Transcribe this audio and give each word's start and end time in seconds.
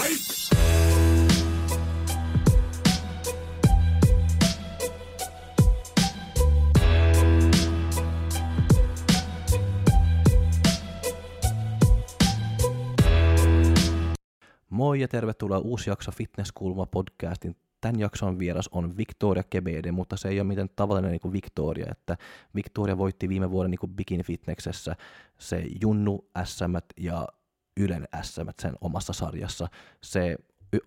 Moi 0.00 0.10
ja 15.00 15.08
tervetuloa 15.08 15.58
uusi 15.58 15.90
jakso 15.90 16.12
Fitnesskulma 16.12 16.86
podcastin. 16.86 17.56
Tämän 17.80 18.00
jakson 18.00 18.38
vieras 18.38 18.68
on 18.72 18.96
Victoria 18.96 19.42
Kebede, 19.50 19.92
mutta 19.92 20.16
se 20.16 20.28
ei 20.28 20.40
ole 20.40 20.48
miten 20.48 20.70
tavallinen 20.76 21.10
niin 21.10 21.20
kuin 21.20 21.32
Victoria, 21.32 21.86
että 21.90 22.16
Victoria 22.54 22.98
voitti 22.98 23.28
viime 23.28 23.50
vuoden 23.50 23.70
niin 23.70 23.78
kuin 23.78 23.94
Bikini 23.94 24.22
Fitnessessä 24.22 24.96
se 25.38 25.64
Junnu 25.80 26.28
SM 26.44 26.74
ja 26.96 27.28
Ylen 27.76 28.08
SM 28.22 28.48
sen 28.62 28.74
omassa 28.80 29.12
sarjassa. 29.12 29.68
Se 30.02 30.36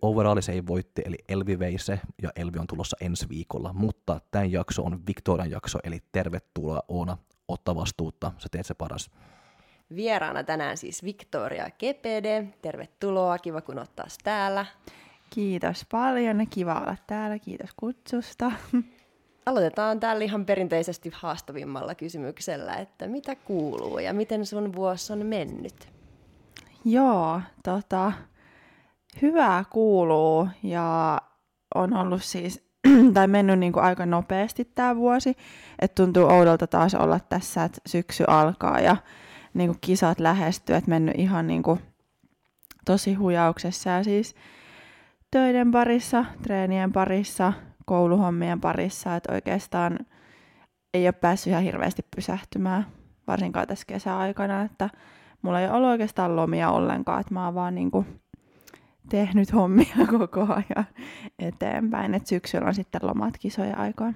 overall 0.02 0.42
se 0.42 0.52
ei 0.52 0.68
voitti, 0.68 1.02
eli 1.06 1.16
Elvi 1.30 1.60
vei 1.60 1.78
se, 1.78 2.00
ja 2.22 2.30
Elvi 2.36 2.60
on 2.60 2.68
tulossa 2.68 2.98
ensi 3.02 3.30
viikolla, 3.30 3.74
mutta 3.74 4.22
tämän 4.32 4.52
jakso 4.52 4.84
on 4.84 5.02
Victorian 5.08 5.52
jakso, 5.52 5.80
eli 5.84 6.00
tervetuloa 6.12 6.84
Oona, 6.88 7.18
otta 7.48 7.76
vastuutta, 7.76 8.32
sä 8.38 8.48
teet 8.52 8.66
se 8.66 8.74
paras. 8.74 9.12
Vieraana 9.96 10.44
tänään 10.44 10.78
siis 10.78 11.04
Victoria 11.04 11.70
Kepede. 11.78 12.48
Tervetuloa, 12.62 13.38
kiva 13.38 13.62
kun 13.62 13.80
oot 13.80 13.96
taas 13.96 14.18
täällä. 14.24 14.66
Kiitos 15.30 15.86
paljon 15.92 16.48
kiva 16.50 16.80
olla 16.80 16.96
täällä. 17.08 17.40
Kiitos 17.40 17.70
kutsusta. 17.76 18.52
Aloitetaan 19.46 20.00
tällä 20.00 20.24
ihan 20.24 20.46
perinteisesti 20.46 21.12
haastavimmalla 21.14 21.96
kysymyksellä, 21.96 22.76
että 22.76 23.08
mitä 23.08 23.36
kuuluu 23.36 24.00
ja 24.00 24.14
miten 24.14 24.46
sun 24.46 24.74
vuosi 24.74 25.14
on 25.14 25.26
mennyt? 25.26 25.94
Joo, 26.86 27.42
tota, 27.64 28.12
hyvää 29.22 29.64
kuuluu 29.70 30.48
ja 30.64 31.18
on 31.76 31.94
ollut 31.94 32.24
siis, 32.24 32.64
tai 33.14 33.28
mennyt 33.28 33.60
niin 33.60 33.74
kuin 33.74 33.84
aika 33.84 34.06
nopeasti 34.06 34.66
tämä 34.66 34.96
vuosi, 34.96 35.36
että 35.80 36.04
tuntuu 36.04 36.24
oudolta 36.24 36.68
taas 36.68 36.96
olla 36.96 37.20
tässä, 37.20 37.64
että 37.64 37.82
syksy 37.86 38.24
alkaa 38.28 38.80
ja 38.80 38.98
niin 39.54 39.70
kuin 39.70 39.78
kisat 39.82 40.20
lähestyy, 40.20 40.76
että 40.76 40.90
mennyt 40.90 41.16
ihan 41.18 41.48
niin 41.48 41.64
kuin 41.64 41.80
tosi 42.86 43.14
hujauksessa. 43.14 43.90
Ja 43.90 44.04
siis 44.04 44.36
töiden 45.32 45.72
parissa, 45.72 46.26
treenien 46.42 46.92
parissa, 46.94 47.54
kouluhommien 47.86 48.62
parissa, 48.62 49.16
että 49.16 49.34
oikeastaan 49.34 50.00
ei 50.94 51.08
ole 51.08 51.12
päässyt 51.12 51.52
ihan 51.52 51.64
hirveästi 51.64 52.06
pysähtymään, 52.16 52.86
varsinkaan 53.28 53.68
tässä 53.68 53.86
kesäaikana, 53.88 54.62
että 54.62 54.90
mulla 55.44 55.62
ei 55.62 55.70
ole 55.70 55.88
oikeastaan 55.88 56.36
lomia 56.36 56.72
ollenkaan, 56.72 57.22
että 57.22 57.34
mä 57.34 57.46
oon 57.46 57.56
vaan 57.56 57.76
niin 57.76 57.92
kuin 57.92 58.22
tehnyt 59.10 59.54
hommia 59.54 59.96
koko 60.20 60.42
ajan 60.42 60.86
eteenpäin, 61.40 62.14
että 62.14 62.30
syksyllä 62.30 62.68
on 62.68 62.76
sitten 62.76 63.02
lomat 63.04 63.34
kisoja 63.40 63.78
aikaan. 63.78 64.16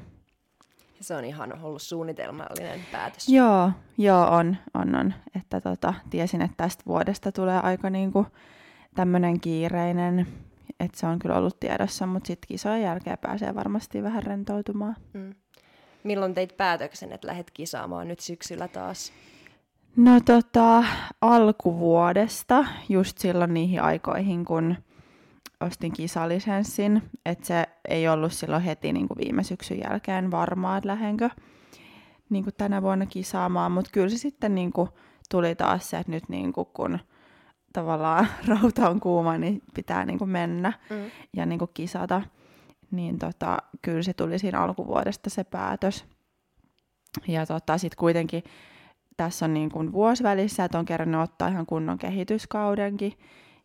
Se 1.02 1.16
on 1.16 1.26
ihan 1.26 1.60
ollut 1.64 1.82
suunnitelmallinen 1.82 2.80
päätös. 2.92 3.30
Joo, 3.30 3.72
joo 3.98 4.28
on, 4.28 4.58
on, 4.74 4.96
on. 4.96 5.14
Että 5.36 5.62
tota, 5.62 5.94
tiesin, 6.10 6.42
että 6.42 6.58
tästä 6.58 6.84
vuodesta 6.88 7.32
tulee 7.32 7.60
aika 7.60 7.90
niinku 7.90 8.26
tämmöinen 8.96 9.40
kiireinen, 9.40 10.28
että 10.80 11.00
se 11.00 11.08
on 11.08 11.20
kyllä 11.20 11.36
ollut 11.36 11.60
tiedossa, 11.60 12.08
mutta 12.08 12.28
sitten 12.28 12.48
kisojen 12.48 12.82
jälkeen 12.82 13.18
pääsee 13.22 13.56
varmasti 13.56 14.04
vähän 14.04 14.24
rentoutumaan. 14.24 14.96
Mm. 15.14 15.34
Milloin 16.04 16.34
teit 16.34 16.58
päätöksen, 16.58 17.12
että 17.12 17.28
lähdet 17.28 17.52
kisaamaan 17.52 18.08
nyt 18.08 18.20
syksyllä 18.20 18.68
taas? 18.68 19.12
No 19.98 20.20
tota, 20.26 20.84
alkuvuodesta, 21.22 22.66
just 22.90 23.18
silloin 23.18 23.54
niihin 23.54 23.82
aikoihin, 23.82 24.46
kun 24.46 24.76
ostin 25.62 25.94
kisalisenssin, 25.94 27.02
että 27.26 27.48
se 27.48 27.66
ei 27.88 28.08
ollut 28.08 28.34
silloin 28.34 28.64
heti 28.64 28.94
niin 28.94 29.08
kuin 29.08 29.18
viime 29.18 29.44
syksyn 29.44 29.80
jälkeen 29.80 30.32
varmaa, 30.32 30.78
että 30.78 30.88
lähdenkö 30.88 31.30
niin 32.30 32.44
kuin 32.44 32.54
tänä 32.58 32.82
vuonna 32.82 33.06
kisaamaan, 33.06 33.72
mutta 33.72 33.92
kyllä 33.94 34.10
se 34.10 34.18
sitten 34.18 34.56
niin 34.56 34.72
kuin 34.74 34.90
tuli 35.32 35.56
taas 35.56 35.90
se, 35.90 35.98
että 35.98 36.12
nyt 36.12 36.30
niin 36.30 36.54
kuin 36.54 36.68
kun 36.74 37.00
tavallaan 37.74 38.28
rauta 38.48 38.90
on 38.90 39.00
kuuma, 39.00 39.38
niin 39.38 39.62
pitää 39.74 40.06
niin 40.06 40.20
kuin 40.20 40.30
mennä 40.30 40.74
mm. 40.90 41.12
ja 41.34 41.46
niin 41.46 41.60
kuin 41.60 41.72
kisata, 41.74 42.22
niin 42.92 43.20
tota, 43.20 43.58
kyllä 43.82 44.02
se 44.02 44.14
tuli 44.14 44.40
siinä 44.40 44.62
alkuvuodesta 44.62 45.30
se 45.30 45.44
päätös. 45.44 46.06
Ja 47.28 47.46
tota, 47.46 47.78
sitten 47.78 47.98
kuitenkin 47.98 48.44
tässä 49.18 49.46
on 49.46 49.54
niin 49.54 49.72
kuin 49.72 49.92
vuosi 49.92 50.24
välissä, 50.24 50.66
että 50.66 50.80
on 50.80 50.86
kerännyt 50.86 51.22
ottaa 51.22 51.48
ihan 51.48 51.66
kunnon 51.66 51.98
kehityskaudenkin, 51.98 53.14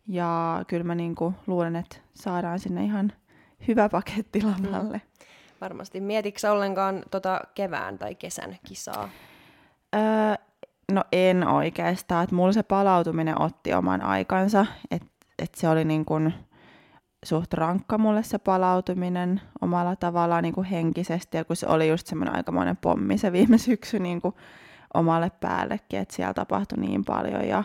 ja 0.07 0.63
kyllä 0.67 0.83
mä 0.83 0.95
niinku 0.95 1.33
luulen, 1.47 1.75
että 1.75 1.97
saadaan 2.13 2.59
sinne 2.59 2.83
ihan 2.83 3.13
hyvä 3.67 3.89
paketti 3.89 4.41
lavalle. 4.43 4.97
Mm. 4.97 5.25
Varmasti. 5.61 6.01
Mietitkö 6.01 6.51
ollenkaan 6.51 7.03
tota 7.11 7.41
kevään 7.55 7.97
tai 7.97 8.15
kesän 8.15 8.57
kisaa? 8.67 9.09
Öö, 9.95 10.35
no 10.91 11.03
en 11.11 11.47
oikeastaan. 11.47 12.27
Mulla 12.31 12.51
se 12.51 12.63
palautuminen 12.63 13.41
otti 13.41 13.73
oman 13.73 14.01
aikansa. 14.01 14.65
Että 14.91 15.07
et 15.39 15.55
se 15.55 15.69
oli 15.69 15.85
niin 15.85 16.05
kuin 16.05 16.33
suht 17.25 17.53
rankka 17.53 17.97
mulle 17.97 18.23
se 18.23 18.37
palautuminen 18.37 19.41
omalla 19.61 19.95
tavallaan 19.95 20.43
niin 20.43 20.53
kuin 20.53 20.65
henkisesti. 20.65 21.37
Ja 21.37 21.45
kun 21.45 21.55
se 21.55 21.67
oli 21.67 21.89
just 21.89 22.07
semmoinen 22.07 22.35
aikamoinen 22.35 22.77
pommi 22.77 23.17
se 23.17 23.31
viime 23.31 23.57
syksy 23.57 23.99
niin 23.99 24.21
kuin 24.21 24.35
omalle 24.93 25.31
päällekin, 25.39 25.99
että 25.99 26.15
siellä 26.15 26.33
tapahtui 26.33 26.77
niin 26.77 27.05
paljon. 27.05 27.47
Ja 27.47 27.63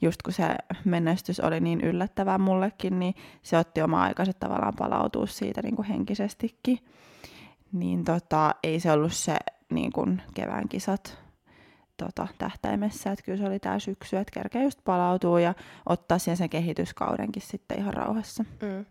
just 0.00 0.22
kun 0.22 0.32
se 0.32 0.44
menestys 0.84 1.40
oli 1.40 1.60
niin 1.60 1.80
yllättävää 1.80 2.38
mullekin, 2.38 2.98
niin 2.98 3.14
se 3.42 3.58
otti 3.58 3.82
oma 3.82 4.02
aikansa 4.02 4.32
tavallaan 4.32 4.76
palautua 4.78 5.26
siitä 5.26 5.62
niin 5.62 5.76
kuin 5.76 5.88
henkisestikin. 5.88 6.78
Niin 7.72 8.04
tota, 8.04 8.54
ei 8.62 8.80
se 8.80 8.92
ollut 8.92 9.12
se 9.12 9.36
niin 9.70 9.92
kuin 9.92 10.22
kevään 10.34 10.68
kisat 10.68 11.18
tota, 11.96 12.28
tähtäimessä, 12.38 13.12
että 13.12 13.24
kyllä 13.24 13.38
se 13.38 13.46
oli 13.46 13.58
tämä 13.58 13.78
syksy, 13.78 14.16
että 14.16 14.32
kerkeä 14.34 14.62
just 14.62 14.78
palautuu 14.84 15.38
ja 15.38 15.54
ottaa 15.86 16.18
siihen 16.18 16.36
sen 16.36 16.50
kehityskaudenkin 16.50 17.42
sitten 17.42 17.78
ihan 17.78 17.94
rauhassa. 17.94 18.44
Mm. 18.62 18.84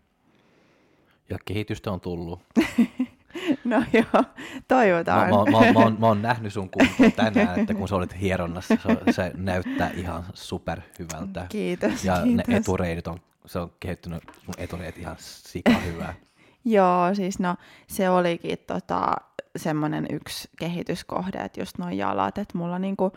Ja 1.30 1.38
kehitystä 1.44 1.92
on 1.92 2.00
tullut. 2.00 2.40
No 3.64 3.82
joo, 3.92 4.24
toivotaan. 4.68 5.30
Mä, 5.30 5.36
mä, 5.36 5.66
mä, 5.66 5.72
mä, 5.72 5.80
oon, 5.80 5.96
mä 6.00 6.06
oon 6.06 6.22
nähnyt 6.22 6.52
sun 6.52 6.70
kuntoon 6.70 7.12
tänään, 7.12 7.60
että 7.60 7.74
kun 7.74 7.88
sä 7.88 7.96
olet 7.96 8.20
hieronnassa, 8.20 8.76
se, 8.82 9.12
se 9.12 9.32
näyttää 9.36 9.90
ihan 9.94 10.24
super 10.34 10.80
hyvältä. 10.98 11.46
Kiitos, 11.48 12.04
Ja 12.04 12.20
kiitos. 12.24 12.46
ne 12.48 12.56
etureidit 12.56 13.06
on, 13.06 13.18
se 13.46 13.58
on 13.58 13.72
kehittynyt 13.80 14.22
sun 14.44 14.54
etureidit 14.58 14.98
ihan 14.98 15.16
sika 15.18 15.70
hyvää. 15.86 16.14
joo, 16.64 17.14
siis 17.14 17.38
no 17.38 17.56
se 17.86 18.10
olikin 18.10 18.58
tota, 18.66 19.16
semmoinen 19.56 20.06
yksi 20.10 20.48
kehityskohde, 20.58 21.38
että 21.38 21.60
just 21.60 21.78
noin 21.78 21.98
jalat, 21.98 22.38
että 22.38 22.58
mulla 22.58 22.78
niinku 22.78 23.12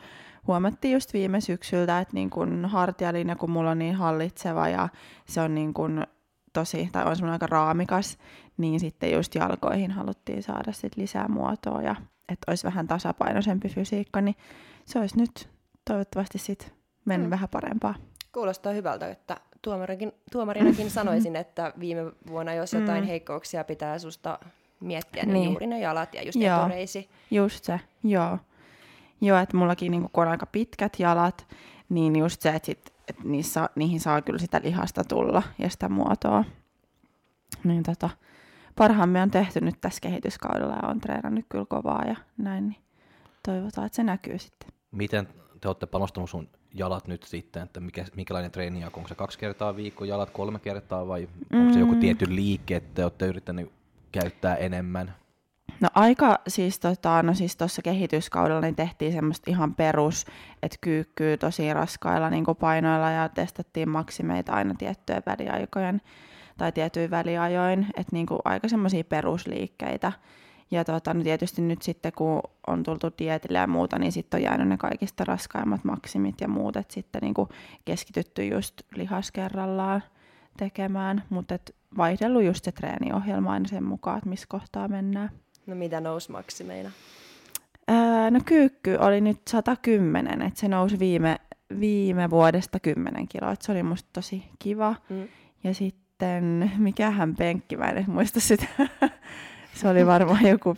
huomattiin 0.47 0.93
just 0.93 1.13
viime 1.13 1.41
syksyltä, 1.41 1.99
että 1.99 2.13
niinku 2.13 2.39
hartialinja, 2.67 3.35
kun 3.35 3.51
mulla 3.51 3.71
on 3.71 3.79
niin 3.79 3.95
hallitseva 3.95 4.69
ja 4.69 4.89
se 5.25 5.41
on 5.41 5.55
niinku 5.55 5.81
tosi, 6.53 6.89
tai 6.91 7.05
on 7.05 7.15
semmoinen 7.15 7.33
aika 7.33 7.47
raamikas, 7.47 8.17
niin 8.57 8.79
sitten 8.79 9.11
just 9.11 9.35
jalkoihin 9.35 9.91
haluttiin 9.91 10.43
saada 10.43 10.71
sit 10.71 10.97
lisää 10.97 11.27
muotoa 11.27 11.81
ja 11.81 11.95
että 12.29 12.51
olisi 12.51 12.67
vähän 12.67 12.87
tasapainoisempi 12.87 13.69
fysiikka, 13.69 14.21
niin 14.21 14.35
se 14.85 14.99
olisi 14.99 15.17
nyt 15.17 15.49
toivottavasti 15.85 16.37
sitten 16.37 16.71
mennyt 17.05 17.27
mm. 17.27 17.31
vähän 17.31 17.49
parempaa. 17.49 17.95
Kuulostaa 18.31 18.73
hyvältä, 18.73 19.09
että 19.09 19.37
tuomarinakin, 19.61 20.11
tuomarinakin 20.31 20.89
sanoisin, 20.99 21.35
että 21.35 21.73
viime 21.79 22.11
vuonna 22.27 22.53
jos 22.53 22.73
jotain 22.73 23.03
mm. 23.03 23.07
heikkouksia 23.07 23.63
pitää 23.63 23.99
susta 23.99 24.39
miettiä, 24.79 25.23
niin, 25.23 25.33
niin 25.33 25.49
juuri 25.49 25.67
ne 25.67 25.79
jalat 25.79 26.13
ja 26.13 26.23
just 26.23 26.41
joo, 26.41 26.59
etureisi. 26.59 27.09
Just 27.31 27.63
se, 27.63 27.79
joo. 28.03 28.37
Joo, 29.21 29.37
että 29.37 29.57
mullakin 29.57 29.91
niinku, 29.91 30.09
kun 30.13 30.23
on 30.23 30.29
aika 30.29 30.45
pitkät 30.45 30.99
jalat, 30.99 31.47
niin 31.89 32.15
just 32.15 32.41
se, 32.41 32.49
että 32.49 32.65
sit, 32.65 32.92
et 33.07 33.23
niissä, 33.23 33.69
niihin 33.75 33.99
saa 33.99 34.21
kyllä 34.21 34.39
sitä 34.39 34.61
lihasta 34.63 35.03
tulla 35.03 35.43
ja 35.59 35.69
sitä 35.69 35.89
muotoa. 35.89 36.43
Niin 37.63 37.83
tota, 37.83 38.09
parhaamme 38.75 39.21
on 39.21 39.31
tehty 39.31 39.61
nyt 39.61 39.81
tässä 39.81 40.01
kehityskaudella 40.01 40.73
ja 40.73 40.87
on 40.87 40.99
treenannut 40.99 41.45
kyllä 41.49 41.65
kovaa 41.65 42.03
ja 42.05 42.15
näin, 42.37 42.67
niin 42.67 42.81
toivotaan, 43.45 43.85
että 43.85 43.95
se 43.95 44.03
näkyy 44.03 44.39
sitten. 44.39 44.69
Miten 44.91 45.27
te 45.61 45.67
olette 45.67 45.85
panostanut 45.85 46.29
sun 46.29 46.49
jalat 46.73 47.07
nyt 47.07 47.23
sitten, 47.23 47.63
että 47.63 47.79
mikä, 47.79 48.05
minkälainen 48.15 48.51
treeni 48.51 48.85
on, 48.85 48.91
onko 48.95 49.07
se 49.07 49.15
kaksi 49.15 49.39
kertaa 49.39 49.75
viikko 49.75 50.05
jalat, 50.05 50.29
kolme 50.29 50.59
kertaa 50.59 51.07
vai 51.07 51.27
mm. 51.49 51.59
onko 51.59 51.73
se 51.73 51.79
joku 51.79 51.93
mm. 51.93 51.99
tietty 51.99 52.35
liike, 52.35 52.75
että 52.75 52.89
te 52.93 53.03
olette 53.03 53.27
yrittäneet 53.27 53.71
käyttää 54.11 54.55
enemmän? 54.55 55.15
No 55.81 55.89
aika 55.95 56.39
siis 56.47 56.79
tota, 56.79 57.23
no 57.23 57.33
siis 57.33 57.57
kehityskaudella 57.83 58.61
niin 58.61 58.75
tehtiin 58.75 59.13
semmoista 59.13 59.51
ihan 59.51 59.75
perus, 59.75 60.25
että 60.63 60.77
kyykkyy 60.81 61.37
tosi 61.37 61.73
raskailla 61.73 62.29
niin 62.29 62.45
painoilla 62.59 63.11
ja 63.11 63.29
testattiin 63.29 63.89
maksimeita 63.89 64.53
aina 64.53 64.73
tiettyjen 64.77 65.23
väliaikojen 65.25 66.01
tai 66.57 66.71
tietyin 66.71 67.11
väliajoin, 67.11 67.87
että 67.97 68.15
niin 68.15 68.27
aika 68.45 68.67
semmoisia 68.67 69.03
perusliikkeitä. 69.03 70.11
Ja 70.71 70.85
tota, 70.85 71.13
no 71.13 71.23
tietysti 71.23 71.61
nyt 71.61 71.81
sitten 71.81 72.11
kun 72.15 72.41
on 72.67 72.83
tultu 72.83 73.07
dietille 73.17 73.57
ja 73.57 73.67
muuta, 73.67 73.99
niin 73.99 74.11
sitten 74.11 74.37
on 74.37 74.43
jäänyt 74.43 74.67
ne 74.67 74.77
kaikista 74.77 75.25
raskaimmat 75.25 75.83
maksimit 75.83 76.41
ja 76.41 76.47
muut, 76.47 76.75
että 76.75 76.93
sitten 76.93 77.21
niin 77.21 77.33
keskitytty 77.85 78.45
just 78.45 78.81
lihaskerrallaan 78.95 80.03
tekemään, 80.57 81.23
mutta 81.29 81.55
vaihdellut 81.97 82.43
just 82.43 82.65
se 82.65 82.71
treeniohjelma 82.71 83.51
aina 83.51 83.67
sen 83.67 83.83
mukaan, 83.83 84.17
että 84.17 84.29
missä 84.29 84.45
kohtaa 84.49 84.87
mennään. 84.87 85.29
No 85.67 85.75
mitä 85.75 86.01
nousi 86.01 86.31
maksimeina? 86.31 86.91
Öö, 87.91 88.31
no 88.31 88.39
kyykky 88.45 88.97
oli 88.99 89.21
nyt 89.21 89.41
110, 89.47 90.41
että 90.41 90.59
se 90.59 90.67
nousi 90.67 90.99
viime, 90.99 91.37
viime 91.79 92.29
vuodesta 92.29 92.79
10 92.79 93.27
kiloa, 93.27 93.51
että 93.51 93.65
se 93.65 93.71
oli 93.71 93.83
musta 93.83 94.09
tosi 94.13 94.43
kiva. 94.59 94.95
Mm. 95.09 95.27
Ja 95.63 95.73
sitten, 95.73 96.71
mikähän 96.77 97.35
penkki, 97.35 97.77
mä 97.77 97.85
en 97.85 98.05
muista 98.07 98.39
sitä. 98.39 98.65
se 99.79 99.89
oli 99.89 100.05
varmaan 100.05 100.47
joku 100.47 100.73
5-5 100.73 100.75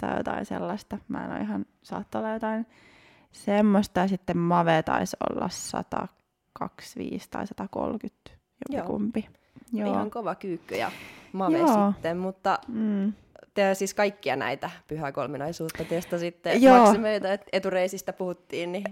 tai 0.00 0.16
jotain 0.16 0.46
sellaista. 0.46 0.98
Mä 1.08 1.24
en 1.24 1.30
ole 1.30 1.40
ihan, 1.40 1.66
saattaa 1.82 2.20
olla 2.20 2.32
jotain 2.32 2.66
semmoista. 3.32 4.00
Ja 4.00 4.08
sitten 4.08 4.38
Mave 4.38 4.82
taisi 4.82 5.16
olla 5.30 5.48
125 5.48 7.28
tai 7.30 7.46
130, 7.46 8.30
kumpi. 8.86 9.28
Joo. 9.72 9.92
Ihan 9.92 10.10
kova 10.10 10.34
kyykky 10.34 10.74
ja 10.74 10.90
Mave 11.32 11.58
Joo. 11.58 11.92
sitten, 11.92 12.18
mutta 12.18 12.58
mm 12.68 13.12
te 13.54 13.74
siis 13.74 13.94
kaikkia 13.94 14.36
näitä 14.36 14.70
pyhäkolminaisuutta 14.88 15.84
testasitte 15.84 16.52
Joo. 16.52 16.78
maksimeita, 16.78 17.32
että 17.32 17.46
etureisistä 17.52 18.12
puhuttiin, 18.12 18.72
niin 18.72 18.84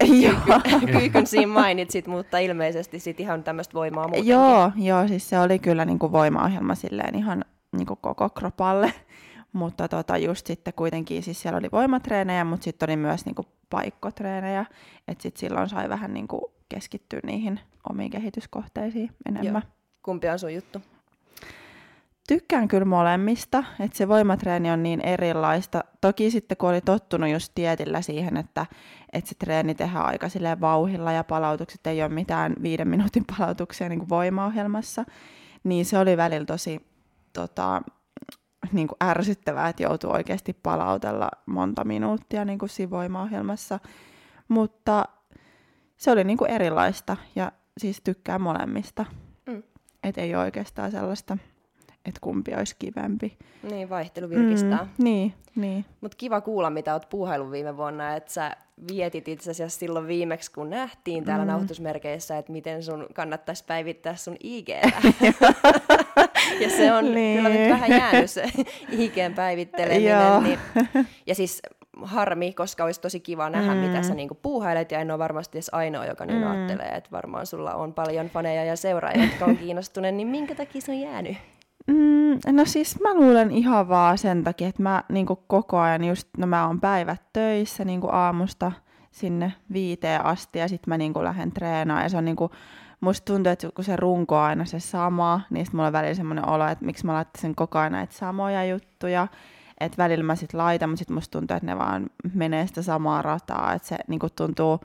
kyykyn 0.93 1.27
siinä 1.27 1.53
mainitsit, 1.53 2.07
mutta 2.07 2.39
ilmeisesti 2.39 2.99
sit 2.99 3.21
ihan 3.21 3.45
tämmöistä 3.45 3.75
voimaa 3.75 4.09
muutenkin. 4.09 4.33
Joo, 4.33 4.73
joo, 4.77 5.09
siis 5.09 5.29
se 5.29 5.39
oli 5.39 5.59
kyllä 5.59 5.85
niinku 5.85 6.13
voimaohjelma 6.13 6.75
silleen 6.75 7.15
ihan 7.15 7.45
niinku 7.77 7.97
koko 7.97 8.29
kropalle, 8.31 8.93
mutta 9.53 9.89
tota 9.89 10.19
just 10.19 10.47
sitten 10.47 10.75
kuitenkin, 10.75 11.23
siis 11.23 11.43
siellä 11.43 11.59
oli 11.59 11.69
voimatreenejä, 11.73 12.45
mutta 12.45 12.65
sitten 12.65 12.91
oli 12.91 12.97
myös 12.97 13.25
niinku 13.27 13.45
paikkotreenejä, 13.71 14.67
että 15.09 15.23
sitten 15.23 15.41
silloin 15.41 15.69
sai 15.69 15.89
vähän 15.89 16.15
niinku 16.15 16.53
keskittyä 16.69 17.21
niihin 17.23 17.61
omiin 17.91 18.11
kehityskohteisiin 18.11 19.11
enemmän. 19.29 19.63
Joo. 19.67 19.73
Kumpi 20.03 20.29
on 20.29 20.39
sun 20.39 20.55
juttu? 20.55 20.81
Tykkään 22.35 22.69
kyllä 22.69 22.85
molemmista, 22.85 23.65
että 23.81 23.99
se 23.99 24.09
voimatreeni 24.09 24.71
on 24.71 24.83
niin 24.83 25.01
erilaista. 25.01 25.85
Toki 26.01 26.31
sitten 26.31 26.57
kun 26.57 26.69
oli 26.69 26.81
tottunut 26.81 27.31
just 27.31 27.53
tietillä 27.55 28.03
siihen, 28.03 28.37
että, 28.37 28.67
että 29.13 29.29
se 29.29 29.35
treeni 29.35 29.75
tehdään 29.75 30.07
aika 30.07 30.27
vauhilla 30.61 31.13
ja 31.13 31.25
palautukset 31.25 31.87
ei 31.87 32.03
ole 32.03 32.09
mitään 32.09 32.55
viiden 32.63 32.89
minuutin 32.89 33.25
palautuksia 33.25 33.89
niin 33.89 33.99
kuin 33.99 34.09
voimaohjelmassa, 34.09 35.05
niin 35.65 35.85
se 35.85 35.99
oli 35.99 36.17
välillä 36.17 36.45
tosi 36.45 36.87
tota, 37.33 37.83
niin 38.73 38.89
kuin 38.89 38.97
ärsyttävää, 39.05 39.69
että 39.69 39.83
joutuu 39.83 40.13
oikeasti 40.13 40.53
palautella 40.53 41.29
monta 41.47 41.85
minuuttia 41.85 42.45
niin 42.45 42.59
kuin 42.59 42.69
siinä 42.69 42.91
voimaohjelmassa. 42.91 43.79
Mutta 44.49 45.05
se 45.97 46.11
oli 46.11 46.25
niin 46.25 46.39
kuin 46.39 46.51
erilaista 46.51 47.17
ja 47.37 47.53
siis 47.79 48.01
tykkää 48.05 48.39
molemmista. 48.39 49.05
Mm. 49.47 49.63
Että 50.03 50.21
ei 50.21 50.35
ole 50.35 50.45
oikeastaan 50.45 50.91
sellaista 50.91 51.39
että 52.05 52.21
kumpi 52.21 52.55
olisi 52.55 52.77
kivempi. 52.79 53.39
Niin, 53.71 53.91
vaihtelu 53.91 54.29
virkistää. 54.29 54.85
Mm, 54.85 55.05
niin, 55.05 55.35
niin. 55.57 55.85
Mutta 56.01 56.17
kiva 56.17 56.41
kuulla, 56.41 56.71
mitä 56.71 56.93
olet 56.93 57.09
puuhaillut 57.09 57.51
viime 57.51 57.77
vuonna, 57.77 58.17
että 58.17 58.33
sä 58.33 58.57
vietit 58.93 59.29
itse 59.29 59.51
asiassa 59.51 59.79
silloin 59.79 60.07
viimeksi, 60.07 60.53
kun 60.53 60.71
nähtiin 60.71 61.25
täällä 61.25 61.45
mm. 61.45 61.51
nauhoitusmerkeissä, 61.51 62.39
että 62.39 62.53
miten 62.53 62.83
sun 62.83 63.07
kannattaisi 63.15 63.65
päivittää 63.65 64.17
sun 64.17 64.37
ig 64.41 64.69
ja 66.61 66.71
se 66.77 66.93
on 66.93 67.15
niin. 67.15 67.37
kyllä 67.37 67.49
nyt 67.49 67.71
vähän 67.71 67.91
jäänyt 67.91 68.31
se 68.31 68.45
IGn 68.91 69.35
päivitteleminen. 69.35 70.43
niin, 70.43 70.59
ja 71.27 71.35
siis 71.35 71.63
harmi, 72.03 72.53
koska 72.53 72.85
olisi 72.85 73.01
tosi 73.01 73.21
kiva 73.21 73.51
nähdä, 73.51 73.75
mm. 73.75 73.81
mitä 73.81 74.03
sä 74.03 74.15
niinku 74.15 74.39
puuhailet, 74.43 74.91
ja 74.91 75.01
en 75.01 75.11
ole 75.11 75.19
varmasti 75.19 75.59
edes 75.59 75.71
ainoa, 75.75 76.07
joka 76.07 76.27
niin 76.27 76.39
mm. 76.39 76.51
ajattelee, 76.51 76.89
että 76.89 77.11
varmaan 77.11 77.47
sulla 77.47 77.75
on 77.75 77.95
paljon 77.95 78.31
faneja 78.31 78.65
ja 78.65 78.77
seuraajia, 78.77 79.25
jotka 79.25 79.45
on 79.45 79.57
kiinnostuneet, 79.57 80.15
niin 80.15 80.29
minkä 80.29 80.55
takia 80.55 80.81
se 80.81 80.93
on 80.93 81.01
jäänyt? 81.01 81.37
Mm, 81.87 82.57
no 82.57 82.65
siis 82.65 83.01
mä 83.01 83.15
luulen 83.15 83.51
ihan 83.51 83.89
vaan 83.89 84.19
sen 84.19 84.45
takia, 84.45 84.69
että 84.69 84.83
mä 84.83 85.05
niin 85.09 85.27
koko 85.47 85.79
ajan 85.79 86.05
just, 86.05 86.29
no 86.39 86.47
mä 86.47 86.67
oon 86.67 86.81
päivät 86.81 87.21
töissä 87.33 87.85
niin 87.85 88.01
aamusta 88.13 88.73
sinne 89.11 89.53
viiteen 89.73 90.25
asti 90.25 90.59
ja 90.59 90.69
sitten 90.69 90.91
mä 90.91 90.99
niin 90.99 91.13
lähden 91.23 91.53
treenaamaan. 91.53 92.05
Ja 92.05 92.09
se 92.09 92.17
on 92.17 92.25
niin 92.25 92.37
kuin, 92.37 92.53
musta 93.01 93.33
tuntuu, 93.33 93.53
että 93.53 93.69
kun 93.75 93.85
se 93.85 93.97
runko 93.97 94.37
on 94.37 94.43
aina 94.43 94.65
se 94.65 94.81
sama, 94.81 95.41
niin 95.51 95.67
sitten 95.67 95.77
mulla 95.79 95.87
on 95.87 95.93
välillä 95.93 96.15
semmoinen 96.15 96.49
olo, 96.49 96.67
että 96.67 96.85
miksi 96.85 97.07
mä 97.07 97.13
laittaisin 97.13 97.55
koko 97.55 97.79
ajan 97.79 97.93
näitä 97.93 98.15
samoja 98.15 98.65
juttuja, 98.65 99.29
että 99.81 99.99
välillä 99.99 100.25
mä 100.25 100.37
sitten 100.37 100.59
laitan, 100.59 100.91
mutta 100.91 100.99
sitten 100.99 101.15
musta 101.15 101.39
tuntuu, 101.39 101.57
että 101.57 101.67
ne 101.67 101.79
vaan 101.79 102.11
menee 102.35 102.67
sitä 102.67 102.83
samaa 102.83 103.23
rataa, 103.23 103.73
että 103.73 103.89
se 103.89 103.97
niin 104.09 104.21
tuntuu, 104.37 104.81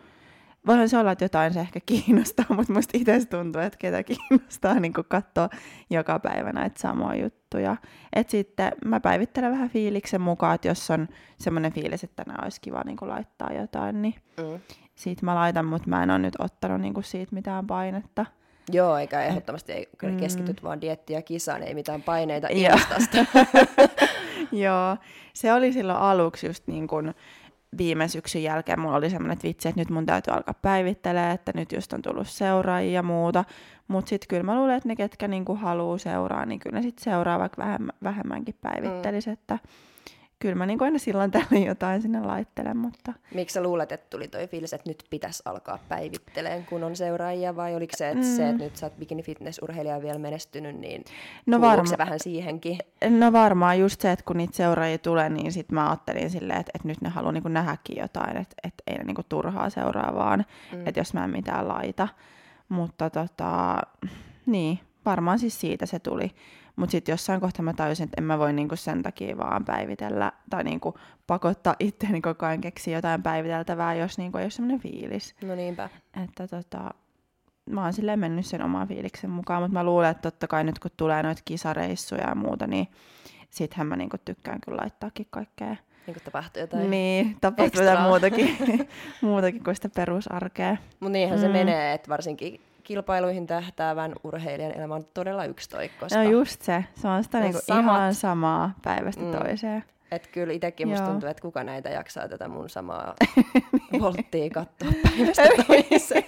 voihan 0.67 0.89
se 0.89 0.97
olla, 0.97 1.11
että 1.11 1.25
jotain 1.25 1.53
se 1.53 1.59
ehkä 1.59 1.79
kiinnostaa, 1.85 2.45
mutta 2.55 2.73
musta 2.73 2.97
itse 2.97 3.25
tuntuu, 3.25 3.61
että 3.61 3.77
ketä 3.77 4.03
kiinnostaa 4.03 4.79
niin 4.79 4.93
katsoa 4.93 5.49
joka 5.89 6.19
päivä 6.19 6.51
näitä 6.51 6.79
samoja 6.79 7.23
juttuja. 7.23 7.77
Et 8.13 8.29
sitten 8.29 8.71
mä 8.85 8.99
päivittelen 8.99 9.51
vähän 9.51 9.69
fiiliksen 9.69 10.21
mukaan, 10.21 10.55
että 10.55 10.67
jos 10.67 10.91
on 10.91 11.07
semmoinen 11.39 11.73
fiilis, 11.73 12.03
että 12.03 12.23
tänään 12.23 12.43
olisi 12.43 12.61
kiva 12.61 12.81
niin 12.85 12.97
laittaa 13.01 13.53
jotain, 13.53 14.01
niin 14.01 14.15
mm. 14.37 14.59
siitä 14.95 15.25
mä 15.25 15.35
laitan, 15.35 15.65
mutta 15.65 15.89
mä 15.89 16.03
en 16.03 16.09
ole 16.09 16.19
nyt 16.19 16.35
ottanut 16.39 16.81
niin 16.81 16.93
siitä 17.01 17.35
mitään 17.35 17.67
painetta. 17.67 18.25
Joo, 18.71 18.97
eikä 18.97 19.21
ehdottomasti 19.21 19.71
ei, 19.71 19.89
mm. 20.03 20.17
keskityt 20.17 20.63
vaan 20.63 20.81
diettiä 20.81 21.17
ja 21.17 21.21
kisaan, 21.21 21.63
ei 21.63 21.73
mitään 21.73 22.01
paineita 22.03 22.47
ilmastasta. 22.51 23.17
Joo, 24.51 24.97
se 25.33 25.53
oli 25.53 25.73
silloin 25.73 25.99
aluksi 25.99 26.47
just 26.47 26.67
niin 26.67 26.87
kuin, 26.87 27.13
viime 27.77 28.07
syksyn 28.07 28.43
jälkeen 28.43 28.79
mulla 28.79 28.95
oli 28.95 29.09
semmoinen 29.09 29.37
vitsi, 29.43 29.69
että 29.69 29.81
nyt 29.81 29.89
mun 29.89 30.05
täytyy 30.05 30.33
alkaa 30.33 30.53
päivittelee, 30.61 31.31
että 31.31 31.51
nyt 31.55 31.71
just 31.71 31.93
on 31.93 32.01
tullut 32.01 32.27
seuraajia 32.27 32.91
ja 32.91 33.03
muuta. 33.03 33.43
Mutta 33.87 34.09
sitten 34.09 34.27
kyllä 34.27 34.43
mä 34.43 34.55
luulen, 34.55 34.75
että 34.75 34.89
ne, 34.89 34.95
ketkä 34.95 35.27
niinku 35.27 35.55
haluaa 35.55 35.97
seuraa, 35.97 36.45
niin 36.45 36.59
kyllä 36.59 36.75
ne 36.75 36.81
sitten 36.81 37.03
seuraa 37.03 37.39
vaikka 37.39 37.63
vähemmän, 37.63 37.95
vähemmänkin 38.03 38.55
päivittelisi, 38.61 39.29
mm. 39.29 39.33
että 39.33 39.59
kyllä 40.39 40.55
mä 40.55 40.65
niin 40.65 40.83
aina 40.83 40.99
silloin 40.99 41.31
tällöin 41.31 41.65
jotain 41.65 42.01
sinne 42.01 42.19
laittelen, 42.21 42.77
mutta... 42.77 43.13
Miksi 43.33 43.53
sä 43.53 43.63
luulet, 43.63 43.91
että 43.91 44.07
tuli 44.09 44.27
toi 44.27 44.47
fiilis, 44.47 44.73
että 44.73 44.89
nyt 44.89 45.03
pitäisi 45.09 45.43
alkaa 45.45 45.79
päivitteleen, 45.89 46.65
kun 46.65 46.83
on 46.83 46.95
seuraajia, 46.95 47.55
vai 47.55 47.75
oliko 47.75 47.93
se, 47.97 48.09
että, 48.09 48.23
mm. 48.23 48.35
se, 48.35 48.49
että 48.49 48.63
nyt 48.63 48.75
sä 48.75 48.85
oot 48.85 48.97
bikini 48.97 49.23
fitness-urheilija 49.23 50.01
vielä 50.01 50.19
menestynyt, 50.19 50.79
niin 50.79 51.03
no 51.45 51.61
varma... 51.61 51.85
se 51.85 51.97
vähän 51.97 52.19
siihenkin? 52.19 52.77
No 53.09 53.31
varmaan 53.31 53.79
just 53.79 54.01
se, 54.01 54.11
että 54.11 54.25
kun 54.25 54.37
niitä 54.37 54.55
seuraajia 54.55 54.97
tulee, 54.97 55.29
niin 55.29 55.51
sit 55.51 55.71
mä 55.71 55.89
ajattelin 55.89 56.29
silleen, 56.29 56.59
että, 56.59 56.71
että 56.75 56.87
nyt 56.87 57.01
ne 57.01 57.09
haluaa 57.09 57.31
niin 57.31 57.43
nähdäkin 57.53 57.97
jotain, 57.97 58.37
että, 58.37 58.55
että 58.63 58.83
ei 58.87 58.97
ne 58.97 59.03
niin 59.03 59.25
turhaa 59.29 59.69
seuraa 59.69 60.15
vaan, 60.15 60.45
mm. 60.73 60.87
että 60.87 60.99
jos 60.99 61.13
mä 61.13 61.23
en 61.23 61.29
mitään 61.29 61.67
laita. 61.67 62.07
Mutta 62.69 63.09
tota, 63.09 63.77
niin, 64.45 64.79
varmaan 65.05 65.39
siis 65.39 65.61
siitä 65.61 65.85
se 65.85 65.99
tuli. 65.99 66.31
Mutta 66.75 66.91
sitten 66.91 67.13
jossain 67.13 67.41
kohtaa 67.41 67.63
mä 67.63 67.73
tajusin, 67.73 68.03
että 68.03 68.15
en 68.17 68.23
mä 68.23 68.39
voi 68.39 68.53
niinku 68.53 68.75
sen 68.75 69.03
takia 69.03 69.37
vaan 69.37 69.65
päivitellä 69.65 70.31
tai 70.49 70.63
niinku 70.63 70.93
pakottaa 71.27 71.75
itseäni 71.79 72.21
koko 72.21 72.45
ajan 72.45 72.61
keksiä 72.61 72.97
jotain 72.97 73.23
päiviteltävää, 73.23 73.95
jos 73.95 74.17
niinku 74.17 74.37
ei 74.37 74.43
ole 74.43 74.49
semmoinen 74.49 74.79
fiilis. 74.79 75.35
No 75.43 75.55
niinpä. 75.55 75.89
Että 76.23 76.47
tota, 76.47 76.93
mä 77.69 77.83
oon 77.83 77.93
silleen 77.93 78.19
mennyt 78.19 78.45
sen 78.45 78.61
oman 78.61 78.87
fiiliksen 78.87 79.29
mukaan, 79.29 79.61
mutta 79.61 79.73
mä 79.73 79.83
luulen, 79.83 80.11
että 80.11 80.31
totta 80.31 80.47
kai 80.47 80.63
nyt 80.63 80.79
kun 80.79 80.91
tulee 80.97 81.23
noita 81.23 81.41
kisareissuja 81.45 82.29
ja 82.29 82.35
muuta, 82.35 82.67
niin 82.67 82.87
sittenhän 83.49 83.87
mä 83.87 83.95
niinku 83.95 84.17
tykkään 84.25 84.61
kyllä 84.61 84.77
laittaakin 84.81 85.27
kaikkea. 85.29 85.75
Niin 86.07 86.13
kuin 86.13 86.23
tapahtuu 86.23 86.61
jotain 86.61 86.89
Niin, 86.89 87.37
tapahtuu 87.41 87.81
jotain 87.81 88.01
muutakin, 88.01 88.57
muutakin 89.21 89.63
kuin 89.63 89.75
sitä 89.75 89.89
perusarkea. 89.95 90.77
Mutta 90.99 91.11
niinhän 91.11 91.39
mm. 91.39 91.41
se 91.41 91.49
menee, 91.49 91.93
että 91.93 92.09
varsinkin 92.09 92.61
kilpailuihin 92.85 93.47
tähtäävän 93.47 94.13
urheilijan 94.23 94.71
elämä 94.71 94.95
on 94.95 95.05
todella 95.13 95.45
yksitoikkoista. 95.45 96.23
No 96.23 96.29
just 96.29 96.61
se, 96.61 96.83
se 96.95 97.07
on 97.07 97.23
sitä 97.23 97.39
niinku 97.39 97.59
ihan 97.79 98.15
samaa 98.15 98.73
päivästä 98.83 99.23
mm. 99.23 99.31
toiseen. 99.31 99.83
Että 100.11 100.29
kyllä 100.31 100.53
itsekin 100.53 100.87
musta 100.87 101.07
tuntuu, 101.07 101.29
että 101.29 101.41
kuka 101.41 101.63
näitä 101.63 101.89
jaksaa 101.89 102.27
tätä 102.27 102.47
mun 102.47 102.69
samaa 102.69 103.13
volttia 104.01 104.49
katsoa 104.49 104.91
päivästä 105.03 105.43
toiseen. 105.67 106.23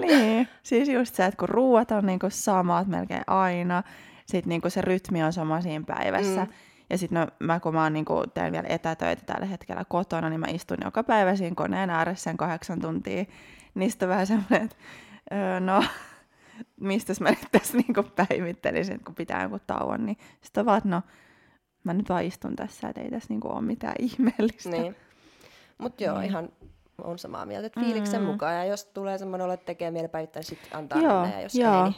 niin, 0.00 0.48
siis 0.62 0.88
just 0.88 1.14
se, 1.14 1.24
että 1.24 1.38
kun 1.38 1.48
ruuat 1.48 1.90
on 1.90 2.06
niinku 2.06 2.26
samat 2.28 2.86
melkein 2.86 3.24
aina, 3.26 3.82
sitten 4.26 4.48
niinku 4.48 4.70
se 4.70 4.80
rytmi 4.80 5.22
on 5.22 5.32
sama 5.32 5.60
siinä 5.60 5.84
päivässä. 5.86 6.44
Mm. 6.44 6.52
Ja 6.90 6.98
sitten 6.98 7.20
no, 7.20 7.26
mä 7.38 7.60
kun 7.60 7.74
mä 7.74 7.82
oon, 7.82 7.92
niinku, 7.92 8.24
teen 8.34 8.52
vielä 8.52 8.68
etätöitä 8.68 9.22
tällä 9.26 9.46
hetkellä 9.46 9.84
kotona, 9.88 10.30
niin 10.30 10.40
mä 10.40 10.46
istun 10.46 10.78
joka 10.84 11.02
päivä 11.02 11.36
siinä 11.36 11.54
koneen 11.54 11.90
ääressä 11.90 12.24
sen 12.24 12.36
kahdeksan 12.36 12.80
tuntia. 12.80 13.24
Niistä 13.74 14.08
vähän 14.08 14.26
semmoinen, 14.26 14.62
että 14.62 14.76
öö, 15.32 15.60
no, 15.60 15.84
mistä 16.80 17.12
mä 17.20 17.30
nyt 17.30 17.48
tässä 17.52 17.76
niinku 17.76 18.02
päivittelisin, 18.02 19.04
kun 19.04 19.14
pitää 19.14 19.42
joku 19.42 19.58
tauon, 19.66 20.06
niin 20.06 20.16
sitten 20.40 20.66
vaan, 20.66 20.82
no, 20.84 21.02
mä 21.84 21.94
nyt 21.94 22.08
vaan 22.08 22.24
istun 22.24 22.56
tässä, 22.56 22.88
että 22.88 23.00
ei 23.00 23.10
tässä 23.10 23.28
niinku 23.28 23.48
ole 23.48 23.60
mitään 23.60 23.94
ihmeellistä. 24.08 24.70
Niin. 24.70 24.96
Mutta 25.78 26.04
joo, 26.04 26.18
niin. 26.18 26.30
ihan 26.30 26.48
on 27.04 27.18
samaa 27.18 27.46
mieltä, 27.46 27.66
että 27.66 27.80
fiiliksen 27.80 28.20
mm. 28.20 28.26
mukaan, 28.26 28.54
ja 28.54 28.64
jos 28.64 28.84
tulee 28.84 29.18
semmoinen 29.18 29.44
olo, 29.44 29.52
että 29.52 29.66
tekee 29.66 29.90
mieli 29.90 30.08
päivittää, 30.08 30.40
niin 30.40 30.48
sitten 30.48 30.78
antaa 30.78 31.00
joo, 31.00 31.20
mennä, 31.20 31.36
ja 31.36 31.42
jos 31.42 31.54
joo. 31.54 31.84
ei, 31.84 31.90
niin 31.90 31.94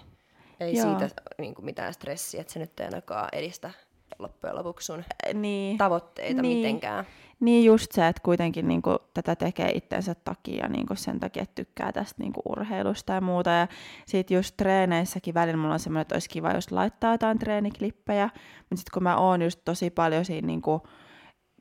ei 0.60 0.76
joo. 0.76 0.98
siitä 0.98 1.14
niin 1.38 1.54
kuin 1.54 1.64
mitään 1.64 1.94
stressiä, 1.94 2.40
että 2.40 2.52
se 2.52 2.58
nyt 2.58 2.80
ei 2.80 2.86
ainakaan 2.86 3.28
edistä 3.32 3.70
loppujen 4.18 4.56
lopuksi 4.56 4.86
sun 4.86 5.04
niin. 5.34 5.78
tavoitteita 5.78 6.42
niin. 6.42 6.56
mitenkään. 6.56 7.06
Niin 7.42 7.64
just 7.64 7.92
se, 7.92 8.08
että 8.08 8.22
kuitenkin 8.22 8.68
niin 8.68 8.82
kuin, 8.82 8.98
tätä 9.14 9.36
tekee 9.36 9.70
itsensä 9.74 10.14
takia 10.14 10.68
niin 10.68 10.86
kuin 10.86 10.96
sen 10.96 11.20
takia, 11.20 11.42
että 11.42 11.54
tykkää 11.54 11.92
tästä 11.92 12.22
niin 12.22 12.32
kuin, 12.32 12.42
urheilusta 12.48 13.12
ja 13.12 13.20
muuta. 13.20 13.50
Ja 13.50 13.68
sitten 14.06 14.34
just 14.34 14.56
treeneissäkin 14.56 15.34
välillä 15.34 15.56
mulla 15.56 15.74
on 15.74 15.80
semmoinen, 15.80 16.02
että 16.02 16.14
olisi 16.14 16.28
kiva 16.28 16.52
just 16.52 16.70
laittaa 16.70 17.12
jotain 17.12 17.38
treeniklippejä. 17.38 18.24
Mutta 18.58 18.76
sitten 18.76 18.92
kun 18.94 19.02
mä 19.02 19.16
oon 19.16 19.42
just 19.42 19.60
tosi 19.64 19.90
paljon 19.90 20.24
siinä 20.24 20.46
niin 20.46 20.62
kuin, 20.62 20.80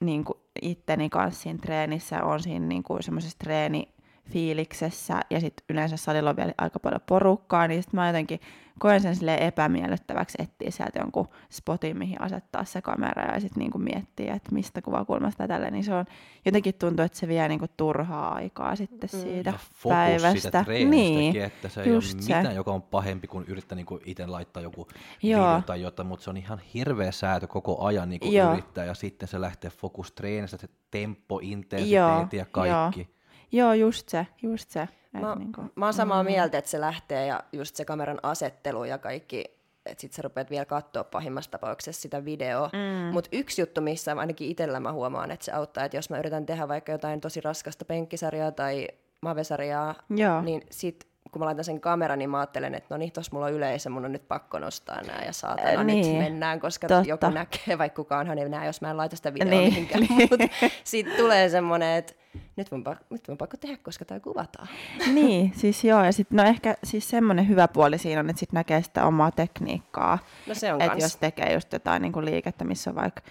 niin 0.01 0.23
kuin 0.23 0.39
itteni 0.61 1.09
kanssa 1.09 1.41
siinä 1.41 1.59
treenissä, 1.59 2.23
on 2.23 2.39
siinä 2.39 2.65
niin 2.65 2.83
kuin 2.83 3.03
semmoisessa 3.03 3.39
treeni 3.39 3.87
fiiliksessä 4.29 5.19
ja 5.29 5.39
sitten 5.39 5.65
yleensä 5.69 5.97
salilla 5.97 6.29
on 6.29 6.35
vielä 6.35 6.53
aika 6.57 6.79
paljon 6.79 7.01
porukkaa, 7.05 7.67
niin 7.67 7.83
sitten 7.83 7.99
mä 7.99 8.07
jotenkin 8.07 8.39
koen 8.79 9.01
sen 9.01 9.15
sille 9.15 9.35
epämiellyttäväksi 9.35 10.37
etsiä 10.41 10.71
sieltä 10.71 10.99
jonkun 10.99 11.27
spotin, 11.51 11.97
mihin 11.97 12.21
asettaa 12.21 12.65
se 12.65 12.81
kamera 12.81 13.33
ja 13.33 13.39
sitten 13.39 13.61
niinku 13.61 13.77
miettiä, 13.77 14.33
että 14.33 14.51
mistä 14.51 14.81
kuvakulmasta 14.81 15.47
tälle, 15.47 15.71
niin 15.71 15.83
se 15.83 15.93
on 15.93 16.05
jotenkin 16.45 16.75
tuntuu, 16.75 17.05
että 17.05 17.17
se 17.17 17.27
vie 17.27 17.47
niinku 17.47 17.65
turhaa 17.77 18.33
aikaa 18.33 18.75
sitten 18.75 19.09
mm. 19.13 19.19
siitä 19.19 19.49
ja 19.49 19.59
päivästä. 19.89 20.39
Siitä 20.39 20.65
niin, 20.89 21.41
että 21.41 21.69
se 21.69 21.81
ei 21.81 21.91
ole 21.91 22.03
mitään, 22.15 22.45
se. 22.45 22.53
joka 22.53 22.71
on 22.71 22.81
pahempi 22.81 23.27
kuin 23.27 23.45
yrittää 23.47 23.75
niinku 23.75 23.99
itse 24.05 24.27
laittaa 24.27 24.63
joku 24.63 24.87
Joo. 25.23 25.47
video 25.47 25.61
tai 25.61 25.81
jotain, 25.81 26.07
mutta 26.07 26.23
se 26.23 26.29
on 26.29 26.37
ihan 26.37 26.59
hirveä 26.73 27.11
säätö 27.11 27.47
koko 27.47 27.85
ajan 27.85 28.09
niinku 28.09 28.27
yrittää 28.53 28.85
ja 28.85 28.93
sitten 28.93 29.27
se 29.27 29.41
lähtee 29.41 29.71
fokus 29.71 30.11
treenistä, 30.11 30.57
se 30.57 30.67
tempo, 30.91 31.39
intensiteetti 31.41 32.37
ja 32.37 32.45
kaikki. 32.45 32.99
Joo. 32.99 33.20
Joo, 33.51 33.73
just 33.73 34.09
se, 34.09 34.27
just 34.41 34.69
se. 34.69 34.87
Mä, 35.11 35.35
niin 35.35 35.51
kuin, 35.51 35.71
mä 35.75 35.85
oon 35.85 35.93
samaa 35.93 36.23
mm. 36.23 36.27
mieltä, 36.27 36.57
että 36.57 36.71
se 36.71 36.81
lähtee 36.81 37.25
ja 37.25 37.43
just 37.53 37.75
se 37.75 37.85
kameran 37.85 38.19
asettelu 38.23 38.83
ja 38.83 38.97
kaikki, 38.97 39.45
että 39.85 40.01
sit 40.01 40.13
sä 40.13 40.21
rupeat 40.21 40.49
vielä 40.49 40.65
katsoa 40.65 41.03
pahimmassa 41.03 41.51
tapauksessa 41.51 42.01
sitä 42.01 42.25
videoa. 42.25 42.69
Mm. 42.73 43.13
Mutta 43.13 43.29
yksi 43.33 43.61
juttu, 43.61 43.81
missä 43.81 44.15
ainakin 44.17 44.49
itsellä 44.49 44.79
mä 44.79 44.91
huomaan, 44.91 45.31
että 45.31 45.45
se 45.45 45.51
auttaa, 45.51 45.85
että 45.85 45.97
jos 45.97 46.09
mä 46.09 46.19
yritän 46.19 46.45
tehdä 46.45 46.67
vaikka 46.67 46.91
jotain 46.91 47.21
tosi 47.21 47.41
raskasta 47.41 47.85
penkkisarjaa 47.85 48.51
tai 48.51 48.87
mavesarjaa, 49.21 49.95
Joo. 50.09 50.41
niin 50.41 50.61
sit 50.71 51.10
kun 51.31 51.39
mä 51.39 51.45
laitan 51.45 51.65
sen 51.65 51.81
kameran, 51.81 52.19
niin 52.19 52.29
mä 52.29 52.39
ajattelen, 52.39 52.75
että 52.75 52.87
no 52.89 52.97
niin, 52.97 53.11
tossa 53.11 53.31
mulla 53.33 53.45
on 53.45 53.53
yleisö, 53.53 53.89
mun 53.89 54.05
on 54.05 54.11
nyt 54.11 54.27
pakko 54.27 54.59
nostaa 54.59 55.01
nää 55.01 55.23
ja 55.25 55.33
saatana 55.33 55.69
äh, 55.69 55.85
niin. 55.85 56.07
nyt 56.07 56.17
mennään, 56.17 56.59
koska 56.59 56.87
Totta. 56.87 57.09
joku 57.09 57.29
näkee, 57.29 57.77
vaikka 57.77 57.95
kukaanhan 57.95 58.37
ei 58.37 58.49
näe, 58.49 58.65
jos 58.65 58.81
mä 58.81 58.89
en 58.89 58.97
laita 58.97 59.15
sitä 59.15 59.33
videoa 59.33 59.49
niin. 59.49 59.73
mihinkään. 59.73 60.01
Niin. 60.09 60.27
Mutta 60.31 60.47
sitten 60.83 61.17
tulee 61.17 61.49
semmoinen, 61.49 61.97
että 61.97 62.13
nyt 62.55 62.71
mun, 62.71 62.83
pakko, 62.83 63.05
nyt 63.09 63.27
mun 63.27 63.37
pakko 63.37 63.57
tehdä, 63.57 63.77
koska 63.77 64.05
tämä 64.05 64.19
kuvataan. 64.19 64.67
Niin, 65.13 65.51
siis 65.55 65.83
joo, 65.83 66.03
ja 66.03 66.11
sitten 66.11 66.37
no 66.37 66.43
ehkä 66.43 66.75
siis 66.83 67.09
semmoinen 67.09 67.47
hyvä 67.47 67.67
puoli 67.67 67.97
siinä 67.97 68.19
on, 68.19 68.29
että 68.29 68.39
sitten 68.39 68.57
näkee 68.57 68.81
sitä 68.81 69.05
omaa 69.05 69.31
tekniikkaa. 69.31 70.19
No 70.47 70.55
se 70.55 70.73
on 70.73 70.81
Että 70.81 70.97
jos 70.97 71.15
tekee 71.15 71.53
just 71.53 71.73
jotain 71.73 72.01
niin 72.01 72.13
kuin 72.13 72.25
liikettä, 72.25 72.63
missä 72.63 72.89
on 72.89 72.95
vaikka 72.95 73.21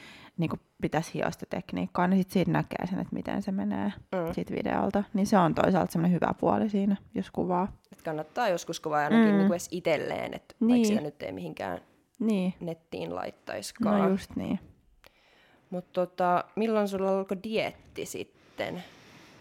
niin 0.40 0.50
kuin 0.50 0.61
pitäisi 0.82 1.14
hioa 1.14 1.30
sitä 1.30 1.47
tekniikkaa, 1.50 2.06
niin 2.09 2.18
sitten 2.18 2.32
siitä 2.32 2.50
näkee 2.50 2.87
sen, 2.87 2.99
että 2.99 3.14
miten 3.14 3.42
se 3.42 3.52
menee 3.52 3.92
mm. 4.12 4.35
siitä 4.35 4.54
videolta. 4.54 5.04
Niin 5.14 5.26
se 5.26 5.38
on 5.38 5.54
toisaalta 5.54 5.92
semmoinen 5.92 6.14
hyvä 6.14 6.35
puoli 6.40 6.68
siinä, 6.68 6.97
jos 7.14 7.30
kuvaa. 7.30 7.73
Et 7.92 8.02
kannattaa 8.02 8.49
joskus 8.49 8.80
kuvaa 8.80 8.99
ainakin 8.99 9.32
mm. 9.32 9.38
niin 9.38 9.50
edes 9.50 9.68
itselleen, 9.70 10.35
että 10.35 10.54
niin. 10.61 10.70
vaikka 10.70 10.88
sitä 10.88 11.00
nyt 11.00 11.23
ei 11.23 11.32
mihinkään 11.32 11.80
niin. 12.18 12.54
nettiin 12.61 13.14
laittaisikaan. 13.14 14.02
No 14.02 14.09
just 14.09 14.37
niin. 14.37 14.59
Mutta 15.70 15.92
tota, 15.92 16.44
milloin 16.56 16.88
sulla 16.88 17.18
alkoi 17.18 17.37
dietti 17.42 18.06
sitten? 18.06 18.82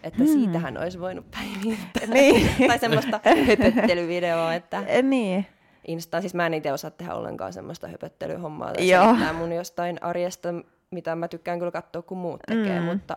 Että 0.02 0.24
hmm. 0.24 0.32
siitähän 0.32 0.78
olisi 0.78 1.00
voinut 1.00 1.26
päivittää. 1.30 2.06
niin. 2.14 2.50
tai 2.68 2.78
semmoista 2.78 3.20
höpöttelyvideoa, 3.46 4.54
että... 4.54 4.84
niin. 5.02 5.46
Insta, 5.86 6.20
siis 6.20 6.34
mä 6.34 6.46
en 6.46 6.54
itse 6.54 6.72
osaa 6.72 6.90
tehdä 6.90 7.14
ollenkaan 7.14 7.52
semmoista 7.52 7.88
höpöttelyhommaa. 7.88 8.72
Tai 9.18 9.32
mun 9.32 9.52
jostain 9.52 10.02
arjesta, 10.02 10.48
mitä 10.90 11.16
mä 11.16 11.28
tykkään 11.28 11.58
kyllä 11.58 11.72
katsoa, 11.72 12.02
kun 12.02 12.18
muut 12.18 12.40
tekee, 12.46 12.80
mm. 12.80 12.86
mutta, 12.86 13.16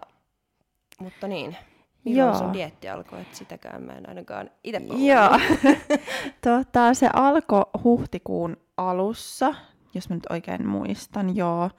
mutta 1.00 1.28
niin. 1.28 1.58
Milloin 2.06 2.28
Joo. 2.28 2.38
sun 2.38 2.54
dietti 2.54 2.90
alkoi, 2.90 3.22
että 3.22 3.38
sitäkään 3.38 3.84
mä 3.84 3.94
en 3.94 4.10
ainakaan 4.10 4.50
itse 4.64 4.82
Joo. 4.98 5.40
tota, 6.50 6.94
se 6.94 7.10
alkoi 7.14 7.66
huhtikuun 7.84 8.58
alussa, 8.78 9.56
jos 9.94 10.10
mä 10.10 10.16
nyt 10.16 10.28
oikein 10.30 10.68
muistan, 10.68 11.36
joo. 11.36 11.70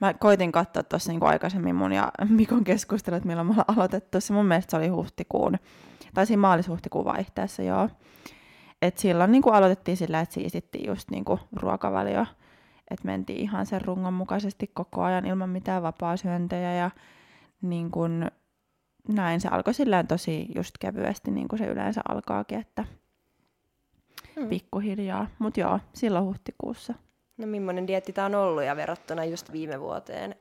Mä 0.00 0.14
koitin 0.14 0.52
katsoa 0.52 0.82
tuossa 0.82 1.12
niin 1.12 1.22
aikaisemmin 1.22 1.74
mun 1.74 1.92
ja 1.92 2.12
Mikon 2.28 2.64
keskustelut, 2.64 3.24
milloin 3.24 3.46
me 3.46 3.50
ollaan 3.50 3.76
aloitettu. 3.76 4.20
Se 4.20 4.32
mun 4.32 4.46
mielestä 4.46 4.70
se 4.70 4.76
oli 4.76 4.88
huhtikuun, 4.88 5.58
tai 6.14 6.26
siinä 6.26 6.40
maalis-huhtikuun 6.40 7.04
vaihteessa, 7.04 7.62
joo. 7.62 7.88
Et 8.82 8.98
silloin 8.98 9.32
niin 9.32 9.42
kuin 9.42 9.54
aloitettiin 9.54 9.96
sillä, 9.96 10.20
että 10.20 10.34
siisittiin 10.34 10.88
just 10.88 11.10
niin 11.10 11.24
kuin 11.24 11.40
ruokavalio. 11.52 12.26
Että 12.90 13.06
mentiin 13.06 13.40
ihan 13.40 13.66
sen 13.66 13.82
rungon 13.82 14.14
mukaisesti 14.14 14.70
koko 14.74 15.02
ajan 15.02 15.26
ilman 15.26 15.50
mitään 15.50 15.82
vapaa-syöntejä 15.82 16.74
ja 16.74 16.90
niin 17.62 17.90
kuin, 17.90 18.30
näin 19.08 19.40
se 19.40 19.48
alkoi 19.48 19.74
silleen 19.74 20.06
tosi 20.06 20.48
just 20.54 20.78
kevyesti, 20.80 21.30
niin 21.30 21.48
kuin 21.48 21.58
se 21.58 21.66
yleensä 21.66 22.00
alkaakin, 22.08 22.58
että 22.58 22.84
hmm. 24.36 24.48
pikkuhiljaa. 24.48 25.26
Mutta 25.38 25.60
joo, 25.60 25.80
silloin 25.92 26.24
huhtikuussa. 26.24 26.94
No 27.36 27.46
millainen 27.46 27.86
dietti 27.86 28.12
tämä 28.12 28.26
on 28.26 28.34
ollut 28.34 28.64
ja 28.64 28.76
verrattuna 28.76 29.24
just 29.24 29.52
viime 29.52 29.80
vuoteen, 29.80 30.34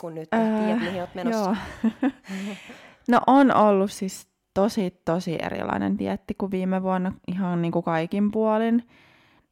kun 0.00 0.14
nyt 0.14 0.34
äh, 0.34 0.64
tiedät, 0.64 0.80
mihin 0.80 1.00
olet 1.00 1.14
menossa? 1.14 1.56
Joo. 1.84 2.10
no 3.10 3.20
on 3.26 3.56
ollut 3.56 3.92
siis 3.92 4.28
tosi, 4.54 5.00
tosi 5.04 5.38
erilainen 5.42 5.98
dietti 5.98 6.34
kuin 6.34 6.50
viime 6.50 6.82
vuonna 6.82 7.12
ihan 7.28 7.62
niin 7.62 7.72
kuin 7.72 7.82
kaikin 7.82 8.30
puolin. 8.30 8.88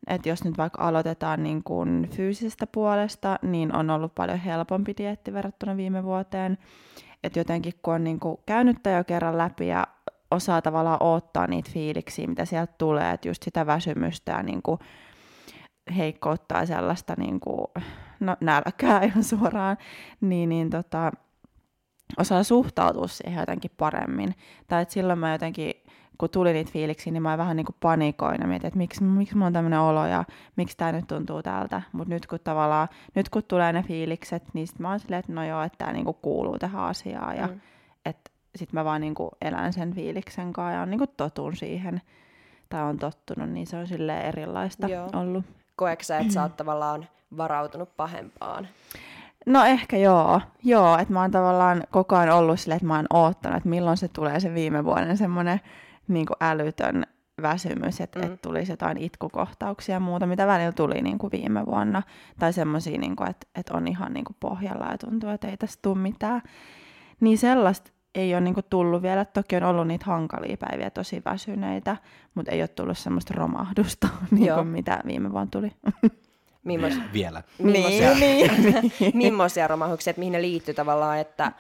Et 0.07 0.27
jos 0.27 0.45
nyt 0.45 0.59
vaikka 0.59 0.83
aloitetaan 0.83 1.43
niin 1.43 1.65
kuin 1.65 2.09
fyysisestä 2.17 2.67
puolesta, 2.67 3.39
niin 3.43 3.77
on 3.77 3.91
ollut 3.91 4.15
paljon 4.15 4.39
helpompi 4.39 4.95
dietti 4.99 5.33
verrattuna 5.33 5.77
viime 5.77 6.05
vuoteen. 6.05 6.59
Et 7.25 7.37
jotenkin 7.37 7.73
kun 7.83 7.95
on 7.95 8.05
niin 8.05 8.21
kuin 8.21 8.37
käynyt 8.47 8.77
jo 8.97 9.05
kerran 9.05 9.39
läpi 9.39 9.67
ja 9.67 9.87
osaa 10.31 10.63
tavallaan 10.63 11.03
odottaa 11.03 11.47
niitä 11.47 11.71
fiiliksiä, 11.73 12.27
mitä 12.27 12.45
sieltä 12.45 12.75
tulee, 12.79 13.13
että 13.13 13.29
just 13.29 13.43
sitä 13.43 13.67
väsymystä 13.67 14.33
ja 14.33 14.43
niin 14.43 14.63
kuin 14.63 14.79
ja 16.61 16.67
sellaista 16.67 17.15
niin 17.19 17.41
kuin, 17.41 17.67
no, 18.21 18.37
nälkää 18.41 19.03
ihan 19.09 19.25
suoraan, 19.25 19.77
niin, 20.21 20.49
niin 20.49 20.71
tota, 20.71 21.13
osaa 22.19 22.43
suhtautua 22.43 23.07
siihen 23.07 23.41
jotenkin 23.41 23.71
paremmin. 23.77 24.35
Tai 24.67 24.83
että 24.83 24.95
silloin 24.95 25.19
mä 25.19 25.33
jotenkin, 25.33 25.73
kun 26.19 26.31
tuli 26.31 26.53
niitä 26.53 26.73
fiiliksiä, 26.73 27.13
niin 27.13 27.23
mä 27.23 27.39
vähän 27.39 27.57
niin 27.57 27.67
kuin 27.67 27.77
panikoin 27.81 28.41
ja 28.41 28.47
mietin, 28.47 28.67
että 28.67 28.79
miksi, 28.79 29.05
miksi 29.05 29.35
mulla 29.35 29.47
on 29.47 29.53
tämmöinen 29.53 29.81
olo 29.81 30.07
ja 30.07 30.25
miksi 30.57 30.77
tämä 30.77 30.93
nyt 30.93 31.07
tuntuu 31.07 31.43
tältä. 31.43 31.83
Mutta 31.93 32.15
nyt 32.15 32.27
kun 32.27 32.39
tavallaan, 32.45 32.89
nyt 33.15 33.29
kun 33.29 33.43
tulee 33.49 33.73
ne 33.73 33.83
fiilikset, 33.83 34.43
niin 34.53 34.67
sit 34.67 34.79
mä 34.79 34.91
oon 34.91 35.01
silleen, 35.01 35.21
että 35.21 35.33
no 35.33 35.45
joo, 35.45 35.63
että 35.63 35.79
tämä 35.79 35.93
niinku 35.93 36.13
kuuluu 36.13 36.59
tähän 36.59 36.83
asiaan 36.83 37.37
ja 37.37 37.47
mm. 37.47 37.61
että 38.07 38.31
sit 38.57 38.73
mä 38.73 38.85
vaan 38.85 39.01
niinku 39.01 39.31
elän 39.43 39.73
sen 39.73 39.95
fiiliksen 39.95 40.53
kanssa 40.53 40.73
ja 40.73 40.83
on 40.83 40.91
niinku 40.91 41.07
totun 41.07 41.57
siihen 41.57 42.01
tai 42.69 42.83
on 42.83 42.99
tottunut, 42.99 43.51
niin 43.51 43.67
se 43.67 43.77
on 43.77 43.87
silleen 43.87 44.27
erilaista 44.27 44.89
joo. 44.89 45.11
ollut. 45.13 45.45
Koetko 45.77 46.03
sä, 46.03 46.19
että 46.19 46.33
sä 46.33 46.43
oot 46.43 46.57
tavallaan 46.63 47.09
varautunut 47.37 47.97
pahempaan? 47.97 48.69
No 49.47 49.65
ehkä 49.65 49.97
joo, 49.97 50.41
joo 50.65 50.99
että 50.99 51.13
mä 51.13 51.21
oon 51.21 51.31
tavallaan 51.31 51.85
koko 51.91 52.17
ajan 52.17 52.37
ollut 52.37 52.61
silleen, 52.61 52.77
että 52.77 52.87
mä 52.87 52.97
oon 52.97 53.07
oottanut, 53.11 53.57
että 53.57 53.69
milloin 53.69 53.97
se 53.97 54.09
tulee 54.09 54.41
se 54.41 54.55
viime 54.55 54.85
vuoden 54.85 55.17
semmoinen 55.17 55.61
niin 56.09 56.27
älytön 56.41 57.05
väsymys, 57.43 58.01
että 58.01 58.19
mm. 58.19 58.25
et 58.25 58.43
tulisi 58.43 58.73
jotain 58.73 58.99
itkukohtauksia 58.99 59.95
ja 59.95 60.01
muuta, 60.01 60.27
mitä 60.27 60.47
välillä 60.47 60.73
tuli 60.73 61.03
niin 61.03 61.19
kuin 61.19 61.31
viime 61.33 61.67
vuonna. 61.67 62.03
Tai 62.39 62.53
semmoisia, 62.53 62.99
niin 62.99 63.29
että 63.31 63.47
et 63.55 63.71
on 63.71 63.89
ihan 63.89 64.15
niin 64.15 64.25
kuin 64.25 64.37
pohjalla 64.41 64.87
ja 64.87 64.99
tuntuu, 64.99 65.31
että 65.31 65.49
ei 65.49 65.57
tästä 65.57 65.83
tule 65.83 65.99
mitään. 65.99 66.43
Niin 67.21 67.39
sellaista 67.39 67.91
ei 68.15 68.35
ole 68.35 68.41
niin 68.41 68.55
kuin 68.55 68.67
tullut 68.71 69.03
vielä. 69.03 69.25
Toki 69.25 69.57
on 69.57 69.63
ollut 69.63 69.87
niitä 69.87 70.05
hankalia 70.07 70.57
päiviä, 70.57 70.91
tosi 70.91 71.23
väsyneitä, 71.25 71.97
mutta 72.35 72.53
ei 72.53 72.63
ole 72.63 72.69
tullut 72.69 72.99
semmoista 72.99 73.35
romahdusta, 73.37 74.09
niin 74.31 74.55
kuin 74.55 74.67
mitä 74.67 75.01
viime 75.07 75.33
vuonna 75.33 75.51
tuli. 75.51 75.73
Mimmos, 76.65 76.93
vielä. 77.13 77.43
Mimmosia, 77.63 78.15
niin, 78.15 78.51
niin. 79.15 79.71
romahduksia, 79.71 80.11
että 80.11 80.19
mihin 80.19 80.33
ne 80.33 80.43
liittyy 80.43 80.75
tavallaan, 80.75 81.19
että 81.19 81.53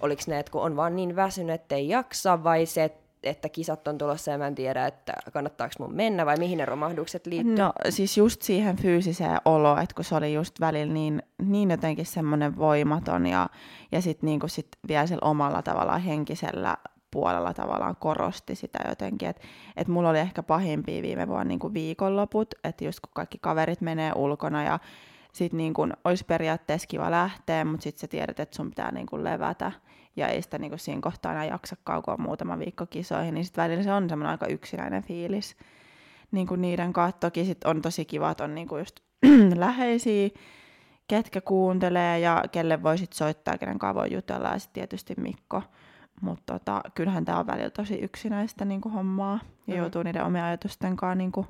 oliko 0.00 0.22
ne, 0.26 0.38
että 0.38 0.52
kun 0.52 0.62
on 0.62 0.76
vaan 0.76 0.96
niin 0.96 1.16
väsynyt, 1.16 1.54
että 1.54 1.74
ei 1.74 1.88
jaksa, 1.88 2.44
vai 2.44 2.66
se, 2.66 2.84
että 2.84 3.09
kisat 3.52 3.88
on 3.88 3.98
tulossa 3.98 4.30
ja 4.30 4.38
mä 4.38 4.46
en 4.46 4.54
tiedä, 4.54 4.86
että 4.86 5.12
kannattaako 5.32 5.74
mun 5.78 5.94
mennä 5.94 6.26
vai 6.26 6.36
mihin 6.36 6.58
ne 6.58 6.64
romahdukset 6.64 7.26
liittyy? 7.26 7.56
No 7.56 7.72
siis 7.88 8.16
just 8.16 8.42
siihen 8.42 8.76
fyysiseen 8.76 9.38
oloon, 9.44 9.82
että 9.82 9.94
kun 9.94 10.04
se 10.04 10.14
oli 10.14 10.34
just 10.34 10.60
välillä 10.60 10.92
niin, 10.92 11.22
niin 11.42 11.70
jotenkin 11.70 12.06
semmoinen 12.06 12.56
voimaton 12.56 13.26
ja, 13.26 13.48
ja 13.92 14.02
sitten 14.02 14.26
niinku 14.26 14.48
sit 14.48 14.68
vielä 14.88 15.06
sillä 15.06 15.28
omalla 15.28 15.62
tavallaan 15.62 16.00
henkisellä 16.00 16.76
puolella 17.10 17.54
tavallaan 17.54 17.96
korosti 17.96 18.54
sitä 18.54 18.78
jotenkin, 18.88 19.28
että 19.28 19.42
et 19.76 19.88
mulla 19.88 20.10
oli 20.10 20.18
ehkä 20.18 20.42
pahimpia 20.42 21.02
viime 21.02 21.28
vuonna 21.28 21.44
niin 21.44 21.58
kuin 21.58 21.74
viikonloput, 21.74 22.54
että 22.64 22.84
just 22.84 23.00
kun 23.00 23.10
kaikki 23.14 23.38
kaverit 23.38 23.80
menee 23.80 24.12
ulkona 24.16 24.64
ja 24.64 24.78
sitten 25.32 25.58
niin 25.58 25.74
kuin 25.74 25.92
olisi 26.04 26.24
periaatteessa 26.24 26.86
kiva 26.86 27.10
lähteä, 27.10 27.64
mutta 27.64 27.84
sitten 27.84 28.00
sä 28.00 28.06
tiedät, 28.06 28.40
että 28.40 28.56
sun 28.56 28.70
pitää 28.70 28.92
niin 28.92 29.06
kuin 29.06 29.24
levätä 29.24 29.72
ja 30.16 30.28
ei 30.28 30.42
sitä 30.42 30.58
niin 30.58 30.70
kuin 30.70 30.78
siinä 30.78 31.00
kohtaa 31.00 31.32
enää 31.32 31.44
jaksa 31.44 31.76
kaukoa 31.84 32.16
muutama 32.16 32.58
viikko 32.58 32.86
kisoihin, 32.86 33.34
niin 33.34 33.44
sitten 33.44 33.62
välillä 33.64 33.82
se 33.82 33.92
on 33.92 34.08
semmoinen 34.08 34.30
aika 34.30 34.46
yksinäinen 34.46 35.02
fiilis 35.02 35.56
niin 36.30 36.46
kuin 36.46 36.60
niiden 36.60 36.92
kanssa. 36.92 37.20
Toki 37.20 37.44
sit 37.44 37.64
on 37.64 37.82
tosi 37.82 38.04
kiva, 38.04 38.30
että 38.30 38.44
on 38.44 38.54
niin 38.54 38.68
kuin 38.68 38.78
just 38.78 39.00
läheisiä 39.56 40.28
ketkä 41.08 41.40
kuuntelee 41.40 42.18
ja 42.18 42.44
kelle 42.52 42.82
voisit 42.82 43.12
soittaa, 43.12 43.58
kenen 43.58 43.78
kanssa 43.78 43.94
voi 44.00 44.12
jutella 44.12 44.48
ja 44.48 44.58
sitten 44.58 44.74
tietysti 44.74 45.14
Mikko. 45.16 45.62
Mutta 46.20 46.52
tota, 46.52 46.80
kyllähän 46.94 47.24
tämä 47.24 47.38
on 47.38 47.46
välillä 47.46 47.70
tosi 47.70 47.94
yksinäistä 47.94 48.64
niinku 48.64 48.88
hommaa 48.88 49.38
ja 49.66 49.74
Mm. 49.74 49.78
joutuu 49.80 50.02
niiden 50.02 50.24
omien 50.24 50.44
ajatusten 50.44 50.96
kanssa 50.96 51.14
niinku 51.14 51.46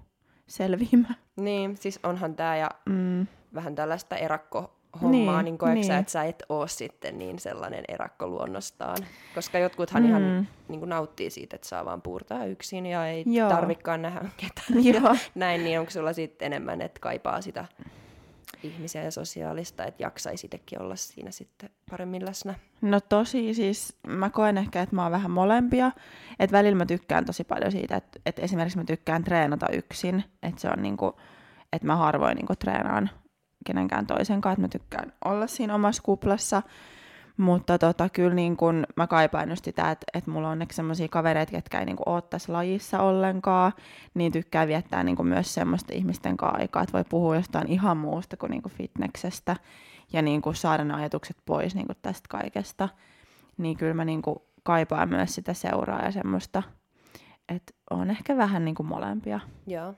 selviämään. 0.47 1.17
Niin, 1.37 1.77
siis 1.77 2.01
onhan 2.03 2.35
tämä 2.37 2.57
ja 2.57 2.71
Mm. 2.87 3.27
vähän 3.55 3.75
tällaista 3.75 4.17
erakkohommaa, 4.17 4.80
Niin, 5.01 5.11
niin, 5.11 5.45
niin 5.45 5.59
koetko 5.59 5.83
sä, 5.83 5.93
niin. 5.93 6.01
että 6.01 6.13
sä 6.13 6.25
et 6.25 6.43
oo 6.49 6.67
sitten 6.67 7.19
niin 7.19 7.39
sellainen 7.39 7.85
erakko 7.89 8.27
luonnostaan? 8.27 8.99
Koska 9.35 9.59
jotkuthan 9.59 10.03
mm. 10.03 10.09
ihan 10.09 10.49
niin 10.69 10.79
kuin 10.79 10.89
nauttii 10.89 11.31
siitä, 11.31 11.57
että 11.57 11.69
saa 11.69 11.85
vaan 11.85 12.03
puurtaa 12.03 12.45
yksin 12.45 12.87
ja 12.87 13.07
ei. 13.07 13.25
Joo. 13.27 13.49
tarvikaan 13.49 14.03
nähdä 14.03 14.29
ketään. 14.37 14.85
Joo. 14.95 15.17
Näin, 15.35 15.65
niin 15.65 15.81
onko 15.81 15.91
sulla 15.91 16.13
sitten 16.13 16.47
enemmän, 16.47 16.81
että 16.81 17.01
kaipaa 17.01 17.41
sitä 17.41 17.65
ihmisiä 18.63 19.03
ja 19.03 19.11
sosiaalista, 19.11 19.85
että 19.85 20.03
jaksaisi 20.03 20.47
itsekin 20.47 20.83
olla 20.83 20.97
siinä 20.97 21.31
sitten 21.31 21.71
paremmin 21.91 22.27
läsnä? 22.27 22.55
No 22.81 23.01
tosi 23.01 23.55
siis, 23.55 23.97
mä 24.07 24.31
koen 24.31 24.59
ehkä, 24.59 24.83
että 24.83 24.97
mä 24.97 25.03
oon 25.03 25.13
vähän 25.13 25.31
molempia. 25.31 25.91
Että 26.39 26.57
välillä 26.57 26.77
mä 26.77 26.87
tykkään 26.87 27.25
tosi 27.25 27.45
paljon 27.45 27.73
siitä, 27.73 27.97
että, 27.97 28.21
että 28.27 28.43
esimerkiksi 28.43 28.79
mä 28.79 28.85
tykkään 28.85 29.25
treenata 29.25 29.67
yksin. 29.73 30.25
Että 30.43 30.61
se 30.61 30.69
on 30.69 30.83
niinku, 30.83 31.21
että 31.73 31.87
mä 31.87 31.97
harvoin 31.97 32.37
niinku 32.37 32.57
treenaan 32.57 33.11
kenenkään 33.67 34.07
toisen 34.07 34.41
kanssa, 34.41 34.53
että 34.53 34.63
mä 34.63 34.81
tykkään 34.81 35.13
olla 35.25 35.47
siinä 35.47 35.75
omassa 35.75 36.03
kuplassa. 36.03 36.63
Mutta 37.37 37.79
tota, 37.79 38.09
kyllä 38.09 38.35
niin 38.35 38.57
kun 38.57 38.87
mä 38.97 39.07
kaipaan 39.07 39.51
just 39.51 39.65
sitä, 39.65 39.91
että, 39.91 40.07
että 40.15 40.31
mulla 40.31 40.49
on 40.49 40.53
onneksi 40.53 40.77
sellaisia 40.77 41.09
kavereita, 41.09 41.57
jotka 41.57 41.79
ei 41.79 41.85
niin 41.85 41.97
ole 42.07 42.23
tässä 42.23 42.53
lajissa 42.53 43.03
ollenkaan, 43.03 43.73
niin 44.15 44.33
tykkää 44.33 44.67
viettää 44.67 45.05
niin 45.05 45.27
myös 45.27 45.55
semmoista 45.55 45.95
ihmisten 45.95 46.37
kanssa 46.37 46.59
aikaa, 46.59 46.83
että 46.83 46.93
voi 46.93 47.05
puhua 47.09 47.37
jostain 47.37 47.69
ihan 47.69 47.97
muusta 47.97 48.37
kuin, 48.37 48.51
niin 48.51 48.63
kuin 48.63 48.73
fitneksestä 48.73 49.57
ja 50.13 50.23
niin 50.23 50.43
kuin 50.43 50.57
saada 50.57 50.85
ne 50.85 50.95
ajatukset 50.95 51.37
pois 51.47 51.75
niin 51.75 51.87
tästä 52.03 52.27
kaikesta. 52.29 52.89
Niin 53.59 53.77
kyllä 53.77 53.95
mä 53.95 54.05
niin 54.05 54.23
kaipaan 54.63 55.09
myös 55.09 55.35
sitä 55.35 55.55
seuraa 55.55 56.03
ja 56.05 56.13
semmoista, 56.13 56.63
että 57.49 57.73
on 57.91 58.11
ehkä 58.11 58.37
vähän 58.37 58.65
niin 58.65 58.77
molempia. 58.83 59.41
Joo. 59.67 59.95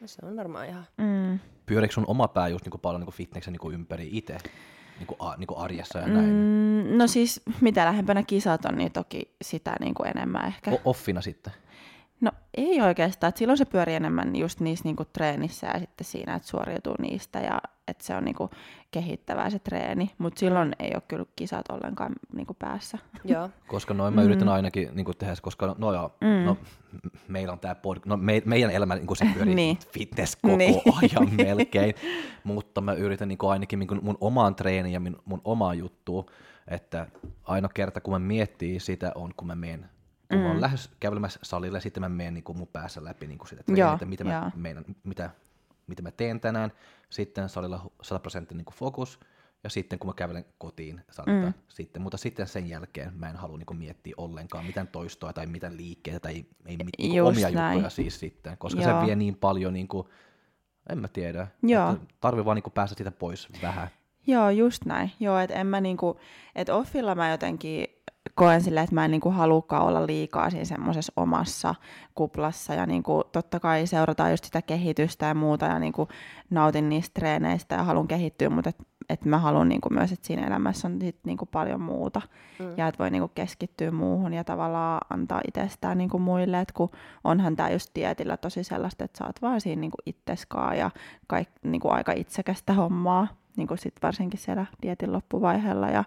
No 0.00 0.06
se 0.06 0.26
on 0.26 0.36
varmaan 0.36 0.68
ihan... 0.68 0.86
Mm. 0.98 1.38
Pyöriikö 1.66 1.94
sun 1.94 2.04
oma 2.06 2.28
pää 2.28 2.48
just 2.48 2.64
niinku 2.64 2.78
paljon 2.78 3.00
niinku 3.00 3.12
fitneksen 3.12 3.52
niinku 3.52 3.70
ympäri 3.70 4.08
itse? 4.12 4.38
Niinku, 4.98 5.16
a, 5.18 5.34
niinku 5.36 5.54
arjessa 5.58 5.98
ja 5.98 6.06
näin? 6.06 6.34
Mm, 6.34 6.96
no 6.98 7.06
siis 7.06 7.42
mitä 7.60 7.84
lähempänä 7.84 8.22
kisat 8.22 8.64
on, 8.64 8.78
niin 8.78 8.92
toki 8.92 9.34
sitä 9.42 9.76
niin 9.80 9.94
kuin 9.94 10.08
enemmän 10.08 10.46
ehkä. 10.46 10.70
O- 10.70 10.80
offina 10.84 11.20
sitten. 11.20 11.52
No 12.20 12.30
ei 12.54 12.80
oikeastaan, 12.80 13.28
että 13.28 13.38
silloin 13.38 13.58
se 13.58 13.64
pyörii 13.64 13.94
enemmän 13.94 14.36
just 14.36 14.60
niissä 14.60 14.84
niinku 14.84 15.04
treenissä 15.04 15.66
ja 15.66 15.78
sitten 15.78 16.04
siinä, 16.04 16.34
että 16.34 16.48
suoriutuu 16.48 16.94
niistä 16.98 17.38
ja 17.40 17.60
että 17.88 18.04
se 18.04 18.16
on 18.16 18.24
niinku 18.24 18.50
kehittävää 18.90 19.50
se 19.50 19.58
treeni, 19.58 20.10
mutta 20.18 20.40
silloin 20.40 20.72
ei 20.78 20.90
ole 20.94 21.02
kyllä 21.08 21.24
kisat 21.36 21.64
ollenkaan 21.70 22.12
niinku 22.34 22.54
päässä. 22.54 22.98
Joo. 23.24 23.50
Koska 23.66 23.94
noin 23.94 24.14
mä 24.14 24.20
Mm. 24.20 24.24
yritän 24.26 24.48
ainakin 24.48 24.88
niin 24.92 25.04
kuin 25.04 25.16
tehdä, 25.18 25.34
koska 25.42 25.74
no 25.78 25.92
joo, 25.92 26.14
Mm. 26.20 26.44
no, 26.44 26.56
meillä 27.28 27.52
on 27.52 27.58
tämä 27.58 27.74
pod, 27.74 27.96
no 28.06 28.16
me, 28.16 28.42
meidän 28.44 28.70
elämä 28.70 28.94
niin 28.94 29.06
kuin 29.06 29.16
se 29.16 29.26
pyörii 29.34 29.54
Niin. 29.54 29.78
fitness 29.92 30.36
koko 30.36 30.56
Niin. 30.56 30.82
ajan 31.02 31.34
melkein, 31.36 31.94
mutta 32.44 32.80
mä 32.80 32.92
yritän 32.92 33.28
niin 33.28 33.38
kuin 33.38 33.50
ainakin 33.50 33.78
niin 33.78 33.88
kuin 33.88 34.04
mun 34.04 34.18
omaan 34.20 34.54
treeniin 34.54 34.92
ja 34.92 35.00
min, 35.00 35.16
mun 35.24 35.40
omaa 35.44 35.74
juttuun, 35.74 36.26
että 36.68 37.06
aina 37.44 37.68
kerta 37.74 38.00
kun 38.00 38.14
mä 38.14 38.18
miettii 38.18 38.80
sitä 38.80 39.12
on, 39.14 39.30
kun 39.36 39.46
mä 39.46 39.54
menen 39.54 39.88
kun 40.30 40.38
mä 40.38 40.46
oon 40.46 40.56
Mm. 40.56 40.60
lähes 40.60 40.90
kävelemässä 41.00 41.40
salille, 41.42 41.80
sitten 41.80 42.00
mä 42.02 42.08
menen 42.08 42.34
niin 42.34 42.44
kuin 42.44 42.58
mun 42.58 42.66
päässä 42.66 43.04
läpi 43.04 43.26
niin 43.26 43.38
kuin 43.38 43.48
sitä 43.48 43.62
Joo, 43.68 43.74
treeniä, 43.76 43.92
että 43.94 44.06
mitä 44.06 44.24
mä, 44.24 44.32
joo. 44.32 44.50
meinaan, 44.56 44.84
mitä, 45.04 45.30
mitä 45.86 46.02
mä 46.02 46.10
teen 46.10 46.40
tänään, 46.40 46.72
sitten 47.10 47.48
salilla 47.48 47.90
100 48.02 48.18
prosenttia 48.20 48.56
niin 48.56 48.66
fokus, 48.74 49.20
ja 49.64 49.70
sitten 49.70 49.98
kun 49.98 50.10
mä 50.10 50.14
kävelen 50.14 50.44
kotiin 50.58 51.00
salilta, 51.10 51.46
Mm. 51.46 51.52
sitten, 51.68 52.02
mutta 52.02 52.16
sitten 52.18 52.46
sen 52.46 52.68
jälkeen 52.68 53.12
mä 53.16 53.28
en 53.30 53.36
halua 53.36 53.58
niin 53.58 53.78
miettiä 53.78 54.14
ollenkaan 54.16 54.64
mitään 54.66 54.88
toistoa 54.88 55.32
tai 55.32 55.46
mitään 55.46 55.76
liikkeitä 55.76 56.20
tai 56.20 56.44
ei 56.66 56.76
mit, 56.76 56.88
niin 56.98 57.22
omia 57.22 57.50
näin. 57.50 57.72
juttuja 57.74 57.90
siis 57.90 58.20
sitten, 58.20 58.58
koska 58.58 58.82
Joo. 58.82 59.00
se 59.00 59.06
vie 59.06 59.16
niin 59.16 59.36
paljon, 59.36 59.72
niin 59.72 59.88
kuin, 59.88 60.08
en 60.88 60.98
mä 60.98 61.08
tiedä, 61.08 61.46
Joo. 61.62 61.92
että 61.92 62.06
tarvii 62.20 62.44
vaan 62.44 62.54
niin 62.56 62.72
päästä 62.74 62.96
siitä 62.96 63.10
pois 63.10 63.48
vähän. 63.62 63.88
Joo, 64.26 64.50
just 64.50 64.84
näin. 64.84 65.12
Joo, 65.20 65.38
että 65.38 65.54
en 65.54 65.66
mä 65.66 65.80
niinku, 65.80 66.20
että 66.54 66.74
offilla 66.74 67.14
mä 67.14 67.30
jotenkin 67.30 67.86
koen 68.34 68.60
silleen, 68.60 68.84
että 68.84 68.94
mä 68.94 69.04
en 69.04 69.10
niinku 69.10 69.30
halukaan 69.30 69.86
olla 69.86 70.06
liikaa 70.06 70.50
siinä 70.50 70.64
semmoisessa 70.64 71.12
omassa 71.16 71.74
kuplassa. 72.14 72.74
Ja 72.74 72.86
niinku, 72.86 73.24
totta 73.32 73.60
kai 73.60 73.86
seurataan 73.86 74.30
just 74.30 74.44
sitä 74.44 74.62
kehitystä 74.62 75.26
ja 75.26 75.34
muuta 75.34 75.66
ja 75.66 75.78
niinku 75.78 76.08
nautin 76.50 76.88
niistä 76.88 77.20
treeneistä 77.20 77.74
ja 77.74 77.82
haluan 77.82 78.08
kehittyä, 78.08 78.50
mutta 78.50 78.70
et, 78.70 78.76
et 79.08 79.24
mä 79.24 79.38
haluan 79.38 79.68
niinku 79.68 79.88
myös, 79.90 80.12
että 80.12 80.26
siinä 80.26 80.46
elämässä 80.46 80.88
on 80.88 81.00
sit 81.00 81.18
niinku 81.24 81.46
paljon 81.46 81.80
muuta. 81.80 82.22
Mm. 82.58 82.74
ja 82.76 82.88
että 82.88 82.98
voi 82.98 83.10
niinku 83.10 83.30
keskittyä 83.34 83.90
muuhun 83.90 84.34
ja 84.34 84.44
tavallaan 84.44 85.00
antaa 85.10 85.40
itsestään 85.48 85.98
niinku 85.98 86.18
muille, 86.18 86.60
että 86.60 86.74
kun 86.74 86.90
onhan 87.24 87.56
tämä 87.56 87.70
just 87.70 87.90
dietillä 87.94 88.36
tosi 88.36 88.64
sellaista, 88.64 89.04
että 89.04 89.18
sä 89.18 89.26
oot 89.26 89.42
vaan 89.42 89.60
siinä 89.60 89.80
niinku 89.80 89.98
itseskaan 90.06 90.78
ja 90.78 90.90
kaik, 91.26 91.48
niinku 91.62 91.88
aika 91.88 92.12
itsekästä 92.12 92.72
hommaa, 92.72 93.28
niinku 93.56 93.76
sit 93.76 93.94
varsinkin 94.02 94.40
siellä 94.40 94.66
dietin 94.82 95.12
loppuvaiheella. 95.12 95.88
Ja 95.88 96.04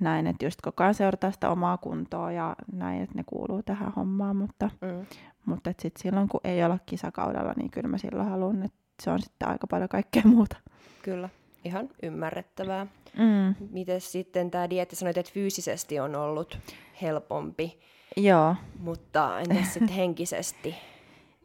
näin, 0.00 0.26
että 0.26 0.46
just 0.46 0.60
koko 0.62 0.82
ajan 0.82 0.94
seurataan 0.94 1.32
sitä 1.32 1.50
omaa 1.50 1.76
kuntoa 1.76 2.32
ja 2.32 2.56
näin, 2.72 3.02
että 3.02 3.14
ne 3.14 3.24
kuuluu 3.26 3.62
tähän 3.62 3.92
hommaan, 3.96 4.36
mutta, 4.36 4.70
Mm. 4.80 5.06
mutta 5.46 5.70
et 5.70 5.80
sit 5.80 5.96
silloin 5.96 6.28
kun 6.28 6.40
ei 6.44 6.64
olla 6.64 6.78
kisakaudella, 6.86 7.52
niin 7.56 7.70
kyllä 7.70 7.88
mä 7.88 7.98
silloin 7.98 8.28
haluan, 8.28 8.62
että 8.62 8.78
se 9.02 9.10
on 9.10 9.20
sitten 9.22 9.48
aika 9.48 9.66
paljon 9.66 9.88
kaikkea 9.88 10.22
muuta. 10.24 10.56
Kyllä, 11.02 11.28
ihan 11.64 11.88
ymmärrettävää. 12.02 12.86
Mm. 13.18 13.54
Miten 13.70 14.00
sitten 14.00 14.50
tämä 14.50 14.70
dieetti 14.70 14.96
sanoit, 14.96 15.16
että 15.18 15.32
fyysisesti 15.32 16.00
on 16.00 16.14
ollut 16.16 16.58
helpompi, 17.02 17.80
Joo, 18.16 18.54
mutta 18.78 19.40
entäs 19.40 19.72
sitten 19.74 19.88
henkisesti? 20.02 20.74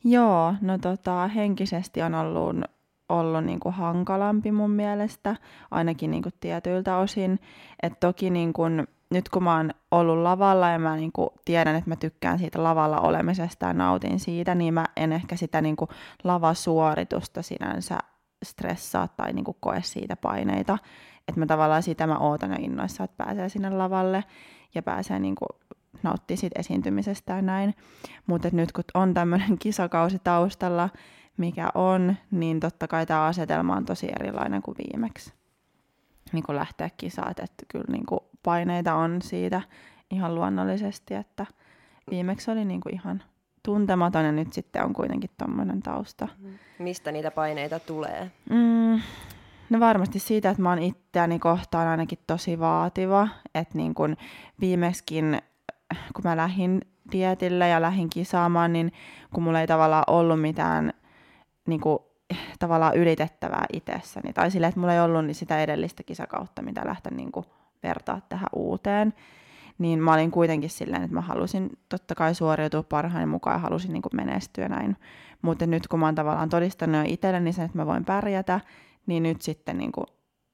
Joo, 0.04 0.54
no 0.62 0.78
tota, 0.78 1.28
henkisesti 1.28 2.02
on 2.02 2.15
ollut, 2.15 2.56
ollut 3.10 3.44
niinku 3.44 3.72
hankalampi 3.72 4.52
mun 4.52 4.72
mielestä, 4.72 5.36
ainakin 5.72 6.12
niinku 6.12 6.30
tietyiltä 6.39 6.98
osin. 6.98 7.39
Et 7.84 8.00
toki 8.00 8.30
niinku, 8.30 8.63
nyt 9.10 9.30
kun 9.30 9.44
mä 9.44 9.56
oon 9.58 9.72
ollut 9.91 10.18
lavalla 10.18 10.70
ja 10.70 10.80
mä 10.80 10.96
niinku 10.96 11.34
tiedän, 11.46 11.76
että 11.76 11.89
mä 11.89 11.96
tykkään 11.96 12.39
siitä 12.39 12.63
lavalla 12.63 13.00
olemisesta 13.00 13.65
ja 13.65 13.74
nautin 13.74 14.20
siitä, 14.20 14.56
niin 14.56 14.74
mä 14.74 14.86
en 14.96 15.12
ehkä 15.12 15.36
sitä 15.36 15.62
niinku 15.62 15.88
lavasuoritusta 16.24 17.41
sinänsä 17.41 17.98
stressaa 18.46 19.08
tai 19.08 19.34
niinku 19.34 19.58
koe 19.60 19.82
siitä 19.82 20.15
paineita. 20.15 20.78
Että 21.28 21.39
mä 21.39 21.46
tavallaan 21.46 21.84
sitä 21.84 22.08
mä 22.08 22.18
ootan 22.18 22.52
jo 22.52 22.58
innoissa, 22.60 23.04
että 23.04 23.26
pääsee 23.26 23.50
sinne 23.50 23.70
lavalle 23.70 24.24
ja 24.76 24.84
pääsee 24.84 25.20
niinku 25.20 25.46
nauttii 26.04 26.38
siitä 26.38 26.60
esiintymisestä 26.60 27.34
ja 27.34 27.41
näin. 27.41 27.74
Mutta 28.28 28.50
nyt 28.52 28.72
kun 28.72 28.84
on 28.94 29.13
tämmöinen 29.13 29.58
kisakausi 29.63 30.18
taustalla, 30.24 30.89
mikä 31.38 31.69
on, 31.76 32.15
niin 32.32 32.60
totta 32.60 32.88
kai 32.88 33.06
tämä 33.06 33.26
asetelma 33.26 33.76
on 33.76 33.86
tosi 33.86 34.08
erilainen 34.19 34.62
kuin 34.62 34.78
viimeksi. 34.78 35.34
Niin 36.32 36.43
kuin 36.43 36.56
lähteä 36.56 36.89
kisaat, 36.98 37.39
että 37.39 37.65
kyllä 37.67 37.86
niin 37.91 38.06
kuin 38.06 38.19
paineita 38.43 38.95
on 38.95 39.21
siitä 39.21 39.62
ihan 40.12 40.36
luonnollisesti, 40.36 41.13
että 41.13 41.45
viimeksi 42.12 42.52
oli 42.52 42.65
niin 42.65 42.82
kuin 42.82 42.95
ihan 42.95 43.24
tuntematon 43.63 44.26
ja 44.26 44.32
nyt 44.32 44.54
sitten 44.54 44.84
on 44.84 44.93
kuitenkin 44.93 45.30
tuommoinen 45.38 45.82
tausta. 45.82 46.28
Mistä 46.80 47.12
niitä 47.12 47.32
paineita 47.32 47.80
tulee? 47.80 48.32
Mm, 48.50 49.02
no 49.69 49.80
varmasti 49.80 50.19
siitä, 50.19 50.50
että 50.50 50.62
mä 50.62 50.69
oon 50.69 50.80
itseäni 50.80 51.39
kohtaan 51.39 51.88
ainakin 51.88 52.19
tosi 52.28 52.60
vaativa. 52.60 53.28
Että 53.56 53.78
niin 53.78 53.93
kun 53.93 54.17
viimeksikin, 54.62 55.41
kun 56.15 56.24
mä 56.24 56.38
lähdin 56.38 56.82
dietille 57.12 57.69
ja 57.69 57.82
lähdin 57.82 58.10
kisaamaan, 58.10 58.74
niin 58.74 58.91
kun 59.34 59.43
mulla 59.43 59.62
ei 59.62 59.67
tavallaan 59.67 60.04
ollut 60.08 60.41
mitään 60.41 60.93
niin 61.67 61.82
kuin, 61.82 61.99
tavallaan 62.60 62.95
ylitettävää 62.95 63.65
itsessäni. 63.73 64.34
Tai 64.34 64.51
sille, 64.51 64.67
että 64.67 64.80
mulla 64.80 64.93
ei 64.93 64.99
ollut 64.99 65.25
niin 65.25 65.36
sitä 65.36 65.60
edellistä 65.63 66.04
kisakautta, 66.04 66.62
mitä 66.62 66.82
lähteä 66.86 67.12
niin 67.15 67.32
kuin, 67.32 67.45
vertaa 67.84 68.21
tähän 68.30 68.49
uuteen. 68.56 69.13
Niin 69.78 69.99
mä 69.99 70.13
olin 70.13 70.32
kuitenkin 70.32 70.69
silleen, 70.69 71.04
että 71.04 71.13
mä 71.15 71.21
halusin 71.21 71.69
totta 71.89 72.15
kai 72.15 72.36
suoriutua 72.36 72.84
parhaani 72.84 73.25
mukaan 73.25 73.54
ja 73.56 73.60
halusin 73.60 73.93
niin 73.93 74.01
kuin, 74.01 74.15
menestyä 74.15 74.69
näin. 74.69 74.97
Mutta 75.41 75.65
nyt 75.65 75.88
kun 75.88 75.99
mä 75.99 76.06
oon 76.06 76.15
tavallaan 76.15 76.49
todistanut 76.49 76.95
jo 76.95 77.04
itselleni 77.13 77.54
sen, 77.54 77.65
että 77.65 77.78
mä 77.78 77.86
voin 77.86 78.06
pärjätä, 78.06 78.60
niin 79.06 79.23
nyt 79.23 79.41
sitten 79.41 79.78
niin 79.78 79.91
kuin, 79.91 80.06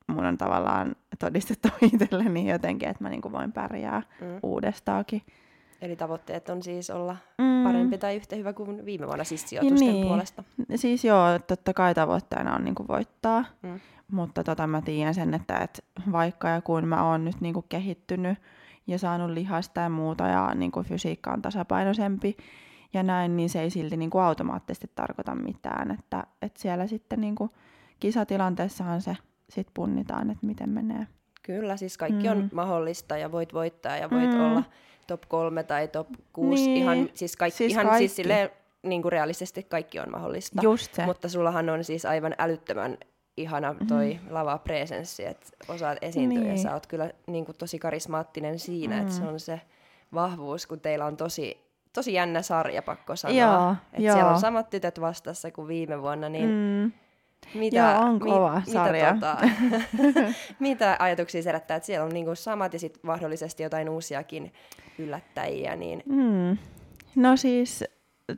mun 0.08 0.26
on 0.26 0.38
tavallaan 0.38 0.95
todistettu 1.19 1.67
itselleni 1.93 2.50
jotenkin, 2.50 2.89
että 2.89 3.04
mä 3.04 3.10
niin 3.10 3.21
kuin, 3.21 3.32
voin 3.32 3.52
pärjää 3.52 4.02
Mm. 4.21 4.39
uudestaakin. 4.43 5.21
Eli 5.82 5.96
tavoitteet 5.96 6.50
on 6.50 6.63
siis 6.63 6.89
olla 6.89 7.17
Mm. 7.38 7.63
parempi 7.63 7.98
tai 7.98 8.15
yhtä 8.15 8.36
hyvä 8.36 8.54
kuin 8.54 8.86
viime 8.86 9.08
vuonna 9.08 9.24
siis 9.24 9.50
sijoitusten 9.50 9.88
Niin. 9.88 10.08
puolesta. 10.08 10.44
Siis 10.76 11.06
joo, 11.06 11.39
totta 11.48 11.74
kai 11.74 11.96
tavoitteena 11.96 12.56
on 12.56 12.63
niinku 12.63 12.88
voittaa, 12.88 13.46
Mm. 13.63 13.80
mutta 14.12 14.44
tota 14.44 14.67
mä 14.67 14.82
tiedän 14.82 15.13
sen, 15.13 15.34
että 15.34 15.58
et 15.58 15.86
vaikka 16.12 16.48
ja 16.50 16.62
kun 16.62 16.88
mä 16.88 17.10
oon 17.10 17.26
nyt 17.26 17.41
niinku 17.41 17.62
kehittynyt 17.70 18.38
ja 18.88 18.98
saanut 19.00 19.30
lihasta 19.30 19.82
ja 19.82 19.89
muuta 19.89 20.28
ja 20.28 20.52
niinku 20.56 20.84
fysiikka 20.84 21.32
on 21.32 21.41
tasapainoisempi 21.41 22.38
ja 22.94 23.04
näin, 23.04 23.38
niin 23.38 23.50
se 23.50 23.62
ei 23.62 23.70
silti 23.70 23.98
niinku 23.98 24.17
automaattisesti 24.17 24.91
tarkoita 24.96 25.36
mitään, 25.36 25.91
että 25.91 26.24
et 26.41 26.58
siellä 26.58 26.88
sitten 26.88 27.22
niinku 27.22 27.50
kisatilanteessahan 28.00 29.02
se 29.02 29.17
sit 29.50 29.67
punnitaan, 29.74 30.30
että 30.30 30.46
miten 30.46 30.70
menee. 30.70 31.08
Kyllä, 31.44 31.78
siis 31.78 31.98
kaikki 31.98 32.24
mm. 32.26 32.32
on 32.32 32.50
mahdollista 32.54 33.17
ja 33.17 33.32
voit 33.32 33.54
voittaa 33.54 33.98
ja 33.98 34.10
voit 34.10 34.32
mm. 34.34 34.39
olla 34.52 34.63
top 35.12 35.21
kolme 35.28 35.63
tai 35.63 35.88
top 35.88 36.08
kuusi. 36.34 36.65
Niin. 36.65 36.78
Ihan, 36.78 37.10
siis 37.13 37.38
kaikki, 37.38 37.58
siis 37.58 37.71
ihan 37.71 37.86
kaikki. 37.86 38.08
Siis 38.08 38.15
silleen, 38.15 38.50
niin 38.84 39.02
kuin 39.02 39.12
realistisesti 39.12 39.63
kaikki 39.63 40.00
on 40.00 40.12
mahdollista. 40.12 40.62
Just 40.63 40.93
se. 40.93 41.06
Mutta 41.06 41.30
sullahan 41.30 41.69
on 41.69 41.84
siis 41.84 42.06
aivan 42.06 42.36
älyttömän 42.38 42.97
ihana 43.38 43.76
toi 43.88 44.19
mm. 44.24 44.34
lava-presenssi, 44.34 45.26
että 45.26 45.47
osaat 45.67 45.97
esiintyä 46.02 46.39
niin. 46.39 46.52
ja 46.52 46.58
sä 46.58 46.74
oot 46.74 46.88
kyllä 46.88 47.12
niin 47.28 47.45
kuin 47.45 47.58
tosi 47.58 47.80
karismaattinen 47.80 48.60
siinä, 48.60 48.95
mm. 48.95 49.02
että 49.02 49.13
se 49.13 49.24
on 49.24 49.39
se 49.39 49.62
vahvuus, 50.13 50.67
kun 50.67 50.80
teillä 50.80 51.06
on 51.06 51.17
tosi, 51.17 51.58
tosi 51.93 52.13
jännä 52.13 52.41
sarja, 52.41 52.82
pakko 52.82 53.15
sanoa. 53.15 53.38
Joo, 53.38 53.76
että 53.93 54.02
joo. 54.02 54.15
siellä 54.15 54.32
on 54.32 54.39
samat 54.39 54.69
tytöt 54.69 55.02
vastassa 55.02 55.52
kuin 55.52 55.67
viime 55.67 56.02
vuonna, 56.02 56.30
niin 56.30 56.50
mm. 56.50 56.91
mitä, 57.60 57.78
Joo, 57.78 58.06
on 58.06 58.19
kova 58.19 58.62
mi, 58.65 58.71
sarja. 58.71 59.13
Mitä, 59.13 59.38
tota, 59.38 59.50
mitä 60.60 60.95
ajatuksia 61.00 61.41
se 61.41 61.50
herättää, 61.50 61.78
että 61.78 61.88
siellä 61.88 62.06
on 62.06 62.13
niinku 62.13 62.36
samat 62.36 62.74
ja 62.74 62.80
sitten 62.80 63.02
mahdollisesti 63.04 63.63
jotain 63.63 63.89
uusiakin 63.89 64.54
yllättäjiä. 65.02 65.76
Niin... 65.76 66.04
Mm. 66.06 66.58
No 67.16 67.38
siis 67.38 67.84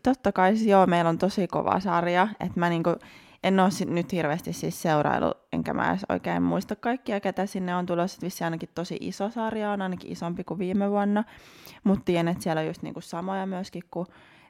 totta 0.03 0.31
kai 0.31 0.55
siis 0.55 0.67
joo, 0.67 0.85
meillä 0.85 1.09
on 1.09 1.17
tosi 1.17 1.47
kova 1.47 1.79
sarja, 1.79 2.27
että 2.39 2.59
mä 2.59 2.69
niinku, 2.69 2.95
en 3.43 3.59
ole 3.59 3.69
nyt 3.85 4.11
hirveästi 4.11 4.53
siis 4.53 4.81
seurailu, 4.81 5.33
enkä 5.53 5.73
mä 5.73 5.89
edes 5.89 6.05
oikein 6.09 6.43
muista 6.43 6.75
kaikkia, 6.75 7.19
ketä 7.19 7.45
sinne 7.45 7.75
on 7.75 7.85
tulossa. 7.85 8.21
Vissi 8.21 8.43
ainakin 8.43 8.69
tosi 8.75 8.97
iso 9.01 9.29
sarja, 9.29 9.71
on 9.71 9.81
ainakin 9.81 10.11
isompi 10.11 10.43
kuin 10.43 10.59
viime 10.59 10.89
vuonna, 10.89 11.23
mutta 11.83 12.05
tiedän, 12.05 12.27
että 12.27 12.43
siellä 12.43 12.59
on 12.59 12.67
just 12.67 12.81
niinku 12.81 13.01
samoja 13.01 13.45
myöskin 13.45 13.83
kuin 13.91 14.07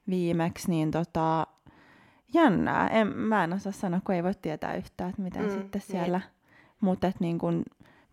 viimeksi, 0.10 0.70
niin 0.70 0.92
tota, 0.92 1.48
jännää. 2.34 2.88
En, 2.88 3.08
mä 3.08 3.44
en 3.44 3.54
osaa 3.54 3.72
sanoa, 3.72 4.00
kun 4.06 4.16
ei 4.16 4.24
voi 4.24 4.36
tietää 4.42 4.76
yhtään, 4.76 5.10
että 5.10 5.22
miten 5.22 5.44
mm, 5.44 5.50
sitten 5.50 5.82
niin. 5.88 5.92
siellä, 5.92 6.18
niin. 6.18 6.78
mutta 6.82 7.12
niin 7.20 7.40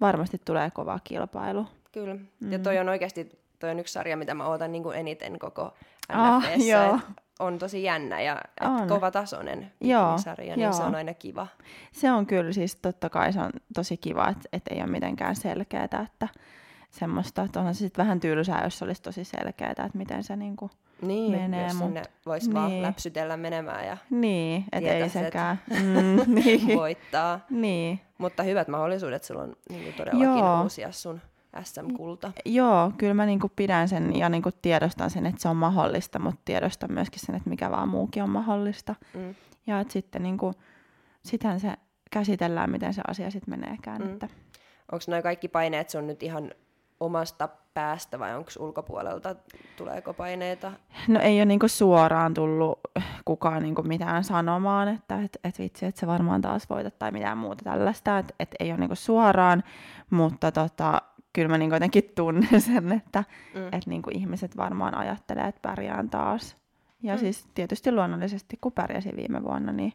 varmasti 0.01 0.41
tulee 0.45 0.71
kova 0.71 0.99
kilpailu. 1.05 1.67
Kyllä, 1.93 2.15
mm. 2.15 2.53
ja 2.53 2.59
toi 2.59 2.79
on 2.79 2.89
oikeasti 2.89 3.41
toi 3.61 3.71
on 3.71 3.79
yksi 3.79 3.93
sarja, 3.93 4.17
mitä 4.17 4.35
mä 4.35 4.47
ootan 4.47 4.73
niin 4.73 4.83
kuin 4.83 4.97
eniten 4.97 5.39
koko 5.39 5.75
NFTssä. 6.13 6.91
Oh, 6.91 7.01
on 7.39 7.59
tosi 7.59 7.83
jännä 7.83 8.21
ja 8.21 8.41
on. 8.61 8.89
kova 8.89 9.11
tasoinen 9.11 9.73
sarja, 10.17 10.57
niin 10.57 10.65
joo. 10.65 10.73
se 10.73 10.83
on 10.83 10.95
aina 10.95 11.15
kiva. 11.15 11.47
Se 11.93 12.13
on 12.13 12.27
kyllä 12.27 12.53
siis 12.53 12.77
totta 12.77 13.11
kai 13.11 13.33
se 13.33 13.41
on 13.41 13.51
tosi 13.75 13.97
kiva, 13.97 14.29
että, 14.29 14.49
että 14.53 14.75
ei 14.75 14.81
ole 14.81 14.91
mitenkään 14.91 15.37
selkeää, 15.37 15.85
että 15.85 16.29
semmoista, 16.91 17.43
että 17.43 17.59
onhan 17.59 17.75
se 17.75 17.79
sitten 17.79 18.05
vähän 18.05 18.21
tylsää, 18.21 18.65
jos 18.65 18.83
olisi 18.83 19.03
tosi 19.03 19.25
selkeää, 19.25 19.71
että 19.71 19.91
miten 19.95 20.25
se 20.25 20.37
niinku 20.37 20.71
niin, 21.03 21.31
menee. 21.33 21.67
jos 21.67 21.79
sinne 21.79 22.03
voisi 22.27 22.47
niin. 22.47 22.55
vaan 22.55 22.83
läpsytellä 22.83 23.37
menemään 23.37 23.87
ja 23.87 23.97
niin, 24.11 24.65
et 24.73 24.85
ei 24.85 25.09
sekään 25.09 25.61
mm, 25.71 26.35
niin. 26.35 26.77
voittaa. 26.77 27.41
Niin. 27.51 28.01
Mutta 28.19 28.43
hyvät 28.43 28.69
mahdollisuudet 28.69 29.25
sulla 29.25 29.43
on 29.43 29.57
niin 29.69 29.95
todellakin 29.95 30.39
Joo. 30.39 30.63
uusia 30.63 30.93
sun 30.93 31.21
SM-kulta. 31.63 32.33
Joo, 32.45 32.93
kyllä 32.99 33.15
mä 33.15 33.27
niinku 33.27 33.51
pidän 33.57 33.89
sen 33.89 34.17
ja 34.17 34.29
niinku 34.29 34.51
tiedostan 34.63 35.11
sen, 35.11 35.27
että 35.27 35.43
se 35.43 35.49
on 35.49 35.57
mahdollista, 35.57 36.19
mutta 36.19 36.41
tiedostan 36.45 36.93
myöskin 36.93 37.21
sen, 37.21 37.35
että 37.35 37.51
mikä 37.51 37.71
vaan 37.71 37.89
muukin 37.89 38.23
on 38.23 38.31
mahdollista. 38.31 38.95
Mm. 39.15 39.35
Ja 39.67 39.81
että 39.81 39.93
sitten 39.93 40.23
niinku, 40.23 40.53
sitähän 41.23 41.61
se 41.61 41.75
käsitellään, 42.11 42.71
miten 42.71 42.95
se 42.95 43.03
asia 43.09 43.31
sitten 43.31 43.61
meneekään. 43.61 44.03
Mm. 44.03 44.13
Että... 44.13 44.29
Onko 44.93 45.05
noin 45.09 45.23
kaikki 45.23 45.49
paineet 45.49 45.91
sun 45.91 46.07
nyt 46.07 46.23
ihan 46.23 46.51
omasta 47.01 47.49
päästä 47.75 48.19
vai 48.19 48.37
onko 48.37 48.51
ulkopuolelta, 48.59 49.37
tuleeko 49.77 50.15
paineita? 50.15 50.73
No 51.09 51.21
ei 51.21 51.39
ole 51.39 51.45
niinku 51.45 51.69
suoraan 51.69 52.35
tullut 52.35 52.81
kukaan 53.25 53.63
niinku 53.63 53.83
mitään 53.83 54.25
sanomaan, 54.25 54.89
että 54.89 55.23
et, 55.23 55.39
et 55.45 55.59
vitsi, 55.59 55.87
että 55.87 56.01
se 56.01 56.07
varmaan 56.07 56.41
taas 56.41 56.71
voitat 56.71 56.99
tai 56.99 57.11
mitään 57.11 57.39
muuta 57.39 57.65
tällaista, 57.65 58.19
että 58.19 58.35
et 58.41 58.55
ei 58.61 58.71
ole 58.71 58.79
niinku 58.79 58.95
suoraan, 58.95 59.63
mutta 60.11 60.53
tota, 60.53 61.03
kyllä 61.33 61.49
mä 61.49 61.59
niinku 61.59 61.77
jotenkin 61.77 62.13
tunnen 62.15 62.61
sen, 62.61 62.93
että 62.93 63.25
mm. 63.55 63.67
et 63.73 63.87
niinku 63.87 64.11
ihmiset 64.15 64.57
varmaan 64.57 64.95
ajattelee, 64.95 65.49
että 65.49 65.61
pärjään 65.63 66.11
taas. 66.11 66.57
Ja 67.03 67.15
mm. 67.15 67.21
siis 67.21 67.49
tietysti 67.55 67.93
luonnollisesti, 67.93 68.59
kun 68.61 68.73
pärjäsin 68.73 69.17
viime 69.17 69.43
vuonna, 69.43 69.73
niin, 69.73 69.93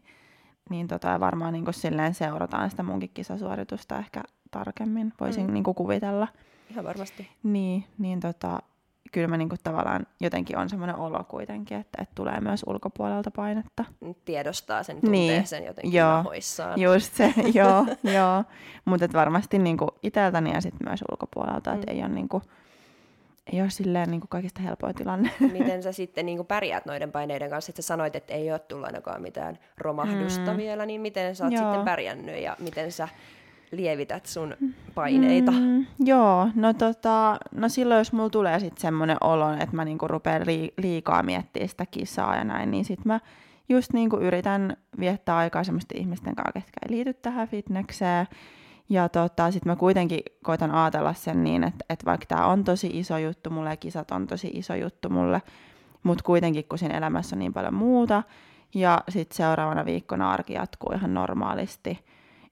niin 0.69 0.87
tota, 0.87 1.19
varmaan 1.19 1.53
niinku 1.53 1.71
silleen 1.71 2.13
seurataan 2.13 2.69
sitä 2.69 2.83
munkin 2.83 3.11
kisasuoritusta 3.13 3.99
ehkä 3.99 4.23
tarkemmin, 4.51 5.13
voisin 5.19 5.47
mm. 5.47 5.53
niinku 5.53 5.73
kuvitella. 5.73 6.27
Ihan 6.71 6.85
varmasti. 6.85 7.29
Niin, 7.43 7.83
niin 7.97 8.19
tota, 8.19 8.59
kyllä 9.15 9.27
mä 9.27 9.37
niinku 9.37 9.55
tavallaan 9.63 10.07
jotenkin 10.21 10.57
on 10.57 10.69
semmoinen 10.69 10.95
olo 10.95 11.23
kuitenkin, 11.23 11.77
että, 11.77 12.01
että 12.01 12.15
tulee 12.15 12.41
myös 12.41 12.63
ulkopuolelta 12.67 13.31
painetta. 13.31 13.85
Tiedostaa 14.25 14.83
sen, 14.83 14.95
tuntee 14.95 15.11
niin. 15.11 15.47
sen 15.47 15.65
jotenkin 15.65 15.93
joo, 15.93 16.11
nahoissaan. 16.11 16.81
Just 16.81 17.13
se, 17.13 17.33
joo, 17.59 17.85
joo. 18.03 18.43
Mutta 18.85 19.07
varmasti 19.13 19.59
niinku 19.59 19.87
iteltäni 20.03 20.53
ja 20.53 20.61
sitten 20.61 20.87
myös 20.87 21.03
ulkopuolelta, 21.11 21.71
mm. 21.71 21.79
että 21.79 21.91
ei 21.91 21.99
ole 21.99 22.09
niinku, 22.09 22.41
ei 23.53 23.61
ole 23.61 23.69
silleen 23.69 24.11
niin 24.11 24.21
kuin 24.21 24.29
kaikista 24.29 24.61
helpoin 24.61 24.95
tilanne. 24.95 25.31
Miten 25.59 25.83
sä 25.83 25.91
sitten 25.91 26.25
niin 26.25 26.37
kuin 26.37 26.47
pärjäät 26.47 26.85
noiden 26.85 27.11
paineiden 27.11 27.49
kanssa? 27.49 27.71
Että 27.71 27.81
sä 27.81 27.87
sanoit, 27.87 28.15
että 28.15 28.33
ei 28.33 28.51
ole 28.51 28.59
tullut 28.59 28.85
ainakaan 28.85 29.21
mitään 29.21 29.59
romahdusta 29.77 30.51
mm. 30.51 30.57
vielä, 30.57 30.85
niin 30.85 31.01
miten 31.01 31.35
sä 31.35 31.43
oot 31.43 31.53
Joo. 31.53 31.63
sitten 31.63 31.85
pärjännyt 31.85 32.41
ja 32.41 32.55
miten 32.59 32.91
sä 32.91 33.07
lievität 33.71 34.25
sun 34.25 34.55
paineita? 34.95 35.51
Mm, 35.51 35.85
joo, 35.99 36.49
no, 36.55 36.73
tota, 36.73 37.39
no 37.51 37.69
silloin 37.69 37.97
jos 37.97 38.13
mulla 38.13 38.29
tulee 38.29 38.59
sitten 38.59 38.81
semmoinen 38.81 39.17
olo, 39.21 39.53
että 39.53 39.75
mä 39.75 39.85
niinku 39.85 40.07
rupean 40.07 40.41
liikaa 40.77 41.23
miettimään 41.23 41.69
sitä 41.69 41.85
kisaa 41.85 42.35
ja 42.35 42.43
näin, 42.43 42.71
niin 42.71 42.85
sitten 42.85 43.07
mä 43.07 43.19
just 43.69 43.93
niinku 43.93 44.17
yritän 44.17 44.77
viettää 44.99 45.37
aikaa 45.37 45.63
semmoisten 45.63 45.97
ihmisten 45.97 46.35
kanssa, 46.35 46.51
ketkä 46.51 46.79
ei 46.83 46.91
liity 46.91 47.13
tähän 47.13 47.47
fitnekseen. 47.47 48.27
Ja 48.89 49.09
tota, 49.09 49.51
sitten 49.51 49.71
mä 49.71 49.75
kuitenkin 49.75 50.19
koitan 50.43 50.71
ajatella 50.71 51.13
sen 51.13 51.43
niin, 51.43 51.63
että, 51.63 51.85
että 51.89 52.05
vaikka 52.05 52.25
tämä 52.25 52.45
on 52.45 52.63
tosi 52.63 52.87
iso 52.93 53.17
juttu 53.17 53.49
mulle 53.49 53.69
ja 53.69 53.77
kisat 53.77 54.11
on 54.11 54.27
tosi 54.27 54.47
iso 54.53 54.75
juttu 54.75 55.09
mulle, 55.09 55.41
mutta 56.03 56.23
kuitenkin 56.23 56.65
kun 56.69 56.77
siinä 56.77 56.97
elämässä 56.97 57.35
on 57.35 57.39
niin 57.39 57.53
paljon 57.53 57.73
muuta, 57.73 58.23
ja 58.73 59.01
sitten 59.09 59.37
seuraavana 59.37 59.85
viikkona 59.85 60.31
arki 60.31 60.53
jatkuu 60.53 60.93
ihan 60.95 61.13
normaalisti, 61.13 61.99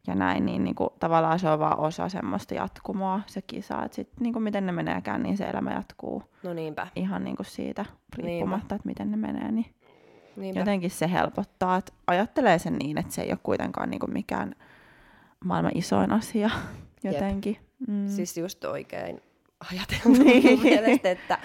ja 0.07 0.15
näin, 0.15 0.45
niin, 0.45 0.63
niin 0.63 0.75
kuin, 0.75 0.89
tavallaan 0.99 1.39
se 1.39 1.49
on 1.49 1.59
vaan 1.59 1.79
osa 1.79 2.09
semmoista 2.09 2.53
jatkumoa, 2.53 3.21
se 3.27 3.41
kisa, 3.41 3.83
että 3.83 3.95
sitten 3.95 4.15
niin 4.19 4.33
kuin, 4.33 4.43
miten 4.43 4.65
ne 4.65 4.71
meneekään, 4.71 5.23
niin 5.23 5.37
se 5.37 5.43
elämä 5.43 5.73
jatkuu 5.73 6.23
no 6.43 6.53
niinpä. 6.53 6.87
ihan 6.95 7.23
niin 7.23 7.35
kuin 7.35 7.45
siitä 7.45 7.85
riippumatta, 8.15 8.57
niinpä. 8.63 8.75
että 8.75 8.87
miten 8.87 9.11
ne 9.11 9.17
menee, 9.17 9.51
niin 9.51 9.65
niinpä. 10.35 10.59
jotenkin 10.59 10.91
se 10.91 11.11
helpottaa, 11.11 11.77
että 11.77 11.93
ajattelee 12.07 12.59
sen 12.59 12.75
niin, 12.75 12.97
että 12.97 13.13
se 13.13 13.21
ei 13.21 13.31
ole 13.31 13.39
kuitenkaan 13.43 13.89
niin 13.89 13.99
kuin 13.99 14.13
mikään 14.13 14.55
maailman 15.45 15.77
isoin 15.77 16.11
asia 16.11 16.49
jotenkin. 17.03 17.57
Mm. 17.87 18.07
Siis 18.07 18.37
just 18.37 18.63
oikein 18.63 19.21
ajateltu 19.71 20.23
niin. 20.23 20.59
mielestä, 20.61 21.11
että 21.11 21.37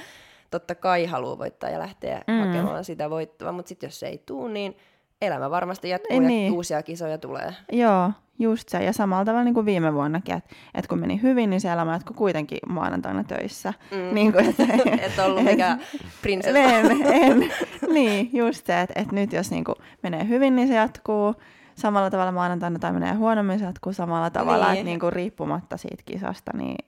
totta 0.50 0.74
kai 0.74 1.06
haluaa 1.06 1.38
voittaa 1.38 1.70
ja 1.70 1.78
lähteä 1.78 2.22
mm. 2.26 2.46
hakemaan 2.46 2.84
sitä 2.84 3.10
voittoa, 3.10 3.52
mutta 3.52 3.68
sitten 3.68 3.86
jos 3.86 4.00
se 4.00 4.06
ei 4.06 4.22
tule, 4.26 4.52
niin 4.52 4.76
elämä 5.22 5.50
varmasti 5.50 5.88
jatkuu 5.88 6.20
ja 6.20 6.28
niin. 6.28 6.52
uusia 6.52 6.82
kisoja 6.82 7.18
tulee. 7.18 7.54
Joo, 7.72 8.12
just 8.38 8.68
se. 8.68 8.84
Ja 8.84 8.92
samalla 8.92 9.24
tavalla 9.24 9.44
niin 9.44 9.54
kuin 9.54 9.66
viime 9.66 9.94
vuonnakin, 9.94 10.34
että, 10.34 10.50
että 10.74 10.88
kun 10.88 10.98
meni 10.98 11.22
hyvin, 11.22 11.50
niin 11.50 11.60
se 11.60 11.72
elämä 11.72 11.92
jatkuu 11.92 12.16
kuitenkin 12.16 12.58
maanantaina 12.68 13.24
töissä. 13.24 13.74
Mm. 13.90 14.14
Niin 14.14 14.32
kuin, 14.32 14.48
että, 14.48 14.62
et 15.06 15.18
ollut 15.18 15.44
mikä 15.44 15.78
prinsessa. 16.22 16.58
En, 16.58 17.02
en. 17.02 17.52
niin, 17.92 18.30
just 18.32 18.66
se, 18.66 18.80
että, 18.80 19.00
että 19.00 19.14
nyt 19.14 19.32
jos 19.32 19.50
niin 19.50 19.64
kuin 19.64 19.76
menee 20.02 20.28
hyvin, 20.28 20.56
niin 20.56 20.68
se 20.68 20.74
jatkuu 20.74 21.34
samalla 21.74 22.10
tavalla 22.10 22.32
maanantaina 22.32 22.78
tai 22.78 22.92
menee 22.92 23.14
huonommin, 23.14 23.58
se 23.58 23.64
jatkuu 23.64 23.92
samalla 23.92 24.30
tavalla, 24.30 24.64
niin. 24.66 24.72
että 24.72 24.84
niin 24.84 25.00
kuin 25.00 25.12
riippumatta 25.12 25.76
siitä 25.76 26.02
kisasta. 26.06 26.52
Niin, 26.56 26.84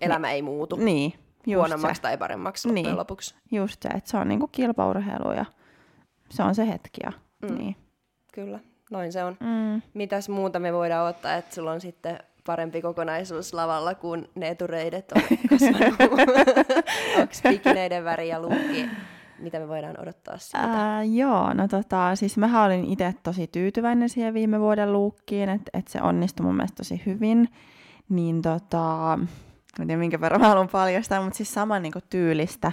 elämä 0.00 0.26
niin, 0.26 0.34
ei 0.34 0.42
muutu. 0.42 0.76
Niin, 0.76 1.12
just 1.46 1.58
Huonommaksi 1.58 1.96
se. 1.96 2.02
tai 2.02 2.18
paremmaksi 2.18 2.72
niin, 2.72 2.96
lopuksi. 2.96 3.34
Just 3.50 3.82
se, 3.82 3.88
että 3.88 4.10
se 4.10 4.16
on 4.16 4.28
niin 4.28 4.40
kuin 4.40 4.50
kilpaurheilu 4.52 5.32
ja 5.32 5.44
se 6.30 6.42
on 6.42 6.54
se 6.54 6.68
hetki. 6.68 7.00
Ja, 7.04 7.12
mm. 7.42 7.58
niin. 7.58 7.76
Kyllä, 8.32 8.58
noin 8.90 9.12
se 9.12 9.24
on. 9.24 9.36
Mm. 9.40 9.82
Mitäs 9.94 10.28
muuta 10.28 10.58
me 10.58 10.72
voidaan 10.72 11.08
ottaa, 11.08 11.34
että 11.34 11.54
sulla 11.54 11.72
on 11.72 11.80
sitten 11.80 12.18
parempi 12.46 12.82
kokonaisuus 12.82 13.54
lavalla, 13.54 13.94
kun 13.94 14.28
ne 14.34 14.48
etureidet 14.48 15.12
on? 15.16 15.22
Onko 17.18 17.32
pikineiden 17.48 18.04
väri 18.04 18.28
ja 18.28 18.40
lukki? 18.40 18.88
Mitä 19.38 19.58
me 19.58 19.68
voidaan 19.68 20.00
odottaa 20.00 20.38
siitä? 20.38 20.58
Ää, 20.58 21.04
joo, 21.04 21.54
no 21.54 21.68
tota, 21.68 22.16
siis 22.16 22.36
mä 22.36 22.64
olin 22.64 22.84
itse 22.84 23.14
tosi 23.22 23.46
tyytyväinen 23.46 24.08
siihen 24.08 24.34
viime 24.34 24.60
vuoden 24.60 24.92
luukkiin, 24.92 25.48
että 25.48 25.70
et 25.74 25.88
se 25.88 26.02
onnistui 26.02 26.46
mun 26.46 26.54
mielestä 26.54 26.76
tosi 26.76 27.02
hyvin. 27.06 27.48
Niin 28.08 28.42
tota, 28.42 29.18
en 29.80 29.86
tiedä 29.86 29.98
minkä 29.98 30.20
verran 30.20 30.40
mä 30.40 30.48
haluan 30.48 30.68
paljastaa, 30.68 31.22
mutta 31.22 31.36
siis 31.36 31.54
saman 31.54 31.82
niinku 31.82 32.00
tyylistä 32.10 32.72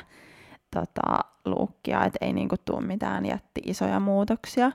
tota, 0.74 1.20
luukkia, 1.46 2.06
että 2.06 2.26
ei 2.26 2.34
niinku 2.34 2.56
tule 2.66 2.82
mitään 2.82 3.26
jätti 3.26 3.62
isoja 3.66 4.00
muutoksia, 4.00 4.72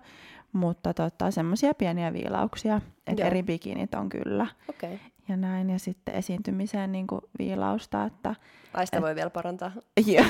mutta 0.53 0.95
tota, 0.95 1.31
semmoisia 1.31 1.75
pieniä 1.75 2.13
viilauksia, 2.13 2.81
että 3.07 3.25
eri 3.25 3.43
bikinit 3.43 3.95
on 3.95 4.09
kyllä. 4.09 4.47
Okay. 4.69 4.99
Ja 5.29 5.37
näin, 5.37 5.71
ja 5.71 5.79
sitten 5.79 6.15
esiintymiseen 6.15 6.93
niinku 6.93 7.21
viilausta, 7.39 8.05
että... 8.05 8.35
Laista 8.75 8.97
et, 8.97 9.03
voi 9.03 9.15
vielä 9.15 9.31
parantaa. 9.31 9.73
Joo, 10.07 10.25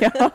joo. 0.00 0.30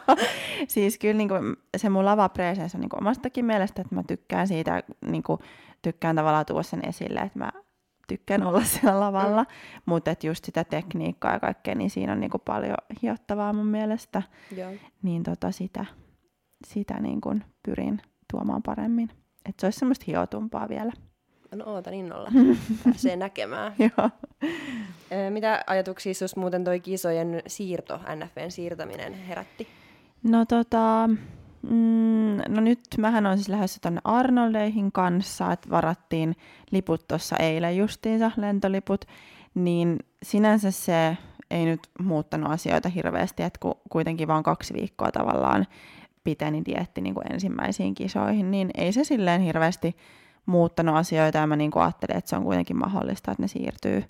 siis 0.67 0.97
kyllä 0.97 1.13
niinku, 1.13 1.35
se 1.77 1.89
mun 1.89 2.05
lava 2.05 2.29
presence 2.29 2.77
on 2.77 2.81
niinku 2.81 2.97
omastakin 2.97 3.45
mielestä, 3.45 3.81
että 3.81 3.95
mä 3.95 4.03
tykkään 4.07 4.47
siitä, 4.47 4.83
niinku, 5.05 5.39
tykkään 5.81 6.15
tavallaan 6.15 6.45
tuoda 6.45 6.63
sen 6.63 6.89
esille, 6.89 7.19
että 7.19 7.39
mä 7.39 7.51
tykkään 8.07 8.43
olla 8.43 8.63
siellä 8.73 8.99
lavalla, 8.99 9.43
mm. 9.43 9.81
mutta 9.85 10.15
just 10.23 10.45
sitä 10.45 10.63
tekniikkaa 10.63 11.33
ja 11.33 11.39
kaikkea, 11.39 11.75
niin 11.75 11.89
siinä 11.89 12.13
on 12.13 12.19
niinku 12.19 12.39
paljon 12.39 12.77
hiottavaa 13.01 13.53
mun 13.53 13.67
mielestä. 13.67 14.21
Joo. 14.57 14.71
Niin 15.03 15.23
tota 15.23 15.51
sitä, 15.51 15.85
sitä 16.67 16.99
niinku 16.99 17.35
pyrin 17.63 18.01
tuomaan 18.31 18.63
paremmin. 18.63 19.09
Että 19.49 19.61
se 19.61 19.67
olisi 19.67 19.79
semmoista 19.79 20.05
hiotumpaa 20.07 20.69
vielä. 20.69 20.91
No 21.55 21.65
ootan 21.65 21.93
innolla. 21.93 22.31
Pääsee 22.83 23.15
näkemään. 23.15 23.73
Joo. 23.97 24.09
Mitä 25.29 25.63
ajatuksia 25.67 26.13
sinusta 26.13 26.39
muuten 26.39 26.63
toi 26.63 26.79
kisojen 26.79 27.41
siirto, 27.47 27.99
NFVn 28.15 28.51
siirtäminen 28.51 29.13
herätti? 29.13 29.67
No 30.23 30.45
tota, 30.45 31.09
mm, 31.63 32.37
no 32.47 32.61
nyt 32.61 32.79
mähän 32.97 33.25
on 33.25 33.37
siis 33.37 33.49
lähdössä 33.49 33.79
tonne 33.81 34.01
Arnoldeihin 34.03 34.91
kanssa, 34.91 35.51
että 35.51 35.69
varattiin 35.69 36.35
liput 36.71 37.07
tuossa 37.07 37.35
eilen 37.37 37.77
justiinsa, 37.77 38.31
lentoliput, 38.37 39.05
niin 39.55 39.99
sinänsä 40.23 40.71
se 40.71 41.17
ei 41.51 41.65
nyt 41.65 41.79
muuttanut 41.99 42.51
asioita 42.51 42.89
hirveästi, 42.89 43.43
että 43.43 43.59
kun 43.59 43.75
kuitenkin 43.89 44.27
vaan 44.27 44.43
kaksi 44.43 44.73
viikkoa 44.73 45.11
tavallaan 45.11 45.67
piteni 46.23 46.61
dietti 46.65 47.01
niin 47.01 47.13
kuin 47.13 47.33
ensimmäisiin 47.33 47.95
kisoihin, 47.95 48.51
niin 48.51 48.69
ei 48.77 48.91
se 48.91 49.03
silleen 49.03 49.41
hirveästi 49.41 49.95
muuttanut 50.45 50.95
asioita 50.95 51.37
ja 51.37 51.47
mä 51.47 51.55
niin 51.55 51.71
kuin 51.71 51.83
ajattelin, 51.83 52.17
että 52.17 52.29
se 52.29 52.35
on 52.35 52.43
kuitenkin 52.43 52.77
mahdollista, 52.77 53.31
että 53.31 53.43
ne 53.43 53.47
siirtyy, 53.47 54.03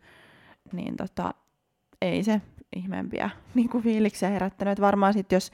niin 0.71 0.97
tota, 0.97 1.33
ei 2.01 2.23
se 2.23 2.41
ihmeempiä 2.77 3.29
niin 3.55 3.69
kuin 3.69 3.83
fiiliksiä 3.83 4.29
herättänyt. 4.29 4.81
Varmaan 4.81 5.13
sitten, 5.13 5.35
jos 5.35 5.51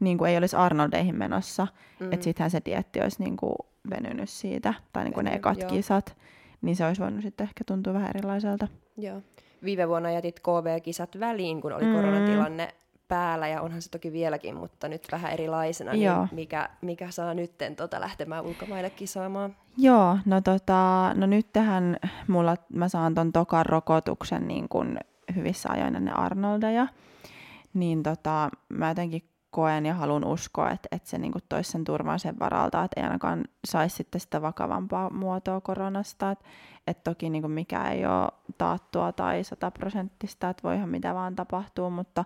niin 0.00 0.18
kuin 0.18 0.30
ei 0.30 0.36
olisi 0.36 0.56
Arnoldeihin 0.56 1.16
menossa, 1.16 1.64
mm-hmm. 1.64 2.12
että 2.12 2.24
sittenhän 2.24 2.50
se 2.50 2.62
dietti 2.64 3.00
olisi 3.00 3.22
niin 3.22 3.36
kuin 3.36 3.54
venynyt 3.90 4.30
siitä, 4.30 4.74
tai 4.92 5.04
niin 5.04 5.14
kuin 5.14 5.24
ne 5.24 5.34
ekat 5.34 5.60
joo. 5.60 5.70
kisat, 5.70 6.16
niin 6.62 6.76
se 6.76 6.86
olisi 6.86 7.02
voinut 7.02 7.22
sitten 7.22 7.44
ehkä 7.44 7.64
tuntua 7.66 7.92
vähän 7.92 8.10
erilaiselta. 8.10 8.68
Joo. 8.96 9.22
Viime 9.64 9.88
vuonna 9.88 10.10
jätit 10.10 10.40
KV-kisat 10.40 11.20
väliin, 11.20 11.60
kun 11.60 11.72
oli 11.72 11.84
mm. 11.84 11.94
koronatilanne 11.94 12.68
päällä, 13.08 13.48
ja 13.48 13.62
onhan 13.62 13.82
se 13.82 13.90
toki 13.90 14.12
vieläkin, 14.12 14.56
mutta 14.56 14.88
nyt 14.88 15.06
vähän 15.12 15.32
erilaisena, 15.32 15.92
niin 15.92 16.02
Joo. 16.02 16.28
mikä, 16.32 16.68
mikä 16.80 17.10
saa 17.10 17.34
nytten 17.34 17.76
tota 17.76 18.00
lähtemään 18.00 18.44
ulkomaille 18.44 18.90
kisaamaan? 18.90 19.56
Joo, 19.76 20.18
no, 20.24 20.40
tota, 20.40 21.10
no 21.14 21.26
nyt 21.26 21.46
tähän 21.52 21.96
mulla, 22.28 22.56
mä 22.72 22.88
saan 22.88 23.14
ton 23.14 23.32
tokan 23.32 23.66
rokotuksen 23.66 24.48
niin 24.48 24.68
kun 24.68 24.98
hyvissä 25.34 25.68
ajoin 25.72 25.96
ennen 25.96 26.18
Arnoldeja, 26.18 26.86
niin 27.74 28.02
tota, 28.02 28.50
mä 28.68 28.88
jotenkin 28.88 29.28
koen 29.54 29.86
ja 29.86 29.94
haluan 29.94 30.24
uskoa, 30.24 30.70
että, 30.70 30.88
että 30.92 31.10
se 31.10 31.18
niin 31.18 31.32
toisi 31.48 31.70
sen 31.70 31.84
turvan 31.84 32.18
sen 32.18 32.38
varalta, 32.38 32.84
että 32.84 33.00
ei 33.00 33.04
ainakaan 33.04 33.44
saisi 33.66 33.96
sitten 33.96 34.20
sitä 34.20 34.42
vakavampaa 34.42 35.10
muotoa 35.10 35.60
koronasta. 35.60 36.30
Että, 36.30 36.44
että 36.86 37.10
toki 37.10 37.30
niin 37.30 37.50
mikä 37.50 37.90
ei 37.90 38.06
ole 38.06 38.28
taattua 38.58 39.12
tai 39.12 39.44
sataprosenttista, 39.44 40.48
että 40.48 40.62
voihan 40.62 40.88
mitä 40.88 41.14
vaan 41.14 41.36
tapahtuu, 41.36 41.90
mutta 41.90 42.24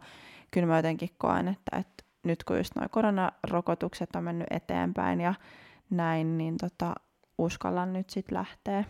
kyllä 0.50 0.66
mä 0.66 0.76
jotenkin 0.76 1.10
koen, 1.18 1.48
että, 1.48 1.76
että 1.76 2.04
nyt 2.24 2.44
kun 2.44 2.56
just 2.56 2.76
nuo 2.76 2.86
koronarokotukset 2.90 4.16
on 4.16 4.24
mennyt 4.24 4.46
eteenpäin 4.50 5.20
ja 5.20 5.34
näin, 5.90 6.38
niin 6.38 6.56
tota, 6.56 6.94
uskallan 7.38 7.92
nyt 7.92 8.10
sitten 8.10 8.38
lähteä. 8.38 8.84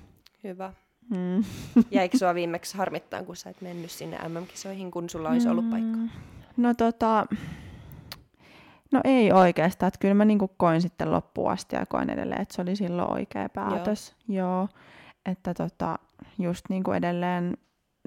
Hyvä. 0.44 0.72
Mm. 1.10 1.44
Jäikö 1.90 2.18
sua 2.18 2.34
viimeksi 2.34 2.78
harmittaa, 2.78 3.22
kun 3.22 3.36
sä 3.36 3.50
et 3.50 3.60
mennyt 3.60 3.90
sinne 3.90 4.18
MM-kisoihin, 4.28 4.90
kun 4.90 5.10
sulla 5.10 5.28
olisi 5.28 5.48
ollut 5.48 5.70
paikka? 5.70 5.96
Mm. 5.96 6.08
No 6.56 6.74
tota, 6.74 7.26
no 8.92 9.00
ei 9.04 9.32
oikeastaan. 9.32 9.88
Että 9.88 10.00
kyllä 10.00 10.14
mä 10.14 10.24
niinku 10.24 10.50
koin 10.56 10.82
sitten 10.82 11.12
loppuun 11.12 11.50
asti 11.50 11.76
ja 11.76 11.86
koin 11.86 12.10
edelleen, 12.10 12.40
että 12.40 12.54
se 12.54 12.62
oli 12.62 12.76
silloin 12.76 13.12
oikea 13.12 13.48
päätös. 13.48 14.14
Joo. 14.28 14.48
Joo. 14.48 14.68
Että 15.26 15.54
tota, 15.54 15.98
just 16.38 16.64
niinku 16.68 16.92
edelleen 16.92 17.56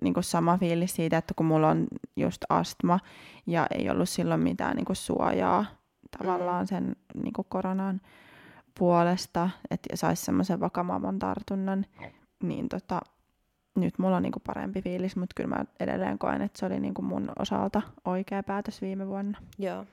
niinku 0.01 0.21
sama 0.21 0.57
fiilis 0.57 0.95
siitä, 0.95 1.17
että 1.17 1.33
kun 1.33 1.45
mulla 1.45 1.69
on 1.69 1.87
just 2.15 2.41
astma 2.49 2.99
ja 3.47 3.67
ei 3.71 3.89
ollut 3.89 4.09
silloin 4.09 4.41
mitään 4.41 4.75
niinku 4.75 4.95
suojaa 4.95 5.65
tavallaan 6.17 6.63
mm. 6.63 6.67
sen 6.67 6.95
niinku 7.23 7.43
koronan 7.43 8.01
puolesta, 8.79 9.49
että 9.71 9.95
saisi 9.95 10.25
semmoisen 10.25 10.59
vakavamman 10.59 11.19
tartunnan, 11.19 11.85
niin 12.43 12.69
tota, 12.69 13.01
nyt 13.75 13.99
mulla 13.99 14.17
on 14.17 14.23
niinku 14.23 14.41
parempi 14.47 14.81
fiilis, 14.81 15.15
mutta 15.15 15.33
kyllä 15.35 15.55
mä 15.55 15.65
edelleen 15.79 16.19
koen, 16.19 16.41
että 16.41 16.59
se 16.59 16.65
oli 16.65 16.79
niinku 16.79 17.01
mun 17.01 17.31
osalta 17.39 17.81
oikea 18.05 18.43
päätös 18.43 18.81
viime 18.81 19.07
vuonna. 19.07 19.37
Joo, 19.57 19.85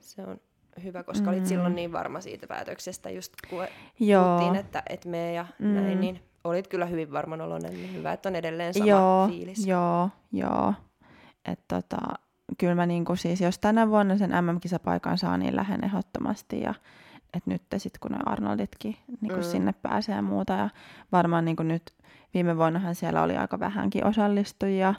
se 0.00 0.22
on 0.22 0.40
hyvä, 0.84 1.02
koska 1.02 1.30
mm. 1.30 1.36
olit 1.36 1.46
silloin 1.46 1.74
niin 1.74 1.92
varma 1.92 2.20
siitä 2.20 2.46
päätöksestä, 2.46 3.10
just 3.10 3.32
kun 3.50 3.66
Joo. 4.00 4.24
puhuttiin, 4.24 4.56
että 4.56 4.82
et 4.90 5.04
me 5.04 5.32
ja 5.32 5.46
mm. 5.58 5.66
näin, 5.74 6.00
niin 6.00 6.20
olit 6.44 6.68
kyllä 6.68 6.86
hyvin 6.86 7.12
varman 7.12 7.40
oloinen, 7.40 7.72
niin 7.72 7.94
hyvä, 7.94 8.12
että 8.12 8.28
on 8.28 8.36
edelleen 8.36 8.74
sama 8.74 8.86
joo, 8.86 9.28
fiilis. 9.28 9.66
Joo, 9.66 10.10
joo. 10.32 10.74
Että 11.44 11.80
tota, 11.82 11.98
kyllä 12.58 12.74
mä 12.74 12.86
niinku 12.86 13.16
siis, 13.16 13.40
jos 13.40 13.58
tänä 13.58 13.88
vuonna 13.88 14.18
sen 14.18 14.30
MM-kisapaikan 14.30 15.18
saa, 15.18 15.36
niin 15.36 15.56
lähden 15.56 15.84
ehdottomasti 15.84 16.60
ja 16.60 16.74
että 17.36 17.50
nyt 17.50 17.62
sitten 17.76 18.00
kun 18.00 18.10
ne 18.10 18.18
Arnolditkin 18.26 18.96
niin 19.20 19.36
mm. 19.36 19.42
sinne 19.42 19.74
pääsee 19.82 20.14
ja 20.14 20.22
muuta 20.22 20.52
ja 20.52 20.68
varmaan 21.12 21.44
niin 21.44 21.56
nyt 21.60 21.92
viime 22.34 22.56
vuonnahan 22.56 22.94
siellä 22.94 23.22
oli 23.22 23.36
aika 23.36 23.60
vähänkin 23.60 24.06
osallistujia, 24.06 24.94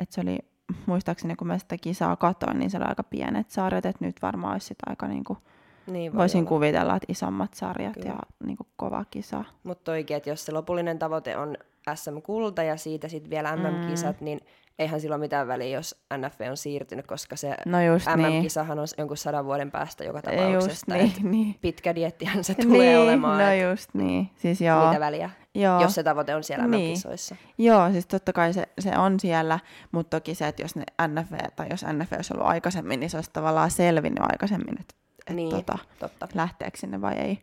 että 0.00 0.14
se 0.14 0.20
oli 0.20 0.38
muistaakseni 0.86 1.36
kun 1.36 1.46
mä 1.46 1.58
sitä 1.58 1.76
kisaa 1.80 2.16
katoin, 2.16 2.58
niin 2.58 2.70
se 2.70 2.76
oli 2.76 2.86
aika 2.86 3.02
pienet 3.02 3.50
sarjat, 3.50 3.86
että 3.86 4.04
nyt 4.04 4.16
varmaan 4.22 4.52
olisi 4.52 4.66
sitä 4.66 4.82
aika 4.86 5.08
niin 5.08 5.24
kuin, 5.24 5.38
niin 5.86 6.16
voisin 6.16 6.38
olla. 6.38 6.48
kuvitella, 6.48 6.96
että 6.96 7.12
isommat 7.12 7.54
sarjat 7.54 7.94
Kyllä. 7.94 8.08
ja 8.08 8.18
niin 8.44 8.56
kuin 8.56 8.66
kova 8.76 9.04
kisa. 9.10 9.44
Mutta 9.62 9.92
oikein, 9.92 10.16
että 10.16 10.30
jos 10.30 10.44
se 10.44 10.52
lopullinen 10.52 10.98
tavoite 10.98 11.36
on 11.36 11.56
SM-kulta 11.94 12.62
ja 12.62 12.76
siitä 12.76 13.08
sitten 13.08 13.30
vielä 13.30 13.56
MM-kisat, 13.56 14.20
mm. 14.20 14.24
niin 14.24 14.40
eihän 14.78 15.00
sillä 15.00 15.14
ole 15.14 15.20
mitään 15.20 15.48
väliä, 15.48 15.76
jos 15.76 16.04
NFV 16.16 16.46
on 16.50 16.56
siirtynyt, 16.56 17.06
koska 17.06 17.36
se 17.36 17.54
no 17.66 17.78
MM-kisahan 18.16 18.76
niin. 18.76 18.82
on 18.82 18.88
jonkun 18.98 19.16
sadan 19.16 19.44
vuoden 19.44 19.70
päästä 19.70 20.04
joka 20.04 20.22
tapauksessa. 20.22 20.70
Just 20.70 20.86
niin, 20.86 21.30
niin. 21.30 21.54
Pitkä 21.60 21.94
diettihän 21.94 22.44
se 22.44 22.54
tulee 22.54 22.86
niin, 22.86 22.98
olemaan. 22.98 23.38
No 23.38 23.70
just 23.70 23.90
niin. 23.94 24.30
Siis 24.36 24.60
joo. 24.60 24.86
Mitä 24.86 25.00
väliä, 25.00 25.30
joo. 25.54 25.82
jos 25.82 25.94
se 25.94 26.02
tavoite 26.02 26.34
on 26.34 26.44
siellä 26.44 26.66
niin. 26.66 26.90
MM-kisoissa. 26.90 27.36
Joo, 27.58 27.92
siis 27.92 28.06
totta 28.06 28.32
kai 28.32 28.52
se, 28.52 28.68
se 28.78 28.98
on 28.98 29.20
siellä, 29.20 29.58
mutta 29.92 30.20
toki 30.20 30.34
se, 30.34 30.48
että 30.48 30.62
jos 30.62 30.76
ne 30.76 30.84
NFV, 31.08 31.34
tai 31.56 31.66
jos 31.70 31.84
NFV 31.84 32.12
olisi 32.16 32.34
ollut 32.34 32.46
aikaisemmin, 32.46 33.00
niin 33.00 33.10
se 33.10 33.16
olisi 33.16 33.30
tavallaan 33.32 33.70
selvinnyt 33.70 34.24
aikaisemmin, 34.32 34.80
että 34.80 34.94
et 35.26 35.36
niin, 35.36 35.50
tota, 35.50 35.78
totta. 35.98 36.28
lähteekö 36.34 36.78
sinne 36.78 37.00
vai 37.00 37.14
ei. 37.14 37.38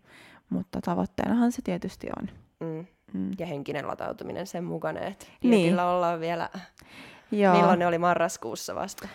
Mutta 0.50 0.82
tavoitteenahan 0.82 1.52
se 1.52 1.62
tietysti 1.62 2.08
on. 2.20 2.30
Mm. 2.60 2.86
Mm. 3.13 3.32
Ja 3.39 3.46
henkinen 3.46 3.88
latautuminen 3.88 4.48
sen 4.48 4.63
mukana, 4.63 5.00
että 5.00 5.26
niin. 5.44 5.80
ollaan 5.80 6.20
vielä 6.20 6.50
Joo. 7.32 7.54
Milloin 7.54 7.80
ne 7.80 7.88
oli 7.88 7.98
marraskuussa 7.98 8.76
vasta? 8.76 9.08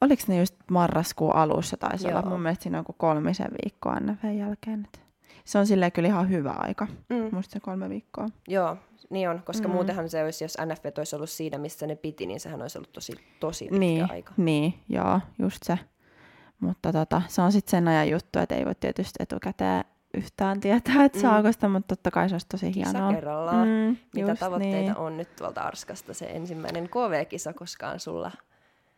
Oliko 0.00 0.22
ne 0.28 0.38
just 0.38 0.54
marraskuun 0.70 1.36
alussa 1.36 1.76
taisi 1.76 2.08
Joo. 2.08 2.18
olla? 2.18 2.30
Mun 2.30 2.40
mielestä 2.40 2.62
siinä 2.62 2.78
on 2.78 2.84
kuin 2.84 2.96
kolmisen 2.98 3.50
viikkoa 3.64 4.00
NFn 4.00 4.38
jälkeen. 4.38 4.88
Se 5.44 5.58
on 5.58 5.66
silleen 5.66 5.92
kyllä 5.92 6.08
ihan 6.08 6.30
hyvä 6.30 6.50
aika, 6.50 6.86
mm. 7.08 7.28
musta 7.32 7.52
se 7.52 7.60
kolme 7.60 7.88
viikkoa. 7.88 8.26
Joo, 8.48 8.76
niin 9.10 9.30
on, 9.30 9.42
koska 9.44 9.68
mm. 9.68 9.74
muutenhan 9.74 10.08
se 10.08 10.24
olisi, 10.24 10.44
jos 10.44 10.56
NF 10.66 10.98
olisi 10.98 11.16
ollut 11.16 11.30
siinä, 11.30 11.58
missä 11.58 11.86
ne 11.86 11.96
piti, 11.96 12.26
niin 12.26 12.40
sehän 12.40 12.62
olisi 12.62 12.78
ollut 12.78 12.92
tosi, 12.92 13.12
tosi 13.40 13.64
pitkä 13.64 13.78
niin, 13.78 14.10
aika. 14.10 14.32
Niin, 14.36 14.74
joo, 14.88 15.20
just 15.38 15.62
se. 15.62 15.78
Mutta 16.60 16.92
tota, 16.92 17.22
se 17.28 17.42
on 17.42 17.52
sitten 17.52 17.70
sen 17.70 17.88
ajan 17.88 18.08
juttu, 18.08 18.38
että 18.38 18.54
ei 18.54 18.64
voi 18.64 18.74
tietysti 18.74 19.22
etukäteen 19.22 19.84
yhtään 20.14 20.60
tietää, 20.60 21.04
että 21.04 21.18
mm. 21.18 21.22
saako 21.22 21.52
sitä, 21.52 21.68
mutta 21.68 21.96
totta 21.96 22.10
kai 22.10 22.28
se 22.28 22.34
olisi 22.34 22.46
tosi 22.48 22.72
Kisa 22.72 22.90
hienoa. 22.90 23.12
kerrallaan. 23.12 23.68
Mm, 23.68 23.96
Mitä 24.14 24.34
tavoitteita 24.34 24.78
niin. 24.78 24.96
on 24.96 25.16
nyt 25.16 25.36
tuolta 25.36 25.60
Arskasta 25.60 26.14
se 26.14 26.24
ensimmäinen 26.26 26.88
KV-kisa 26.88 27.52
koskaan 27.52 28.00
sulla? 28.00 28.30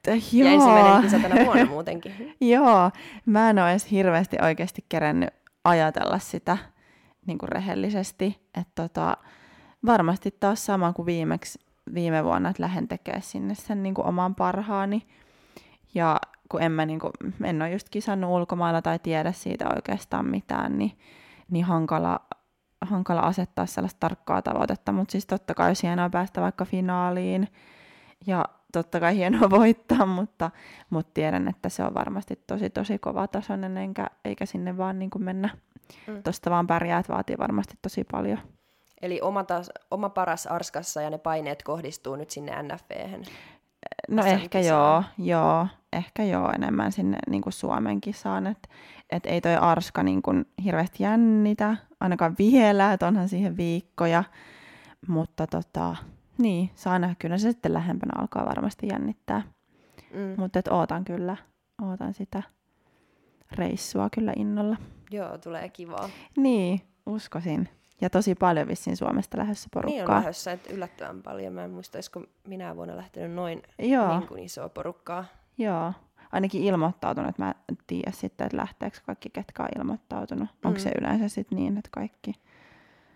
T- 0.02 0.06
joo. 0.32 0.48
Ja 0.48 0.52
ensimmäinen 0.52 1.02
kisa 1.02 1.18
tänä 1.18 1.44
vuonna 1.44 1.66
muutenkin. 1.74 2.36
joo, 2.40 2.90
mä 3.26 3.50
en 3.50 3.58
ole 3.58 3.70
edes 3.70 3.90
hirveästi 3.90 4.36
oikeasti 4.42 4.84
kerännyt 4.88 5.30
ajatella 5.64 6.18
sitä 6.18 6.58
niin 7.26 7.38
kuin 7.38 7.48
rehellisesti. 7.48 8.48
Että 8.60 8.82
tota, 8.82 9.16
varmasti 9.86 10.30
taas 10.40 10.66
sama 10.66 10.92
kuin 10.92 11.06
viimeksi 11.06 11.58
viime 11.94 12.24
vuonna, 12.24 12.50
että 12.50 12.62
lähden 12.62 12.88
tekemään 12.88 13.22
sinne 13.22 13.54
sen 13.54 13.82
niin 13.82 13.94
kuin 13.94 14.06
oman 14.06 14.34
parhaani. 14.34 15.06
Ja 15.94 16.16
kun 16.52 16.62
en, 16.62 16.72
mä 16.72 16.86
niinku, 16.86 17.10
en 17.44 17.62
ole 17.62 17.70
just 17.70 17.88
kisannut 17.88 18.30
ulkomailla 18.30 18.82
tai 18.82 18.98
tiedä 18.98 19.32
siitä 19.32 19.68
oikeastaan 19.76 20.26
mitään, 20.26 20.78
niin, 20.78 20.98
niin 21.50 21.64
hankala, 21.64 22.20
hankala 22.80 23.20
asettaa 23.20 23.66
sellaista 23.66 24.00
tarkkaa 24.00 24.42
tavoitetta, 24.42 24.92
mutta 24.92 25.12
siis 25.12 25.26
totta 25.26 25.54
kai 25.54 25.68
olisi 25.68 25.82
hienoa 25.82 26.10
päästä 26.10 26.40
vaikka 26.40 26.64
finaaliin 26.64 27.48
ja 28.26 28.44
totta 28.72 29.00
kai 29.00 29.16
hienoa 29.16 29.50
voittaa, 29.60 30.06
mutta, 30.06 30.50
mutta 30.90 31.10
tiedän, 31.14 31.48
että 31.48 31.68
se 31.68 31.84
on 31.84 31.94
varmasti 31.94 32.40
tosi 32.46 32.70
tosi 32.70 32.98
kova 32.98 33.28
tasoinen, 33.28 33.76
enkä, 33.76 34.06
eikä 34.24 34.46
sinne 34.46 34.76
vaan 34.76 34.98
niin 34.98 35.10
kuin 35.10 35.24
mennä 35.24 35.48
mm. 36.06 36.22
tuosta 36.22 36.50
vaan 36.50 36.66
pärjää, 36.66 36.98
että 36.98 37.12
vaatii 37.12 37.38
varmasti 37.38 37.74
tosi 37.82 38.04
paljon. 38.12 38.38
Eli 39.02 39.20
oma, 39.20 39.44
tas, 39.44 39.70
oma 39.90 40.08
paras 40.08 40.46
Arskassa 40.46 41.02
ja 41.02 41.10
ne 41.10 41.18
paineet 41.18 41.62
kohdistuu 41.62 42.16
nyt 42.16 42.30
sinne 42.30 42.62
NFV-hän? 42.62 43.22
No 44.08 44.24
ehkä 44.24 44.60
joo, 44.60 45.04
joo, 45.18 45.66
ehkä 45.92 46.24
joo 46.24 46.52
enemmän 46.52 46.92
sinne 46.92 47.18
niin 47.30 47.42
kuin 47.42 47.52
Suomen 47.52 48.00
kisaan, 48.00 48.46
että 48.46 48.68
et 49.10 49.26
ei 49.26 49.40
toi 49.40 49.56
Arska 49.56 50.02
niin 50.02 50.22
kuin 50.22 50.46
hirveästi 50.64 51.02
jännitä, 51.02 51.76
ainakaan 52.00 52.34
vielä, 52.38 52.92
että 52.92 53.06
onhan 53.06 53.28
siihen 53.28 53.56
viikkoja, 53.56 54.24
mutta 55.06 55.46
tota, 55.46 55.96
niin, 56.38 56.70
saa 56.74 56.98
nähdä. 56.98 57.16
Kyllä 57.18 57.38
se 57.38 57.52
sitten 57.52 57.72
lähempänä 57.72 58.12
alkaa 58.18 58.46
varmasti 58.46 58.86
jännittää. 58.86 59.42
Mm. 60.14 60.34
Mutta 60.36 60.60
ootan 60.70 61.04
kyllä, 61.04 61.36
ootan 61.82 62.14
sitä 62.14 62.42
reissua 63.52 64.08
kyllä 64.10 64.32
innolla. 64.36 64.76
Joo, 65.10 65.38
tulee 65.38 65.68
kivaa. 65.68 66.08
Niin, 66.36 66.80
uskoisin. 67.06 67.68
Ja 68.00 68.10
tosi 68.10 68.34
paljon 68.34 68.68
vissiin 68.68 68.96
Suomesta 68.96 69.38
lähdössä 69.38 69.68
porukkaa. 69.74 69.98
Niin 69.98 70.10
on 70.10 70.16
lähdössä, 70.16 70.52
että 70.52 70.72
yllättävän 70.72 71.22
paljon. 71.22 71.52
Mä 71.52 71.64
en 71.64 71.70
muista, 71.70 71.98
olisiko 71.98 72.22
minä 72.48 72.76
vuonna 72.76 72.96
lähtenyt 72.96 73.32
noin 73.32 73.62
Joo, 73.78 74.18
niin 74.18 74.28
kuin 74.28 74.42
isoa 74.42 74.68
porukkaa. 74.68 75.24
Joo. 75.58 75.92
Ainakin 76.32 76.62
ilmoittautunut. 76.62 77.38
Mä 77.38 77.54
en 77.68 77.76
tiedä 77.86 78.10
sitten, 78.14 78.44
että 78.44 78.56
lähteekö 78.56 78.98
kaikki, 79.06 79.30
ketkä 79.30 79.62
on 79.62 79.68
ilmoittautunut. 79.78 80.48
Mm. 80.62 80.68
Onko 80.68 80.78
se 80.78 80.90
yleensä 81.00 81.28
sitten 81.28 81.58
niin, 81.58 81.76
että 81.78 81.90
kaikki? 81.92 82.32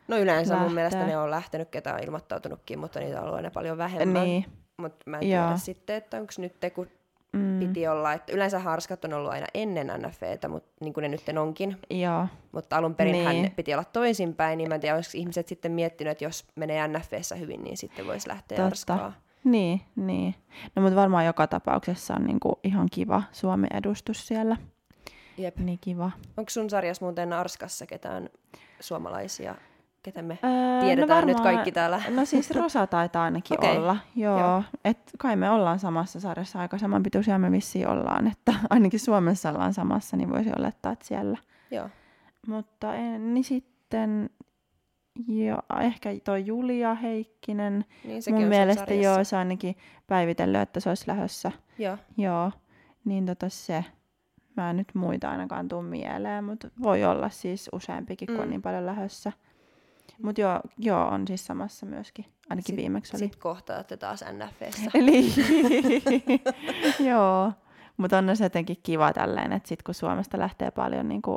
No 0.09 0.19
yleensä 0.19 0.53
mun 0.55 0.63
Lähtee. 0.63 0.75
mielestä 0.75 1.07
ne 1.07 1.19
on 1.19 1.31
lähtenyt, 1.31 1.69
ketä 1.69 1.95
on 1.95 2.01
ilmoittautunutkin, 2.05 2.79
mutta 2.79 3.01
niitä 3.01 3.17
on 3.19 3.23
ollut 3.23 3.37
aina 3.37 3.51
paljon 3.51 3.79
vähemmän. 3.79 4.25
Niin, 4.25 4.45
Mutta 4.77 5.11
mä 5.11 5.19
en 5.19 5.31
Joo. 5.31 5.45
tiedä 5.45 5.57
sitten, 5.57 5.97
että 5.97 6.17
onko 6.17 6.33
nyt, 6.39 6.57
kun 6.75 6.87
mm, 7.33 7.59
piti 7.59 7.89
olla, 7.89 8.13
että 8.13 8.33
yleensä 8.33 8.59
harskat 8.59 9.05
on 9.05 9.13
ollut 9.15 9.31
aina 9.33 9.47
ennen 9.55 9.87
NFVtä, 9.87 10.49
mutta 10.49 10.69
niin 10.81 10.95
kuin 10.95 11.03
ne 11.03 11.09
nyt 11.09 11.23
onkin. 11.41 11.77
joo. 11.91 12.27
Mutta 12.53 12.77
alun 12.77 12.95
perin 12.95 13.13
Niin. 13.13 13.25
hän 13.27 13.51
piti 13.57 13.75
olla 13.75 13.85
toisinpäin, 13.85 14.59
niin 14.59 14.69
mä 14.69 14.75
en 14.75 14.81
tiedä, 14.81 14.95
olisiko 14.97 15.19
ihmiset 15.19 15.49
sitten 15.49 15.73
miettinyt, 15.73 16.11
että 16.11 16.25
jos 16.25 16.45
menee 16.55 16.89
NFVssä 16.89 17.35
hyvin, 17.35 17.65
niin 17.65 17.77
sitten 17.77 18.07
voisi 18.07 18.29
lähteä 18.29 18.57
Totta. 18.57 18.63
harskaa. 18.95 19.13
Niin, 19.47 19.81
niin. 19.97 20.35
No 20.77 20.83
mutta 20.83 20.97
varmaan 20.97 21.27
joka 21.27 21.47
tapauksessa 21.47 22.15
on 22.15 22.25
niinku 22.25 22.59
ihan 22.65 22.89
kiva 22.93 23.23
Suomen 23.33 23.71
edustus 23.75 24.27
siellä. 24.27 24.57
Jep. 25.39 25.57
Niin 25.57 25.79
kiva. 25.81 26.11
Onko 26.37 26.51
sun 26.51 26.71
sarjassa 26.71 27.05
muuten 27.05 27.33
Arskassa 27.33 27.87
ketään 27.87 28.29
suomalaisia, 28.81 29.55
ketä 30.03 30.23
me 30.23 30.39
Öö, 30.45 30.81
tiedetään 30.81 31.27
nyt 31.27 31.41
kaikki 31.41 31.73
täällä? 31.73 32.03
No 32.09 32.25
siis 32.25 32.51
Rosa 32.51 32.87
taitaa 32.87 33.25
ainakin 33.25 33.59
Okei, 33.59 33.77
olla. 33.77 33.97
Joo. 34.17 34.41
joo. 34.41 34.63
Et 34.85 34.99
kai 35.19 35.37
me 35.37 35.51
ollaan 35.51 35.79
samassa 35.79 36.21
sarjassa 36.21 36.59
aika 36.59 36.79
samanpituisia 36.79 37.39
me 37.39 37.53
vissiin 37.53 37.89
ollaan. 37.89 38.27
Että 38.27 38.55
ainakin 38.71 39.01
Suomessa 39.01 39.51
ollaan 39.51 39.75
samassa, 39.75 40.17
niin 40.17 40.31
voisi 40.31 40.51
olettaa, 40.59 40.93
että 40.93 41.07
siellä. 41.07 41.39
Joo. 41.71 41.89
Mutta 42.47 42.95
en, 42.95 43.35
niin 43.35 43.45
sitten 43.45 44.31
jo, 45.29 45.59
ehkä 45.81 46.11
tuo 46.25 46.37
Julia 46.37 46.95
Heikkinen. 46.95 47.85
Niin 48.05 48.23
sekin 48.23 48.35
Mun 48.35 48.43
on 48.45 48.49
mielestä 48.49 48.81
sarjassa. 48.85 49.05
joo, 49.19 49.25
se 49.25 49.37
ainakin 49.37 49.77
päivitellyt, 50.07 50.61
että 50.61 50.81
se 50.81 50.89
olisi 50.89 51.05
lähdössä. 51.09 51.53
Joo. 51.79 51.99
Joo, 52.17 52.53
niin 53.05 53.27
tota 53.27 53.49
se. 53.49 53.85
Mä 54.57 54.71
en 54.71 54.77
nyt 54.77 54.95
muita 54.95 55.31
ainakaan 55.31 55.69
tuu 55.69 55.83
mieleen, 55.83 56.45
mutta 56.45 56.69
voi 56.83 57.05
olla 57.05 57.29
siis 57.29 57.69
useampikin, 57.73 58.27
kun 58.27 58.37
on 58.37 58.45
Mm. 58.45 58.51
niin 58.51 58.63
paljon 58.63 58.87
lähössä. 58.87 59.33
Mutta 60.23 60.41
joo, 60.41 60.61
joo, 60.79 61.09
on 61.09 61.27
siis 61.27 61.47
samassa 61.47 61.87
myöskin. 61.87 62.25
Ainakin 62.51 62.73
Sit- 62.73 62.77
viimeksi 62.77 63.17
oli. 63.17 63.19
Sitten 63.19 63.41
kohtaatte 63.41 63.97
taas 63.97 64.25
NFVssä. 64.33 64.91
Eli 64.95 65.25
joo, 67.11 67.53
mutta 67.97 68.19
on 68.19 68.37
se 68.37 68.45
jotenkin 68.45 68.77
kiva 68.83 69.13
tälleen, 69.13 69.53
että 69.53 69.69
sit 69.69 69.83
kun 69.83 69.95
Suomesta 69.95 70.39
lähtee 70.39 70.71
paljon 70.71 71.09
niinku 71.09 71.37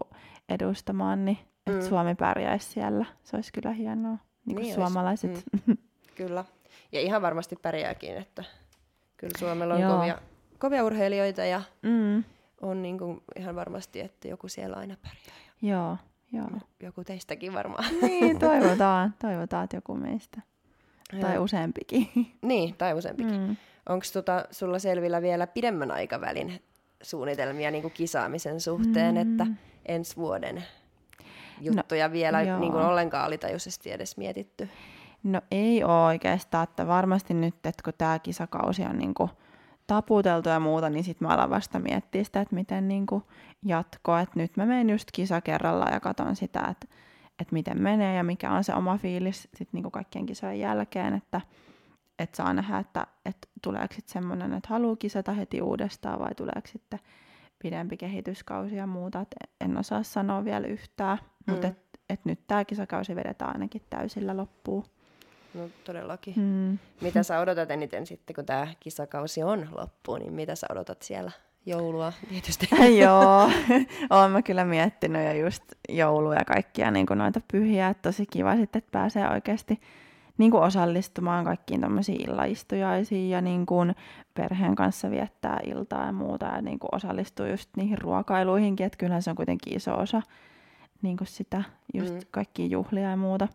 edustamaan, 0.49 1.25
niin 1.25 1.37
että 1.67 1.79
Mm. 1.83 1.89
Suomi 1.89 2.15
pärjäisi 2.15 2.69
siellä. 2.69 3.05
Se 3.23 3.35
olisi 3.35 3.53
kyllä 3.53 3.71
hienoa. 3.71 4.17
Niin 4.45 4.55
kuin 4.55 4.63
Niin 4.63 4.75
suomalaiset. 4.75 5.43
Kyllä. 6.15 6.45
Ja 6.91 6.99
ihan 7.01 7.21
varmasti 7.21 7.55
pärjääkin, 7.55 8.17
että 8.17 8.43
kyllä 9.17 9.33
Suomella 9.39 9.73
on 9.73 9.81
Joo. 9.81 9.97
kovia, 9.97 10.19
kovia 10.59 10.83
urheilijoita 10.83 11.45
ja 11.45 11.61
Mm, 11.81 12.23
on 12.61 12.81
niin 12.81 12.97
kuin 12.97 13.21
ihan 13.35 13.55
varmasti, 13.55 13.99
että 13.99 14.27
joku 14.27 14.47
siellä 14.47 14.75
aina 14.77 14.95
pärjää. 15.03 15.37
joo, 15.61 15.97
joo. 16.31 16.59
Joku 16.79 17.03
teistäkin 17.03 17.53
varmaan. 17.53 17.83
Niin, 18.01 18.39
toivotaan, 18.49 19.13
toivotaan, 19.21 19.63
että 19.63 19.77
joku 19.77 19.95
meistä. 19.95 20.41
Tai 21.21 21.33
Joo. 21.35 21.43
useampikin. 21.43 22.07
Niin, 22.41 22.75
tai 22.77 22.93
useampikin. 22.93 23.41
Mm. 23.41 23.55
Onko 23.89 24.05
tota, 24.13 24.45
sulla 24.51 24.79
selvillä 24.79 25.21
vielä 25.21 25.47
pidemmän 25.47 25.91
aikavälin 25.91 26.61
suunnitelmia 27.01 27.71
niin 27.71 27.81
kuin 27.81 27.93
kisaamisen 27.93 28.61
suhteen, 28.61 29.15
mm. 29.15 29.21
että 29.21 29.47
ensi 29.85 30.15
vuoden 30.15 30.63
juttuja 31.59 32.11
vielä 32.11 32.41
joo. 32.41 32.59
niin 32.59 32.71
kuin 32.71 32.83
ollenkaan 32.83 33.25
alitajuisesti 33.25 33.91
edes 33.91 34.17
mietitty? 34.17 34.69
No 35.23 35.41
ei 35.51 35.83
ole 35.83 36.05
oikeastaan, 36.05 36.63
että 36.63 36.87
varmasti 36.87 37.33
nyt, 37.33 37.55
että 37.55 37.83
kun 37.83 37.93
tämä 37.97 38.19
kisakausi 38.19 38.83
on 38.83 38.97
niinku 38.97 39.29
taputeltu 39.87 40.49
ja 40.49 40.59
muuta, 40.59 40.89
niin 40.89 41.03
sitten 41.03 41.27
mä 41.27 41.33
alan 41.33 41.49
vasta 41.49 41.79
miettiä 41.79 42.23
sitä, 42.23 42.41
että 42.41 42.55
miten 42.55 42.87
niinku 42.87 43.23
jatko. 43.65 44.17
Et 44.17 44.35
nyt 44.35 44.57
mä 44.57 44.65
menen 44.65 44.89
just 44.89 45.09
kisa 45.13 45.41
kerralla 45.41 45.85
ja 45.85 45.99
katson 45.99 46.35
sitä, 46.35 46.59
että, 46.59 46.87
että 47.39 47.53
miten 47.53 47.81
menee 47.81 48.15
ja 48.15 48.23
mikä 48.23 48.51
on 48.51 48.63
se 48.63 48.73
oma 48.73 48.97
fiilis 48.97 49.49
sit 49.55 49.73
niinku 49.73 49.91
kaikkien 49.91 50.25
kisojen 50.25 50.59
jälkeen, 50.59 51.13
että, 51.13 51.41
että 52.19 52.37
saa 52.37 52.53
nähdä, 52.53 52.77
että, 52.77 53.07
että 53.25 53.47
tuleeko 53.61 53.93
sitten 53.93 54.13
semmoinen, 54.13 54.53
että 54.53 54.69
haluaa 54.69 54.95
kisata 54.95 55.31
heti 55.31 55.61
uudestaan 55.61 56.19
vai 56.19 56.35
tuleeko 56.35 56.67
sitten 56.67 56.99
pidempi 57.59 57.97
kehityskausi 57.97 58.75
ja 58.75 58.87
muuta. 58.87 59.21
Et 59.21 59.49
en 59.61 59.77
osaa 59.77 60.03
sanoa 60.03 60.45
vielä 60.45 60.67
yhtään, 60.67 61.17
Mm. 61.47 61.51
mutta 61.53 61.67
et, 61.67 61.77
et 62.09 62.25
nyt 62.25 62.39
tämä 62.47 62.65
kisakausi 62.65 63.15
vedetään 63.15 63.51
ainakin 63.53 63.81
täysillä 63.89 64.37
loppuun. 64.37 64.85
No 65.53 65.69
todellakin. 65.83 66.33
Mm. 66.37 66.77
Mitä 67.01 67.23
sä 67.23 67.39
odotat 67.39 67.71
eniten 67.71 68.05
sitten, 68.05 68.35
kun 68.35 68.45
tämä 68.45 68.67
kisakausi 68.79 69.43
on 69.43 69.67
loppuun, 69.77 70.19
niin 70.19 70.33
mitä 70.33 70.55
sä 70.55 70.67
odotat 70.71 71.01
siellä? 71.01 71.31
Joulua 71.65 72.13
tietysti. 72.29 72.69
Joo, 73.01 73.51
oon 74.09 74.31
mä 74.31 74.41
kyllä 74.41 74.65
miettinyt 74.65 75.25
jo 75.25 75.31
just 75.45 75.63
joulua 75.89 76.35
ja 76.35 76.45
kaikkia 76.45 76.91
niin 76.91 77.05
noita 77.15 77.41
pyhiä, 77.51 77.87
että 77.87 78.09
tosi 78.09 78.25
kiva 78.25 78.55
sitten, 78.55 78.79
että 78.79 78.91
pääsee 78.91 79.29
oikeasti 79.29 79.81
niin 80.39 80.51
kuin 80.51 80.63
osallistumaan 80.63 81.45
kaikkiin 81.45 81.81
tämmöisiin 81.81 82.29
illaistujaisiin 82.29 83.29
ja 83.29 83.41
niin 83.41 83.65
kuin 83.65 83.95
perheen 84.33 84.75
kanssa 84.75 85.11
viettää 85.11 85.59
iltaa 85.65 86.05
ja 86.05 86.11
muuta 86.11 86.45
ja 86.45 86.61
niin 86.61 86.79
kuin 86.79 86.95
osallistuu 86.95 87.45
just 87.45 87.69
niihin 87.77 87.97
ruokailuihinkin, 87.97 88.85
että 88.85 88.97
kyllähän 88.97 89.21
se 89.21 89.29
on 89.29 89.35
kuitenkin 89.35 89.75
iso 89.75 89.97
osa 89.97 90.21
niin 91.01 91.17
kuin 91.17 91.27
sitä 91.27 91.63
just 91.93 92.13
Mm. 92.13 92.19
kaikkia 92.31 92.65
juhlia 92.65 93.09
ja 93.09 93.17
muuta. 93.17 93.47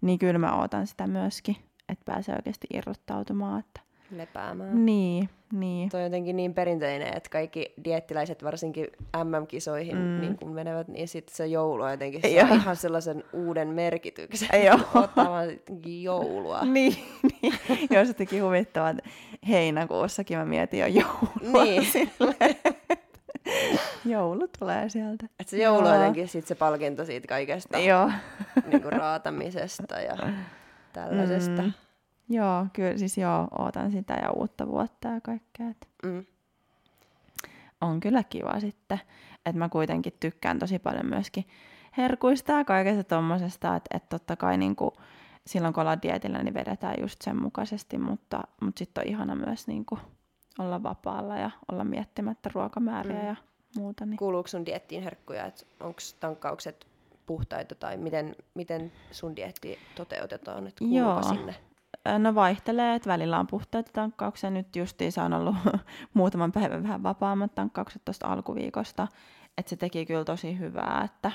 Niin 0.00 0.18
kyllä 0.18 0.38
mä 0.38 0.56
ootan 0.60 0.86
sitä 0.86 1.06
myöskin, 1.06 1.56
että 1.88 2.04
pääsee 2.04 2.34
oikeasti 2.34 2.66
irrottautumaan. 2.74 3.60
Että... 3.60 3.80
Lepäämään. 4.10 4.86
Niin, 4.86 5.28
niin. 5.52 5.88
Tuo 5.88 6.00
on 6.00 6.04
jotenkin 6.04 6.36
niin 6.36 6.54
perinteinen, 6.54 7.16
että 7.16 7.30
kaikki 7.30 7.74
diettiläiset 7.84 8.44
varsinkin 8.44 8.86
MM-kisoihin 9.24 9.96
mm. 9.96 10.20
Niin 10.20 10.36
kun 10.36 10.52
menevät, 10.52 10.88
niin 10.88 11.08
sitten 11.08 11.36
se 11.36 11.46
joulu 11.46 11.82
on 11.82 11.90
jotenkin 11.90 12.20
saa 12.20 12.30
Joo. 12.30 12.54
ihan 12.54 12.76
sellaisen 12.76 13.24
uuden 13.32 13.68
merkityksen. 13.68 14.64
Joo. 14.64 14.78
Ottaa 15.04 15.30
vaan 15.30 15.48
joulua. 16.02 16.64
Niin, 16.64 16.96
niin. 17.42 17.54
Joo, 17.90 18.04
se 18.04 18.14
teki 18.14 18.38
huvittavaa, 18.38 18.90
että 18.90 19.10
heinäkuussakin 19.48 20.38
mä 20.38 20.44
mietin 20.44 20.80
jo 20.80 20.86
joulua. 20.86 21.64
Niin. 21.64 22.10
Joulu 24.04 24.48
tulee 24.58 24.88
sieltä. 24.88 25.26
Että 25.40 25.50
se 25.50 25.62
joulu 25.62 25.86
on 25.86 25.94
jotenkin 25.94 26.28
sit 26.28 26.46
se 26.46 26.54
palkinto 26.54 27.04
siitä 27.04 27.26
kaikesta 27.26 27.78
Joo. 27.78 28.10
niin 28.66 28.82
kuin 28.82 28.92
raatamisesta 28.92 30.00
ja 30.00 30.16
tällaisesta. 30.92 31.62
Mm. 31.62 31.72
Joo, 32.28 32.66
kyllä 32.72 32.98
siis 32.98 33.18
joo, 33.18 33.48
ootan 33.58 33.90
sitä 33.90 34.14
ja 34.14 34.30
uutta 34.30 34.66
vuotta 34.66 35.08
ja 35.08 35.20
kaikkea. 35.20 35.68
Et 35.68 35.88
Mm. 36.02 36.26
on 37.80 38.00
kyllä 38.00 38.22
kiva 38.22 38.60
sitten, 38.60 39.00
että 39.46 39.58
mä 39.58 39.68
kuitenkin 39.68 40.12
tykkään 40.20 40.58
tosi 40.58 40.78
paljon 40.78 41.06
myöskin 41.06 41.44
herkuista 41.96 42.52
ja 42.52 42.64
kaikesta 42.64 43.04
tommosesta, 43.04 43.76
että 43.76 43.96
et 43.96 44.08
totta 44.08 44.36
kai 44.36 44.56
niinku, 44.58 44.92
silloin 45.46 45.74
kun 45.74 45.80
ollaan 45.80 46.02
dietillä, 46.02 46.42
niin 46.42 46.54
vedetään 46.54 46.94
just 47.00 47.22
sen 47.22 47.42
mukaisesti, 47.42 47.98
mutta, 47.98 48.40
mutta 48.60 48.78
sitten 48.78 49.02
on 49.04 49.08
ihana 49.08 49.34
myös 49.34 49.66
niinku 49.66 49.98
olla 50.58 50.82
vapaalla 50.82 51.36
ja 51.36 51.50
olla 51.72 51.84
miettimättä 51.84 52.50
ruokamääriä 52.54 53.20
Mm. 53.20 53.26
ja 53.26 53.36
muuta. 53.76 54.06
Niin. 54.06 54.16
Kuuluuko 54.18 54.48
sun 54.48 54.66
diettiin 54.66 55.02
herkkuja, 55.02 55.46
että 55.46 55.64
onko 55.80 55.98
tankkaukset 56.20 56.86
puhtaita 57.26 57.74
tai 57.74 57.96
miten, 57.96 58.36
miten 58.54 58.92
sun 59.10 59.36
dietti 59.36 59.78
toteutetaan, 59.94 60.66
että 60.66 60.78
kuuluuko 60.78 61.10
Joo. 61.10 61.22
sinne? 61.22 61.54
No 62.18 62.34
vaihtelee, 62.34 62.94
että 62.94 63.10
välillä 63.10 63.38
on 63.38 63.46
puhtaita 63.46 63.92
tankkauksia. 63.92 64.50
Nyt 64.50 64.76
justiinsa 64.76 65.24
on 65.24 65.32
ollut 65.32 65.56
muutaman 66.14 66.52
päivän 66.52 66.82
vähän 66.82 67.02
vapaammat 67.02 67.54
tankkaukset 67.54 68.02
tuosta 68.04 68.26
alkuviikosta. 68.26 69.08
Että 69.58 69.70
se 69.70 69.76
teki 69.76 70.06
kyllä 70.06 70.24
tosi 70.24 70.58
hyvää, 70.58 71.02
että 71.04 71.32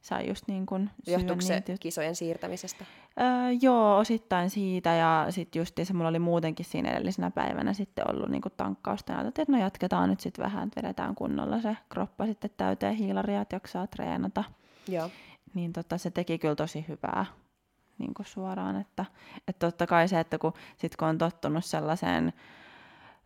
sai 0.00 0.28
just 0.28 0.48
niin 0.48 0.66
kuin 0.66 0.90
Johtuuko 1.06 1.40
se 1.40 1.62
kisojen 1.80 2.16
siirtämisestä? 2.16 2.84
Öö, 3.20 3.26
joo, 3.62 3.98
osittain 3.98 4.50
siitä 4.50 4.90
ja 4.90 5.26
sitten 5.30 5.60
justiinsa 5.60 5.94
mulla 5.94 6.08
oli 6.08 6.18
muutenkin 6.18 6.66
siinä 6.66 6.90
edellisenä 6.90 7.30
päivänä 7.30 7.72
sitten 7.72 8.10
ollut 8.10 8.28
niinku 8.28 8.50
tankkausta 8.50 9.12
ja 9.12 9.18
ajateltiin, 9.18 9.42
että 9.42 9.52
no 9.52 9.58
jatketaan 9.58 10.10
nyt 10.10 10.20
sitten 10.20 10.44
vähän, 10.44 10.68
että 10.68 10.82
vedetään 10.82 11.14
kunnolla 11.14 11.60
se 11.60 11.76
kroppa 11.88 12.26
sitten 12.26 12.50
täyteen 12.56 12.94
hiilaria, 12.94 13.40
että 13.40 13.56
jaksaa 13.56 13.86
treenata. 13.86 14.44
Joo. 14.88 15.10
Niin 15.54 15.72
tota, 15.72 15.98
se 15.98 16.10
teki 16.10 16.38
kyllä 16.38 16.54
tosi 16.54 16.84
hyvää 16.88 17.26
niin 17.98 18.14
kuin 18.14 18.26
suoraan, 18.26 18.80
että, 18.80 19.04
että 19.48 19.66
totta 19.66 19.86
kai 19.86 20.08
se, 20.08 20.20
että 20.20 20.38
kun, 20.38 20.52
sit 20.76 20.96
kun 20.96 21.08
on 21.08 21.18
tottunut 21.18 21.64
sellaiseen, 21.64 22.32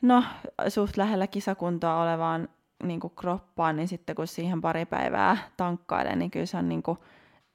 no 0.02 0.24
suht 0.68 0.96
lähellä 0.96 1.26
kisakuntoa 1.26 2.02
olevaan 2.02 2.48
niin 2.82 3.00
kuin 3.00 3.12
kroppaan, 3.16 3.76
niin 3.76 3.88
sitten 3.88 4.16
kun 4.16 4.26
siihen 4.26 4.60
pari 4.60 4.86
päivää 4.86 5.36
tankkailee, 5.56 6.16
niin 6.16 6.30
kyllä 6.30 6.46
se 6.46 6.56
on 6.56 6.68
niin 6.68 6.82
kuin, 6.82 6.98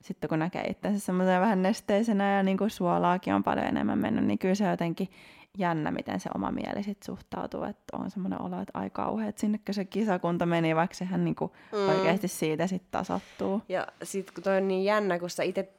sitten 0.01 0.29
kun 0.29 0.39
näkee 0.39 0.63
itsensä 0.63 1.05
semmoisena 1.05 1.41
vähän 1.41 1.61
nesteisenä 1.61 2.37
ja 2.37 2.43
niin 2.43 2.57
kuin 2.57 2.69
suolaakin 2.69 3.33
on 3.33 3.43
paljon 3.43 3.65
enemmän 3.65 3.99
mennyt, 3.99 4.25
niin 4.25 4.39
kyllä 4.39 4.55
se 4.55 4.69
jotenkin 4.69 5.09
jännä, 5.57 5.91
miten 5.91 6.19
se 6.19 6.29
oma 6.35 6.51
mieli 6.51 6.83
sit 6.83 7.03
suhtautuu, 7.03 7.63
että 7.63 7.97
on 7.97 8.11
semmoinen 8.11 8.41
olo, 8.41 8.61
että 8.61 8.79
ai 8.79 8.89
kauhea, 8.89 9.27
että 9.27 9.41
sinnekö 9.41 9.73
se 9.73 9.85
kisakunta 9.85 10.45
meni, 10.45 10.75
vaikka 10.75 10.95
sehän 10.95 11.25
niinku 11.25 11.53
mm. 11.71 11.89
oikeasti 11.89 12.27
siitä 12.27 12.67
sitten 12.67 12.91
tasottuu. 12.91 13.61
Ja 13.69 13.87
sitten 14.03 14.33
kun 14.33 14.43
toi 14.43 14.57
on 14.57 14.67
niin 14.67 14.83
jännä, 14.83 15.19
kun 15.19 15.29
sä 15.29 15.43
itse 15.43 15.73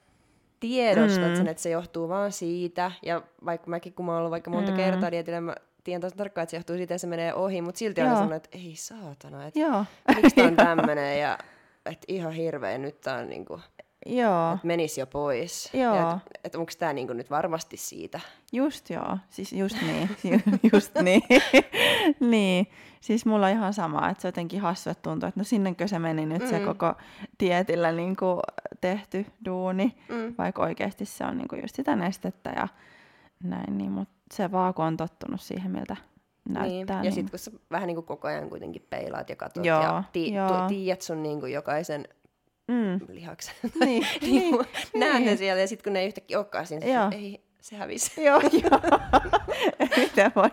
tiedostat 0.69 1.31
mm. 1.31 1.37
sen, 1.37 1.49
että 1.49 1.63
se 1.63 1.71
johtuu 1.71 2.09
vaan 2.09 2.33
siitä, 2.33 2.93
ja 3.03 3.23
vaikka 3.45 3.71
mäkin, 3.71 3.93
kun 3.93 4.07
mä 4.07 4.13
oon 4.13 4.19
ollut 4.19 4.31
vaikka 4.31 4.51
monta 4.51 4.71
mm. 4.71 4.77
kertaa 4.77 5.11
dietillä, 5.11 5.41
mä 5.41 5.55
tiedän 5.85 6.01
tosi 6.01 6.17
tarkkaan, 6.17 6.43
että 6.43 6.51
se 6.51 6.57
johtuu 6.57 6.77
siitä, 6.77 6.95
että 6.95 7.01
se 7.01 7.07
menee 7.07 7.35
ohi, 7.35 7.63
mutta 7.63 7.79
silti 7.79 8.01
on 8.01 8.09
sellainen, 8.09 8.37
että 8.37 8.49
ei 8.53 8.77
saatana, 8.77 9.47
että 9.47 9.61
miksi 10.17 10.37
tää 10.37 10.47
on 10.47 10.57
tämmönen, 10.77 11.21
ja 11.21 11.39
että 11.87 12.05
ihan 12.09 12.33
hirveä, 12.33 12.79
nyt 12.79 13.01
tää 13.01 13.17
on 13.17 13.29
niinku... 13.29 13.61
Joo. 14.07 14.55
Että 14.55 14.67
menisi 14.67 15.01
jo 15.01 15.07
pois. 15.07 15.71
Joo. 15.75 15.95
Ja 15.95 16.19
et, 16.27 16.41
et 16.45 16.55
onko 16.55 16.73
tämä 16.79 16.93
niinku 16.93 17.13
nyt 17.13 17.31
varmasti 17.31 17.77
siitä? 17.77 18.21
Just 18.53 18.91
joo, 18.91 19.19
siis 19.31 19.53
just 19.53 19.77
niin, 19.83 20.11
just 20.73 20.95
niin. 21.03 21.23
niin. 22.31 22.67
Siis 23.01 23.27
mulla 23.27 23.47
on 23.47 23.53
ihan 23.53 23.75
sama, 23.75 24.09
että 24.09 24.23
se 24.23 24.29
jotenkin 24.29 24.61
hassu, 24.61 24.91
että 24.91 25.03
tuntuu, 25.03 25.29
että 25.29 25.41
no 25.41 25.45
sinnekö 25.45 25.89
se 25.89 25.99
meni 25.99 26.27
nyt 26.27 26.43
mm. 26.43 26.49
se 26.49 26.61
koko 26.61 26.95
tietillä 27.39 27.93
niinku 27.93 28.41
tehty 28.81 29.27
duuni, 29.45 29.97
mm. 30.09 30.35
vaikka 30.39 30.63
oikeasti 30.63 31.05
se 31.05 31.25
on 31.25 31.39
niinku 31.39 31.57
just 31.57 31.75
sitä 31.75 31.97
nestettä 31.97 32.51
ja 32.57 32.69
näin, 33.43 33.79
niin, 33.79 33.93
mutta 33.93 34.15
se 34.33 34.53
vaan 34.53 34.75
kun 34.75 34.85
on 34.85 34.97
tottunut 34.97 35.41
siihen, 35.41 35.71
miltä 35.71 35.97
näyttää. 36.49 36.69
Niin. 36.69 36.89
Ja 36.89 37.01
niin... 37.01 37.13
sitten 37.13 37.31
kun 37.31 37.39
sä 37.39 37.51
vähän 37.71 37.87
niin 37.87 37.97
kuin 37.97 38.07
koko 38.07 38.29
ajan 38.29 38.51
kuitenkin 38.51 38.87
peilaat 38.91 39.31
ja 39.31 39.37
katsot 39.37 39.65
joo, 39.65 39.83
ja 39.83 40.03
ti- 40.13 40.35
joo. 40.35 40.69
tiedät 40.69 41.03
sun 41.03 41.23
niin 41.23 41.41
kuin 41.41 41.53
jokaisen 41.53 42.09
mm. 42.69 43.01
lihaksen. 43.09 43.55
Niin, 43.85 44.07
niin, 44.21 44.33
niin, 44.33 44.67
näen 44.95 45.15
niin. 45.15 45.27
ne 45.27 45.37
siellä 45.37 45.61
ja 45.61 45.69
sitten 45.69 45.85
kun 45.85 45.93
ne 45.93 46.01
ei 46.01 46.07
yhtäkkiä 46.07 46.39
olekaan 46.39 46.67
siinä, 46.67 46.87
joo. 46.87 47.11
ei, 47.13 47.45
se 47.61 47.77
hävisi. 47.77 48.23
Joo, 48.25 48.41
joo. 48.41 49.01
Miten 49.97 50.33
voi 50.37 50.51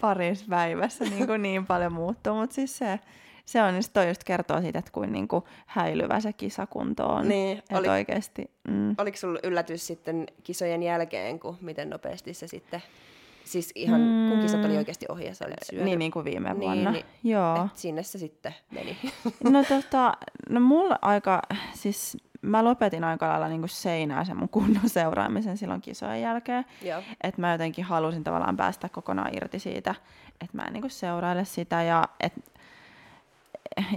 parissa 0.00 0.46
päivässä 0.50 1.04
niin, 1.04 1.26
kuin 1.26 1.42
niin 1.42 1.66
paljon 1.66 1.92
muuttua, 1.92 2.34
mutta 2.34 2.54
siis 2.54 2.78
se, 2.78 3.00
se 3.46 3.62
on, 3.62 3.74
niin 3.74 3.82
toi 3.92 4.08
just 4.08 4.24
kertoo 4.24 4.60
siitä, 4.60 4.78
että 4.78 4.90
kuin 4.92 5.12
niinku 5.12 5.44
häilyvä 5.66 6.20
se 6.20 6.32
kisakunto 6.32 7.06
on. 7.06 7.28
Niin, 7.28 7.62
oli, 7.72 7.88
oikeasti, 7.88 8.50
mm. 8.68 8.94
Oliko 8.98 9.16
sulla 9.16 9.40
yllätys 9.42 9.86
sitten 9.86 10.26
kisojen 10.44 10.82
jälkeen, 10.82 11.40
kun 11.40 11.58
miten 11.60 11.90
nopeasti 11.90 12.34
se 12.34 12.46
sitten 12.46 12.82
Siis 13.46 13.72
ihan, 13.74 14.00
mm. 14.00 14.28
kun 14.28 14.40
kisat 14.40 14.64
oli 14.64 14.76
oikeasti 14.76 15.06
ohi 15.08 15.24
ja 15.24 15.34
sä 15.34 15.44
olit 15.44 15.56
syönyt. 15.62 15.84
Niin, 15.84 15.98
niin 15.98 16.10
kuin 16.10 16.24
viime 16.24 16.48
niin, 16.48 16.60
vuonna. 16.60 16.90
Niin, 16.90 17.04
Joo. 17.24 17.64
Et 17.64 17.76
sinne 17.76 18.02
se 18.02 18.18
sitten 18.18 18.54
meni. 18.70 18.98
no 19.52 19.64
tota, 19.64 20.12
no 20.48 20.60
mulla 20.60 20.98
aika, 21.02 21.42
siis 21.74 22.16
mä 22.42 22.64
lopetin 22.64 23.04
aika 23.04 23.28
lailla 23.28 23.48
niin 23.48 23.68
seinää 23.68 24.24
sen 24.24 24.36
mun 24.36 24.48
kunnon 24.48 24.88
seuraamisen 24.88 25.56
silloin 25.56 25.80
kisojen 25.80 26.22
jälkeen. 26.22 26.64
Että 27.22 27.40
mä 27.40 27.52
jotenkin 27.52 27.84
halusin 27.84 28.24
tavallaan 28.24 28.56
päästä 28.56 28.88
kokonaan 28.88 29.34
irti 29.36 29.58
siitä, 29.58 29.94
että 30.28 30.56
mä 30.56 30.62
en 30.62 30.72
niin 30.72 30.90
seuraile 30.90 31.44
sitä 31.44 31.82
ja 31.82 32.04
et, 32.20 32.32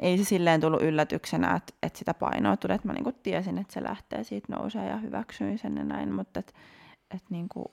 ei 0.02 0.18
se 0.18 0.24
silleen 0.24 0.62
tullut 0.62 0.82
yllätyksenä, 0.82 1.56
että, 1.56 1.74
että 1.84 2.00
sitä 2.00 2.14
painoa 2.14 2.58
tuli, 2.58 2.74
että 2.74 2.88
mä 2.88 2.94
niin 2.94 3.16
tiesin, 3.24 3.58
että 3.58 3.74
se 3.74 3.84
lähtee 3.84 4.24
siitä 4.24 4.56
nousee 4.56 4.90
ja 4.90 4.98
hyväksyin 4.98 5.58
sen 5.58 5.78
ja 5.78 5.84
näin, 5.84 6.14
mutta 6.14 6.40
että 6.40 6.54
et 7.16 7.24
niin 7.30 7.50
kuin 7.50 7.66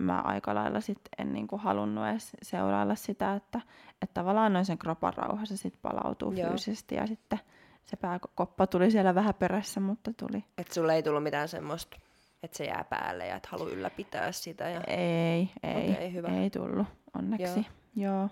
mä 0.00 0.20
aika 0.20 0.54
lailla 0.54 0.80
sit 0.80 1.00
en 1.18 1.32
niinku 1.32 1.58
halunnut 1.58 2.06
edes 2.06 2.36
seurailla 2.42 2.94
sitä, 2.94 3.34
että, 3.34 3.60
että 4.02 4.14
tavallaan 4.14 4.52
noin 4.52 4.64
sen 4.64 4.78
kropan 4.78 5.14
rauha 5.14 5.44
se 5.44 5.56
sit 5.56 5.74
palautuu 5.82 6.32
Joo. 6.32 6.48
fyysisesti 6.48 6.94
ja 6.94 7.06
sitten 7.06 7.38
se 7.84 7.96
pääkoppa 7.96 8.66
tuli 8.66 8.90
siellä 8.90 9.14
vähän 9.14 9.34
perässä, 9.34 9.80
mutta 9.80 10.10
tuli. 10.16 10.44
Että 10.58 10.74
sulle 10.74 10.94
ei 10.94 11.02
tullut 11.02 11.22
mitään 11.22 11.48
semmoista, 11.48 11.96
että 12.42 12.56
se 12.56 12.64
jää 12.64 12.84
päälle 12.90 13.26
ja 13.26 13.36
että 13.36 13.48
halua 13.52 13.68
ylläpitää 13.68 14.32
sitä? 14.32 14.68
Ja... 14.68 14.80
Ei, 14.86 15.50
ei, 15.62 15.90
okay, 15.90 16.12
hyvä. 16.12 16.28
ei 16.28 16.50
tullut 16.50 16.86
onneksi. 17.14 17.66
Joo. 17.96 18.12
Joo. 18.12 18.28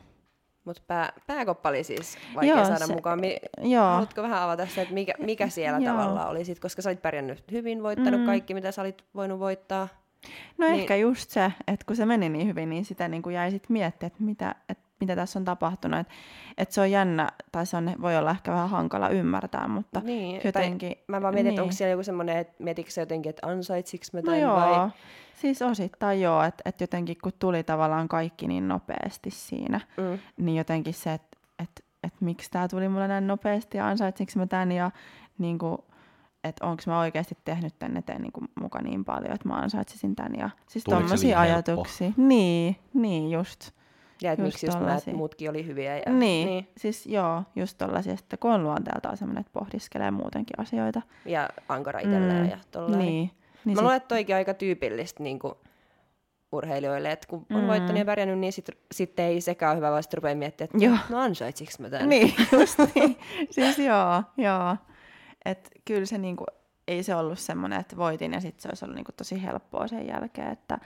Mutta 0.64 0.82
pää, 0.86 1.12
pääkoppa 1.26 1.68
oli 1.68 1.84
siis 1.84 2.18
vaikea 2.34 2.56
joo, 2.56 2.64
saada 2.64 2.86
se, 2.86 2.94
mukaan. 2.94 3.20
Mi- 3.20 3.38
joo. 3.58 3.84
Haluatko 3.84 4.22
vähän 4.22 4.42
avata 4.42 4.66
sitä, 4.66 4.82
että 4.82 4.94
mikä, 4.94 5.14
mikä 5.18 5.48
siellä 5.48 5.80
tavallaan 5.80 6.28
oli? 6.28 6.44
Sit, 6.44 6.58
koska 6.58 6.82
sä 6.82 6.90
olit 6.90 7.02
pärjännyt 7.02 7.44
hyvin, 7.52 7.82
voittanut 7.82 8.20
mm. 8.20 8.26
kaikki, 8.26 8.54
mitä 8.54 8.72
sä 8.72 8.82
olit 8.82 9.04
voinut 9.14 9.38
voittaa. 9.38 9.88
No 10.58 10.66
niin. 10.66 10.80
ehkä 10.80 10.96
just 10.96 11.30
se, 11.30 11.52
että 11.66 11.86
kun 11.86 11.96
se 11.96 12.06
meni 12.06 12.28
niin 12.28 12.46
hyvin, 12.46 12.70
niin 12.70 12.84
sitä 12.84 13.08
niin 13.08 13.22
kuin 13.22 13.34
jäi 13.34 13.50
sitten 13.50 13.72
miettiä, 13.72 14.06
että 14.06 14.22
mitä, 14.22 14.54
että 14.68 14.88
mitä 15.00 15.16
tässä 15.16 15.38
on 15.38 15.44
tapahtunut. 15.44 16.00
Että 16.00 16.12
et 16.58 16.72
se 16.72 16.80
on 16.80 16.90
jännä, 16.90 17.28
tai 17.52 17.66
se 17.66 17.76
on, 17.76 17.92
voi 18.02 18.16
olla 18.16 18.30
ehkä 18.30 18.52
vähän 18.52 18.68
hankala 18.68 19.08
ymmärtää, 19.08 19.68
mutta 19.68 20.00
niin, 20.00 20.40
jotenkin... 20.44 20.96
Mä 21.08 21.22
vaan 21.22 21.34
mietin, 21.34 21.44
niin. 21.44 21.54
että 21.54 21.62
onko 21.62 21.72
siellä 21.72 21.90
joku 21.90 22.02
semmoinen, 22.02 22.36
että 22.36 22.54
mietitkö 22.58 22.92
se 22.92 23.00
jotenkin, 23.00 23.30
että 23.30 23.46
ansaitsiks 23.46 24.12
mä 24.12 24.20
no 24.20 24.24
tämän 24.24 24.40
no 24.40 24.46
joo, 24.46 24.56
vai... 24.56 24.90
siis 25.34 25.62
osittain 25.62 26.20
joo, 26.20 26.42
että 26.42 26.62
et 26.64 26.80
jotenkin 26.80 27.16
kun 27.22 27.32
tuli 27.38 27.62
tavallaan 27.62 28.08
kaikki 28.08 28.48
niin 28.48 28.68
nopeasti 28.68 29.30
siinä, 29.30 29.80
mm. 29.96 30.18
niin 30.36 30.56
jotenkin 30.56 30.94
se, 30.94 31.12
että 31.12 31.38
et, 31.58 31.84
et 32.02 32.14
miksi 32.20 32.50
tämä 32.50 32.68
tuli 32.68 32.88
mulle 32.88 33.08
näin 33.08 33.26
nopeasti 33.26 33.78
ja 33.78 33.88
ansaitsinko 33.88 34.32
mä 34.36 34.46
tämän 34.46 34.72
ja 34.72 34.90
niin 35.38 35.58
kuin, 35.58 35.78
että 36.45 36.66
onko 36.66 36.82
mä 36.86 37.01
oikeasti 37.01 37.39
tehnyt 37.45 37.78
tän 37.78 37.97
eteen 37.97 38.22
niin 38.22 38.32
muka 38.61 38.82
niin 38.82 39.05
paljon, 39.05 39.34
että 39.34 39.49
mä 39.49 39.55
ansaitsisin 39.55 40.16
tän. 40.16 40.34
Ja 40.39 40.51
siis 40.68 40.84
tommosia 40.84 41.41
ajatuksia. 41.41 42.12
Niin, 42.16 42.76
niin 42.95 43.30
just. 43.30 43.70
Ja 44.22 44.32
että 44.32 44.45
miksi 44.45 44.66
just 44.66 44.78
että 44.99 45.11
muutkin 45.12 45.51
oli 45.51 45.66
hyviä. 45.66 45.97
Ja, 45.97 46.12
niin, 46.12 46.49
niin, 46.49 46.68
siis 46.76 47.07
joo, 47.07 47.43
just 47.57 47.78
tollasia, 47.78 48.12
että 48.12 48.36
kun 48.36 48.53
on 48.53 48.62
luonteeltaan 48.62 49.16
semmoinen, 49.16 49.41
että 49.41 49.53
pohdiskelee 49.53 50.11
muutenkin 50.11 50.61
asioita. 50.61 51.03
Ja 51.24 51.49
ankara 51.68 52.01
itselleen 52.01 52.45
mm, 52.45 52.51
ja 52.51 52.59
tolleen. 52.70 52.99
Niin. 52.99 53.30
niin 53.64 53.76
mä 53.76 53.80
luulen, 53.80 53.97
että 53.97 54.09
toikin 54.09 54.36
aika 54.36 54.55
tyypillistä 54.55 55.22
niin 55.22 55.39
kuin 55.39 55.55
urheilijoille, 56.53 57.12
että 57.12 57.26
kun 57.28 57.47
on 57.51 57.61
mm. 57.61 57.66
voittanut 57.66 57.99
ja 57.99 58.05
pärjännyt, 58.05 58.39
niin 58.39 58.53
sitten 58.53 58.76
sit 58.93 59.20
ei 59.20 59.41
sekään 59.41 59.76
hyvä, 59.76 59.91
vaan 59.91 60.03
sitten 60.03 60.18
rupeaa 60.18 60.34
miettimään, 60.34 60.70
että 60.74 60.84
joo. 60.84 60.97
no 61.09 61.18
ansaitsiks 61.18 61.78
mä 61.78 61.91
tämän? 61.91 62.09
Niin, 62.09 62.34
just 62.53 62.78
niin. 62.95 63.16
siis 63.51 63.78
joo, 63.78 64.22
joo. 64.36 64.76
Että 65.45 65.70
kyllä 65.84 66.07
se 66.07 66.18
niinku, 66.18 66.45
ei 66.89 67.03
se 67.03 67.14
ollut 67.14 67.39
semmoinen, 67.39 67.80
että 67.80 67.97
voitin 67.97 68.32
ja 68.32 68.41
sitten 68.41 68.62
se 68.62 68.68
olisi 68.68 68.84
ollut 68.84 68.97
niinku 68.97 69.12
tosi 69.16 69.43
helppoa 69.43 69.89
sen 69.89 70.07
jälkeen, 70.07 70.53
että 70.53 70.78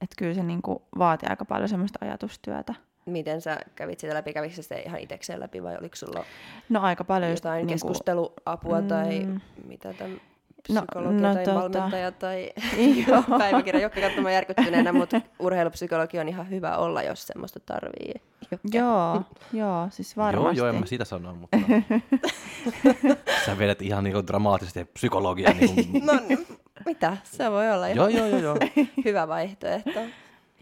et 0.00 0.10
kyllä 0.18 0.34
se 0.34 0.42
niinku 0.42 0.82
vaati 0.98 1.26
aika 1.26 1.44
paljon 1.44 1.68
semmoista 1.68 1.98
ajatustyötä. 2.02 2.74
Miten 3.06 3.40
sä 3.40 3.58
kävit 3.74 4.00
sitä 4.00 4.14
läpi? 4.14 4.32
Kävikö 4.32 4.62
se 4.62 4.80
ihan 4.80 5.00
itsekseen 5.00 5.40
läpi 5.40 5.62
vai 5.62 5.76
oliko 5.80 5.96
sulla 5.96 6.24
no, 6.68 6.80
aika 6.80 7.04
paljon 7.04 7.30
jotain 7.30 7.60
just, 7.60 7.66
niinku, 7.66 7.86
keskusteluapua 7.86 8.80
mm, 8.80 8.88
tai 8.88 9.26
mitä 9.64 9.92
tämän 9.92 10.20
psykologi 10.72 11.20
no, 11.20 11.28
no, 11.28 11.34
tai 11.34 11.44
tota... 11.44 11.60
valmentaja 11.60 12.12
tai 12.12 12.50
päiväkirja 13.38 13.82
Jokka 13.82 14.00
katsomaan 14.00 14.34
järkyttyneenä, 14.34 14.92
mutta 14.92 15.20
urheilupsykologi 15.38 16.18
on 16.18 16.28
ihan 16.28 16.50
hyvä 16.50 16.76
olla, 16.76 17.02
jos 17.02 17.26
semmoista 17.26 17.60
tarvii. 17.60 18.14
Joo, 18.72 19.22
joo, 19.52 19.88
siis 19.90 20.16
varmasti. 20.16 20.58
Joo, 20.58 20.66
joo, 20.66 20.74
en 20.74 20.80
mä 20.80 20.86
sitä 20.86 21.04
sano, 21.04 21.34
mutta 21.34 21.58
sä 23.46 23.58
vedät 23.58 23.82
ihan 23.82 24.04
niinku 24.04 24.26
dramaattisesti 24.26 24.84
psykologia. 24.84 25.50
Niinku... 25.52 25.98
no 26.02 26.20
niin, 26.28 26.46
mitä? 26.86 27.16
Se 27.24 27.50
voi 27.50 27.72
olla 27.72 27.88
joo, 27.88 28.08
joo, 28.08 28.26
joo, 28.26 28.38
joo. 28.38 28.56
hyvä 29.04 29.28
vaihtoehto. 29.28 30.00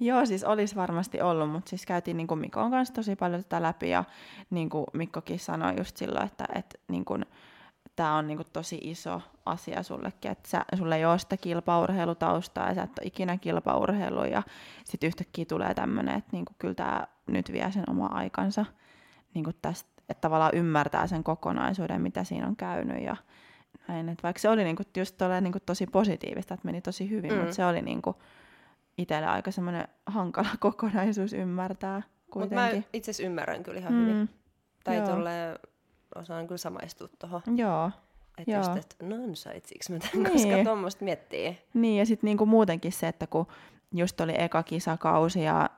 Joo, 0.01 0.27
siis 0.27 0.45
olisi 0.45 0.77
varmasti 0.77 1.21
ollut, 1.21 1.51
mutta 1.51 1.69
siis 1.69 1.87
käytiin 1.87 2.17
niin 2.17 2.27
kuin 2.27 2.41
Mikon 2.41 2.71
kanssa 2.71 2.95
tosi 2.95 3.17
paljon 3.17 3.43
tätä 3.43 3.63
läpi 3.63 3.91
ja 3.91 4.05
niin 4.51 4.69
kuin 4.69 4.87
Mikkokin 4.93 5.39
sanoi 5.39 5.75
just 5.79 5.97
silloin, 5.97 6.27
että, 6.27 6.45
että 6.55 6.79
niin 6.89 7.05
kuin, 7.05 7.27
tämä 7.97 8.15
on 8.15 8.27
niinku 8.27 8.45
tosi 8.53 8.79
iso 8.83 9.23
asia 9.47 9.83
sullekin, 9.83 10.31
että 10.31 10.49
sä, 10.49 10.65
sulle 10.79 10.97
ei 10.97 11.05
ole 11.05 11.19
sitä 11.19 11.37
kilpaurheilutaustaa 11.37 12.69
ja 12.69 12.75
sä 12.75 12.83
et 12.83 12.99
ole 12.99 13.07
ikinä 13.07 13.39
kilpaurheilu 13.39 14.25
ja 14.25 14.43
sitten 14.85 15.09
yhtäkkiä 15.09 15.45
tulee 15.45 15.75
tämmöinen, 15.75 16.15
että 16.15 16.31
niinku, 16.33 16.53
kyllä 16.59 16.75
tämä 16.75 17.07
nyt 17.27 17.53
vie 17.53 17.73
sen 17.73 17.91
oma 17.91 18.07
aikansa 18.07 18.65
niinku 19.35 19.51
tästä, 19.63 19.91
että 20.09 20.21
tavallaan 20.21 20.55
ymmärtää 20.55 21.07
sen 21.07 21.25
kokonaisuuden, 21.25 22.03
mitä 22.03 22.25
siinä 22.25 22.47
on 22.47 22.57
käynyt 22.57 23.03
ja 23.03 23.17
näin. 23.89 24.09
Et 24.09 24.23
vaikka 24.23 24.41
se 24.41 24.49
oli 24.49 24.65
niinku 24.65 24.83
just 24.97 25.17
niinku 25.41 25.59
tosi 25.67 25.87
positiivista, 25.87 26.55
että 26.55 26.67
meni 26.67 26.81
tosi 26.81 27.11
hyvin, 27.11 27.33
mm. 27.33 27.39
mutta 27.39 27.55
se 27.55 27.67
oli 27.67 27.83
niinku 27.83 28.17
itselle 28.99 29.27
aika 29.27 29.51
semmoinen 29.51 29.89
hankala 30.07 30.49
kokonaisuus 30.61 31.33
ymmärtää 31.33 32.03
kuitenkin. 32.31 32.59
Mutta 32.59 32.77
mä 32.77 32.83
itse 32.93 33.11
asiassa 33.11 33.27
ymmärrän 33.27 33.63
kyllä 33.63 33.79
ihan 33.79 33.93
mm. 33.93 34.07
hyvin. 34.07 34.31
Tai 34.85 35.01
tolleen 35.01 35.59
osaan 36.15 36.47
kyllä 36.47 36.59
samaistua 36.59 37.09
tuohon. 37.19 37.43
Joo. 37.57 37.91
Että 38.39 38.57
just, 38.57 38.77
että 38.77 38.97
no 39.03 39.17
ansaitsiks 39.25 39.91
mä 39.91 39.99
tämän, 39.99 40.33
niin. 40.33 40.33
koska 40.33 40.65
tuommoista 40.65 41.05
miettii. 41.05 41.59
Niin, 41.75 41.99
ja 41.99 42.07
sitten 42.07 42.29
niinku 42.29 42.47
muutenkin 42.47 42.93
se, 42.93 43.09
että 43.09 43.27
kun 43.27 43.47
just 43.95 44.21
oli 44.21 44.35
eka 44.39 44.63
kisakausi 44.63 45.43
ja 45.43 45.71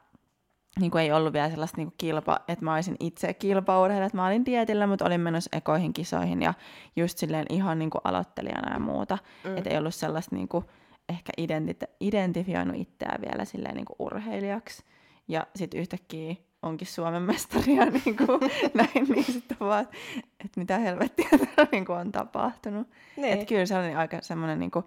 niin 0.81 0.91
kuin 0.91 1.03
ei 1.03 1.12
ollut 1.12 1.33
vielä 1.33 1.51
sellaista 1.51 1.76
niin 1.76 1.89
kuin 1.89 1.95
kilpa, 1.99 2.41
että 2.49 2.64
mä 2.64 2.74
olisin 2.74 2.97
itse 3.01 3.35
kilpaurheilija, 3.35 4.07
että 4.07 4.16
mä 4.16 4.26
olin 4.26 4.45
dietillä, 4.47 4.87
mutta 4.87 5.05
olin 5.05 5.20
menossa 5.20 5.57
ekoihin 5.57 5.93
kisoihin 5.93 6.43
ja 6.43 6.55
just 6.97 7.18
silleen 7.18 7.47
ihan 7.51 7.79
niin 7.79 7.91
kuin 7.91 8.01
aloittelijana 8.05 8.72
ja 8.72 8.81
muuta. 8.81 9.18
Mm. 9.45 9.57
Että 9.57 9.70
ei 9.70 9.79
ollut 9.79 9.95
sellaista 9.95 10.37
niin 10.37 10.49
kuin, 10.49 10.64
ehkä 11.09 11.33
identite- 11.41 11.95
identifioinut 12.01 12.76
itseään 12.76 13.20
vielä 13.20 13.45
silleen 13.45 13.74
niin 13.74 13.85
kuin 13.85 13.97
urheilijaksi. 13.99 14.85
Ja 15.29 15.47
sitten 15.57 15.81
yhtäkkiä 15.81 16.35
onkin 16.62 16.86
Suomen 16.86 17.22
mestari 17.22 17.76
ja 17.76 17.84
niin 18.04 18.16
kuin, 18.16 18.40
näin, 18.74 19.09
niin 19.09 19.24
sitten 19.24 19.56
vaan, 19.61 19.82
että 19.82 19.96
et 20.44 20.56
mitä 20.56 20.78
helvettiä 20.78 21.28
täällä 21.30 21.68
niin 21.72 21.84
kuin 21.84 21.98
on 21.98 22.12
tapahtunut. 22.12 22.88
Niin. 23.16 23.32
Että 23.32 23.46
kyllä 23.46 23.66
se 23.66 23.78
oli 23.78 23.94
aika 23.94 24.18
semmoinen, 24.22 24.59
niin 24.59 24.70
kuin, 24.70 24.84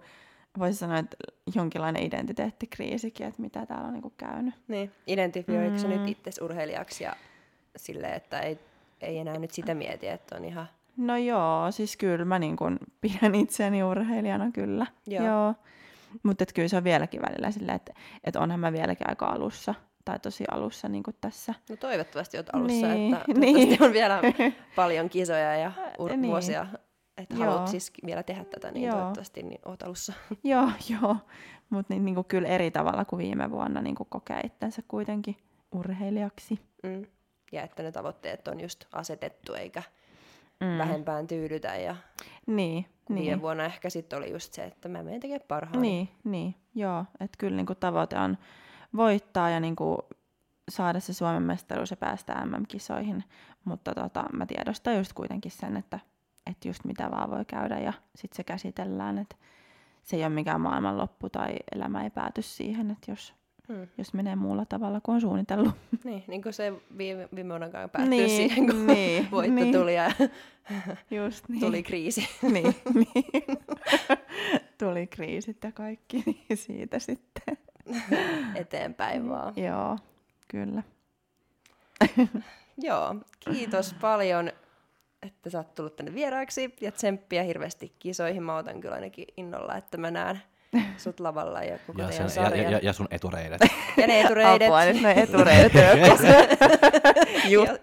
voisi 0.58 0.78
sanoa, 0.78 0.98
että 0.98 1.16
jonkinlainen 1.54 2.02
identiteettikriisikin, 2.02 3.26
että 3.26 3.42
mitä 3.42 3.66
täällä 3.66 3.86
on 3.86 3.92
niin 3.92 4.02
kuin 4.02 4.14
käynyt. 4.16 4.54
Niin, 4.68 4.90
identifioiko 5.06 5.76
mm. 5.76 5.88
Nyt 5.88 6.08
itse 6.08 6.44
urheilijaksi 6.44 7.04
ja 7.04 7.16
silleen, 7.76 8.14
että 8.14 8.40
ei, 8.40 8.58
ei 9.00 9.18
enää 9.18 9.38
nyt 9.38 9.50
sitä 9.50 9.74
mieti, 9.74 10.08
että 10.08 10.36
on 10.36 10.44
ihan... 10.44 10.66
No 10.96 11.16
joo, 11.16 11.70
siis 11.70 11.96
kyllä 11.96 12.24
mä 12.24 12.38
niin 12.38 12.56
kuin 12.56 12.78
pidän 13.00 13.34
itseäni 13.34 13.82
urheilijana 13.82 14.50
kyllä. 14.50 14.86
Joo. 15.06 15.26
joo. 15.26 15.54
Mutta 16.22 16.44
kyllä 16.54 16.68
se 16.68 16.76
on 16.76 16.84
vieläkin 16.84 17.22
välillä 17.22 17.50
silleen, 17.50 17.76
että 17.76 17.92
et 18.24 18.36
onhan 18.36 18.60
mä 18.60 18.72
vieläkin 18.72 19.08
aika 19.10 19.26
alussa, 19.26 19.74
tai 20.04 20.18
tosi 20.18 20.44
alussa 20.50 20.88
niin 20.88 21.02
kuin 21.02 21.16
tässä. 21.20 21.54
No 21.70 21.76
toivottavasti 21.76 22.36
olet 22.36 22.54
alussa, 22.54 22.86
Niin, 22.88 23.14
että 23.14 23.24
toivottavasti 23.34 23.66
niin. 23.66 23.82
on 23.82 23.92
vielä 23.92 24.20
paljon 24.76 25.08
kisoja 25.08 25.56
ja 25.56 25.72
ur- 25.98 26.16
Niin. 26.16 26.30
vuosia, 26.30 26.66
että 27.16 27.34
Joo. 27.34 27.44
haluat 27.44 27.68
siis 27.68 27.92
vielä 28.06 28.22
tehdä 28.22 28.44
tätä, 28.44 28.70
niin 28.72 28.86
Joo. 28.86 28.96
toivottavasti 28.96 29.42
niin 29.42 29.60
oot 29.64 29.82
alussa. 29.82 30.12
joo, 30.44 30.68
joo. 30.90 31.16
Mutta 31.70 31.94
niin, 31.94 32.04
niin 32.04 32.14
kuin 32.14 32.24
kyllä 32.24 32.48
eri 32.48 32.70
tavalla 32.70 33.04
kuin 33.04 33.18
viime 33.18 33.50
vuonna 33.50 33.82
niin 33.82 33.94
kuin 33.94 34.06
kokee 34.10 34.40
itsensä 34.44 34.82
kuitenkin 34.88 35.36
urheilijaksi. 35.72 36.58
Mm. 36.82 37.06
Ja 37.52 37.62
että 37.62 37.82
ne 37.82 37.92
tavoitteet 37.92 38.48
on 38.48 38.60
just 38.60 38.84
asetettu 38.92 39.54
eikä 39.54 39.82
Mm. 40.60 40.78
vähempään 40.78 41.26
tyydytä. 41.26 41.76
Ja 41.76 41.96
Niin, 42.46 42.86
niin. 43.08 43.22
viime 43.24 43.42
vuonna 43.42 43.64
ehkä 43.64 43.90
sitten 43.90 44.18
oli 44.18 44.32
just 44.32 44.52
se, 44.52 44.64
että 44.64 44.88
mä 44.88 45.02
menen 45.02 45.20
tekemään 45.20 45.40
parhaani. 45.48 45.80
Niin, 45.88 46.08
niin, 46.24 46.54
joo. 46.74 47.04
Että 47.20 47.36
kyllä 47.38 47.56
niin 47.56 47.66
kuin 47.66 47.76
tavoite 47.80 48.18
on 48.18 48.38
voittaa 48.96 49.50
ja 49.50 49.60
niin 49.60 49.76
kuin 49.76 49.98
saada 50.68 51.00
se 51.00 51.12
Suomen 51.12 51.42
mestaruus 51.42 51.90
ja 51.90 51.96
päästä 51.96 52.46
MM-kisoihin. 52.46 53.24
Mutta 53.64 53.94
tota, 53.94 54.24
mä 54.32 54.46
tiedostan 54.46 54.96
just 54.96 55.12
kuitenkin 55.12 55.50
sen, 55.52 55.76
että, 55.76 56.00
että 56.46 56.68
just 56.68 56.84
mitä 56.84 57.10
vaan 57.10 57.30
voi 57.30 57.44
käydä 57.44 57.78
ja 57.78 57.92
sitten 58.14 58.36
se 58.36 58.44
käsitellään, 58.44 59.18
että 59.18 59.36
se 60.02 60.16
ei 60.16 60.22
ole 60.22 60.28
mikään 60.34 60.60
maailmanloppu 60.60 61.28
tai 61.30 61.54
elämä 61.74 62.04
ei 62.04 62.10
pääty 62.10 62.42
siihen, 62.42 62.90
että 62.90 63.10
jos, 63.10 63.34
Mm. 63.68 63.88
jos 63.98 64.14
menee 64.14 64.36
muulla 64.36 64.64
tavalla 64.64 65.00
kuin 65.00 65.14
on 65.14 65.20
suunnitellut. 65.20 65.74
Niin, 66.04 66.24
niin 66.26 66.42
kuin 66.42 66.52
se 66.52 66.72
viime, 66.98 67.28
viime 67.34 67.48
vuonna 67.48 67.68
päättyi 67.68 68.08
Niin, 68.08 68.30
siihen, 68.30 68.66
kun 68.66 68.86
niin, 68.86 69.28
voitto 69.30 69.54
niin. 69.54 69.72
tuli 69.74 69.94
ja 69.94 70.10
Just 71.24 71.48
niin. 71.48 71.60
tuli 71.60 71.82
kriisi. 71.82 72.28
niin, 72.42 72.74
niin. 72.94 73.58
Tuli 74.78 75.06
kriisit 75.06 75.64
ja 75.64 75.72
kaikki, 75.72 76.22
niin 76.26 76.56
siitä 76.56 76.98
sitten. 76.98 77.56
eteenpäin 78.54 79.28
vaan. 79.28 79.54
Joo, 79.56 79.98
kyllä. 80.48 80.82
Joo, 82.78 83.14
kiitos 83.40 83.94
paljon, 84.00 84.52
että 85.22 85.50
sä 85.50 85.58
oot 85.58 85.74
tullut 85.74 85.96
tänne 85.96 86.14
vieraaksi 86.14 86.74
ja 86.80 86.92
tsemppiä 86.92 87.42
hirveästi 87.42 87.92
kisoihin. 87.98 88.42
Mä 88.42 88.56
otan 88.56 88.80
kyllä 88.80 88.94
ainakin 88.94 89.26
innolla, 89.36 89.76
että 89.76 89.96
mä 89.96 90.10
näen 90.10 90.42
sut 90.96 91.20
lavalla 91.20 91.62
ja 91.62 91.78
koko 91.86 92.02
Ja, 92.02 92.08
teidän 92.08 92.30
sen, 92.30 92.42
ja, 92.42 92.70
ja, 92.70 92.80
ja 92.82 92.92
sun 92.92 93.08
etureidet. 93.10 93.60
ja 94.00 94.06
ne 94.06 94.20
etureidet. 94.20 94.68
Apua, 94.68 94.84
nyt 94.84 95.02
ne 95.02 95.12
etureidet 95.12 95.72
juttu. 97.48 97.82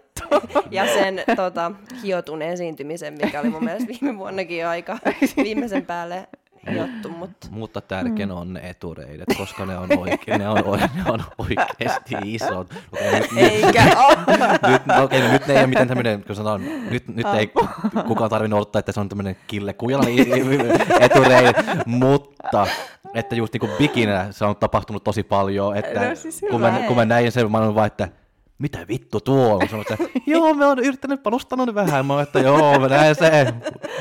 ja 0.72 0.86
sen 0.86 1.24
tota, 1.36 1.72
hiotun 2.04 2.41
esiintymisen, 2.41 3.14
mikä 3.14 3.39
oli 3.39 3.50
mun 3.50 3.64
mielestä 3.64 3.88
viime 3.88 4.18
vuonnakin 4.18 4.60
jo 4.60 4.70
aika 4.70 4.97
viimeisen 5.43 5.86
päälle 5.86 6.28
hiottu, 6.72 7.10
mutta 7.10 7.47
Mutta 7.51 7.82
tärkein 7.82 8.32
on 8.32 8.53
ne 8.53 8.70
etureidet, 8.70 9.26
koska 9.38 9.66
ne 9.66 9.78
on, 9.78 9.89
oike- 9.89 10.38
ne 10.38 10.49
on, 10.49 10.57
oike- 10.57 10.89
ne 10.95 11.12
on 11.12 11.24
oikeasti 11.38 12.16
isot. 12.24 12.74
Okei, 12.91 13.20
nyt, 13.20 13.32
nyt, 13.32 13.51
Eikä 13.51 13.84
ole. 14.07 14.18
nyt, 14.72 14.86
no, 14.86 15.03
okei, 15.03 15.22
nyt 15.22 15.47
ne 15.47 15.53
ei 15.53 15.60
ole 15.60 15.68
mitään 15.68 15.88
tämmöinen, 15.88 16.24
kun 16.24 16.36
sanotaan, 16.36 16.62
nyt, 16.89 17.07
nyt 17.07 17.28
ei 17.38 17.51
kukaan 18.07 18.30
tarvinnut 18.30 18.57
odottaa, 18.57 18.80
että 18.80 18.91
se 18.91 18.99
on 18.99 19.10
tämmöinen 19.10 19.36
kille 19.47 19.74
kujala 19.74 20.03
etureidet, 20.99 21.55
mutta 21.86 22.68
että 23.14 23.36
just 23.36 23.53
niin 23.53 23.60
kuin 23.62 23.72
bikinä 23.78 24.28
se 24.32 24.45
on 24.45 24.55
tapahtunut 24.55 25.03
tosi 25.03 25.24
paljon, 25.24 25.78
että 25.78 26.10
No 26.10 26.16
siis 26.16 26.41
kun, 26.51 26.62
mä, 26.62 26.80
kun 26.88 26.95
mä 26.95 27.05
näin 27.05 27.32
sen, 27.32 27.51
mä 27.51 27.57
olin 27.57 27.76
vaan, 27.76 27.88
että 27.88 28.07
mitä 28.60 28.88
vittu 28.88 29.20
tuo 29.20 29.55
on? 29.55 29.70
Sanoin, 29.70 29.86
että 29.91 30.03
joo, 30.32 30.53
me 30.53 30.66
on 30.66 30.80
yrittänyt 30.80 31.24
panostanut 31.24 31.76
vähän. 31.76 32.05
Mä 32.05 32.22
että 32.22 32.39
joo, 32.39 32.80
mä 32.80 32.88
näen 32.88 33.16
se. 33.16 33.53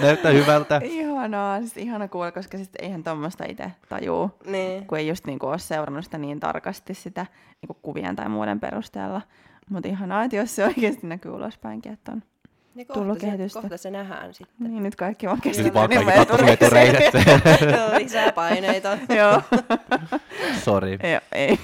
Näyttää 0.02 0.32
hyvältä. 0.32 0.80
Ihanaa, 0.84 1.60
siis 1.60 1.76
ihana 1.76 2.08
kuulla, 2.08 2.32
koska 2.32 2.58
sitten 2.58 2.84
eihän 2.84 3.04
tuommoista 3.04 3.44
itse 3.48 3.72
tajuu, 3.88 4.30
niin. 4.46 4.86
kun 4.86 4.98
ei 4.98 5.08
just 5.08 5.26
niinku 5.26 5.46
ole 5.46 5.58
seurannut 5.58 6.04
sitä 6.04 6.18
niin 6.18 6.40
tarkasti 6.40 6.94
sitä 6.94 7.26
niinku 7.62 7.80
kuvien 7.82 8.16
tai 8.16 8.28
muiden 8.28 8.60
perusteella. 8.60 9.22
Mutta 9.70 9.88
ihanaa, 9.88 10.24
että 10.24 10.36
jos 10.36 10.56
se 10.56 10.64
oikeasti 10.64 11.06
näkyy 11.06 11.32
ulospäinkin, 11.32 11.92
että 11.92 12.12
on. 12.12 12.22
Ja 12.74 12.84
Tullut 12.84 13.08
kohta, 13.08 13.20
se, 13.20 13.26
kehitystä. 13.26 13.60
kohta 13.60 13.76
se 13.76 13.90
nähdään 13.90 14.34
sitten. 14.34 14.70
Niin, 14.72 14.82
nyt 14.82 14.96
kaikki 14.96 15.26
vaan 15.26 15.36
Nyt 15.36 15.44
keskittyy 15.44 15.74
vaan 15.74 15.90
niin 15.90 16.48
etureidet. 16.48 17.14
Lisää 17.98 18.32
paineita. 18.32 18.98
Joo, 19.18 19.42
Sori. 20.64 20.98
ei, 21.02 21.18
ei. 21.32 21.58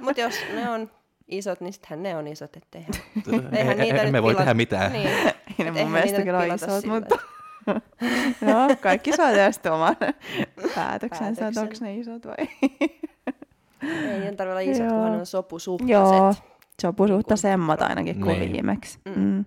Mutta 0.00 0.20
jos 0.20 0.34
ne 0.54 0.70
on 0.70 0.90
isot, 1.38 1.60
niin 1.60 1.72
sittenhän 1.72 2.02
ne 2.02 2.16
on 2.16 2.26
isot, 2.26 2.56
ettei 2.56 2.82
eihän 3.52 3.78
niitä 3.78 4.02
Emme 4.02 4.10
nyt 4.12 4.22
voi 4.22 4.34
tehdä 4.34 4.54
mitään. 4.54 4.92
Niin. 4.92 5.08
Ei 5.58 5.64
ne 5.64 5.70
mun 5.70 5.90
mielestä 5.90 6.22
kyllä 6.22 6.40
pilata 6.42 6.66
isot, 6.66 6.84
mutta 6.86 7.18
no, 8.46 8.76
kaikki 8.80 9.12
saa 9.16 9.30
tehdä 9.30 9.52
sitten 9.52 9.72
oman 9.72 9.96
päätöksensä, 10.74 11.28
että 11.48 11.60
Päätöksen. 11.60 11.62
onko 11.62 11.74
ne 11.80 11.96
isot 11.96 12.26
vai 12.26 12.34
Ei 13.82 14.18
ne 14.20 14.32
tarvitse 14.32 14.42
olla 14.50 14.60
isot, 14.60 14.78
Joo. 14.86 14.88
kunhan 14.90 15.12
on 15.12 15.26
sopusuhtaiset. 15.26 15.90
Joo, 15.92 16.34
sopusuhta 16.82 17.36
semmat 17.36 17.82
ainakin 17.82 18.20
kuin 18.20 18.38
Niin. 18.40 18.52
viimeksi. 18.52 18.98
Mm. 19.04 19.12
Mm. 19.22 19.44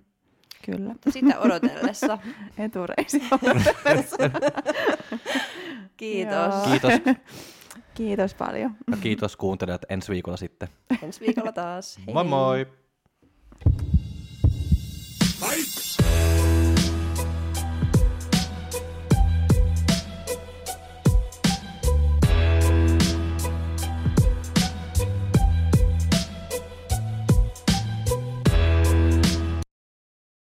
Kyllä, 0.65 0.95
Sitä 1.09 1.39
odotellessa. 1.39 2.17
etureisi. 2.57 3.21
Kiitos. 5.97 6.53
Joo. 6.55 6.65
Kiitos. 6.69 7.15
Kiitos 7.97 8.33
paljon. 8.33 8.75
Ja 8.91 8.97
kiitos 8.97 9.37
kuuntelijat 9.37 9.81
ensi 9.89 10.11
viikolla 10.11 10.37
sitten. 10.37 10.67
Ensi 11.03 11.21
viikolla 11.21 11.51
taas. 11.51 11.97
Hei. 11.97 12.13
Moi 12.13 12.23
moi! 12.23 12.67
Fight! 15.39 16.56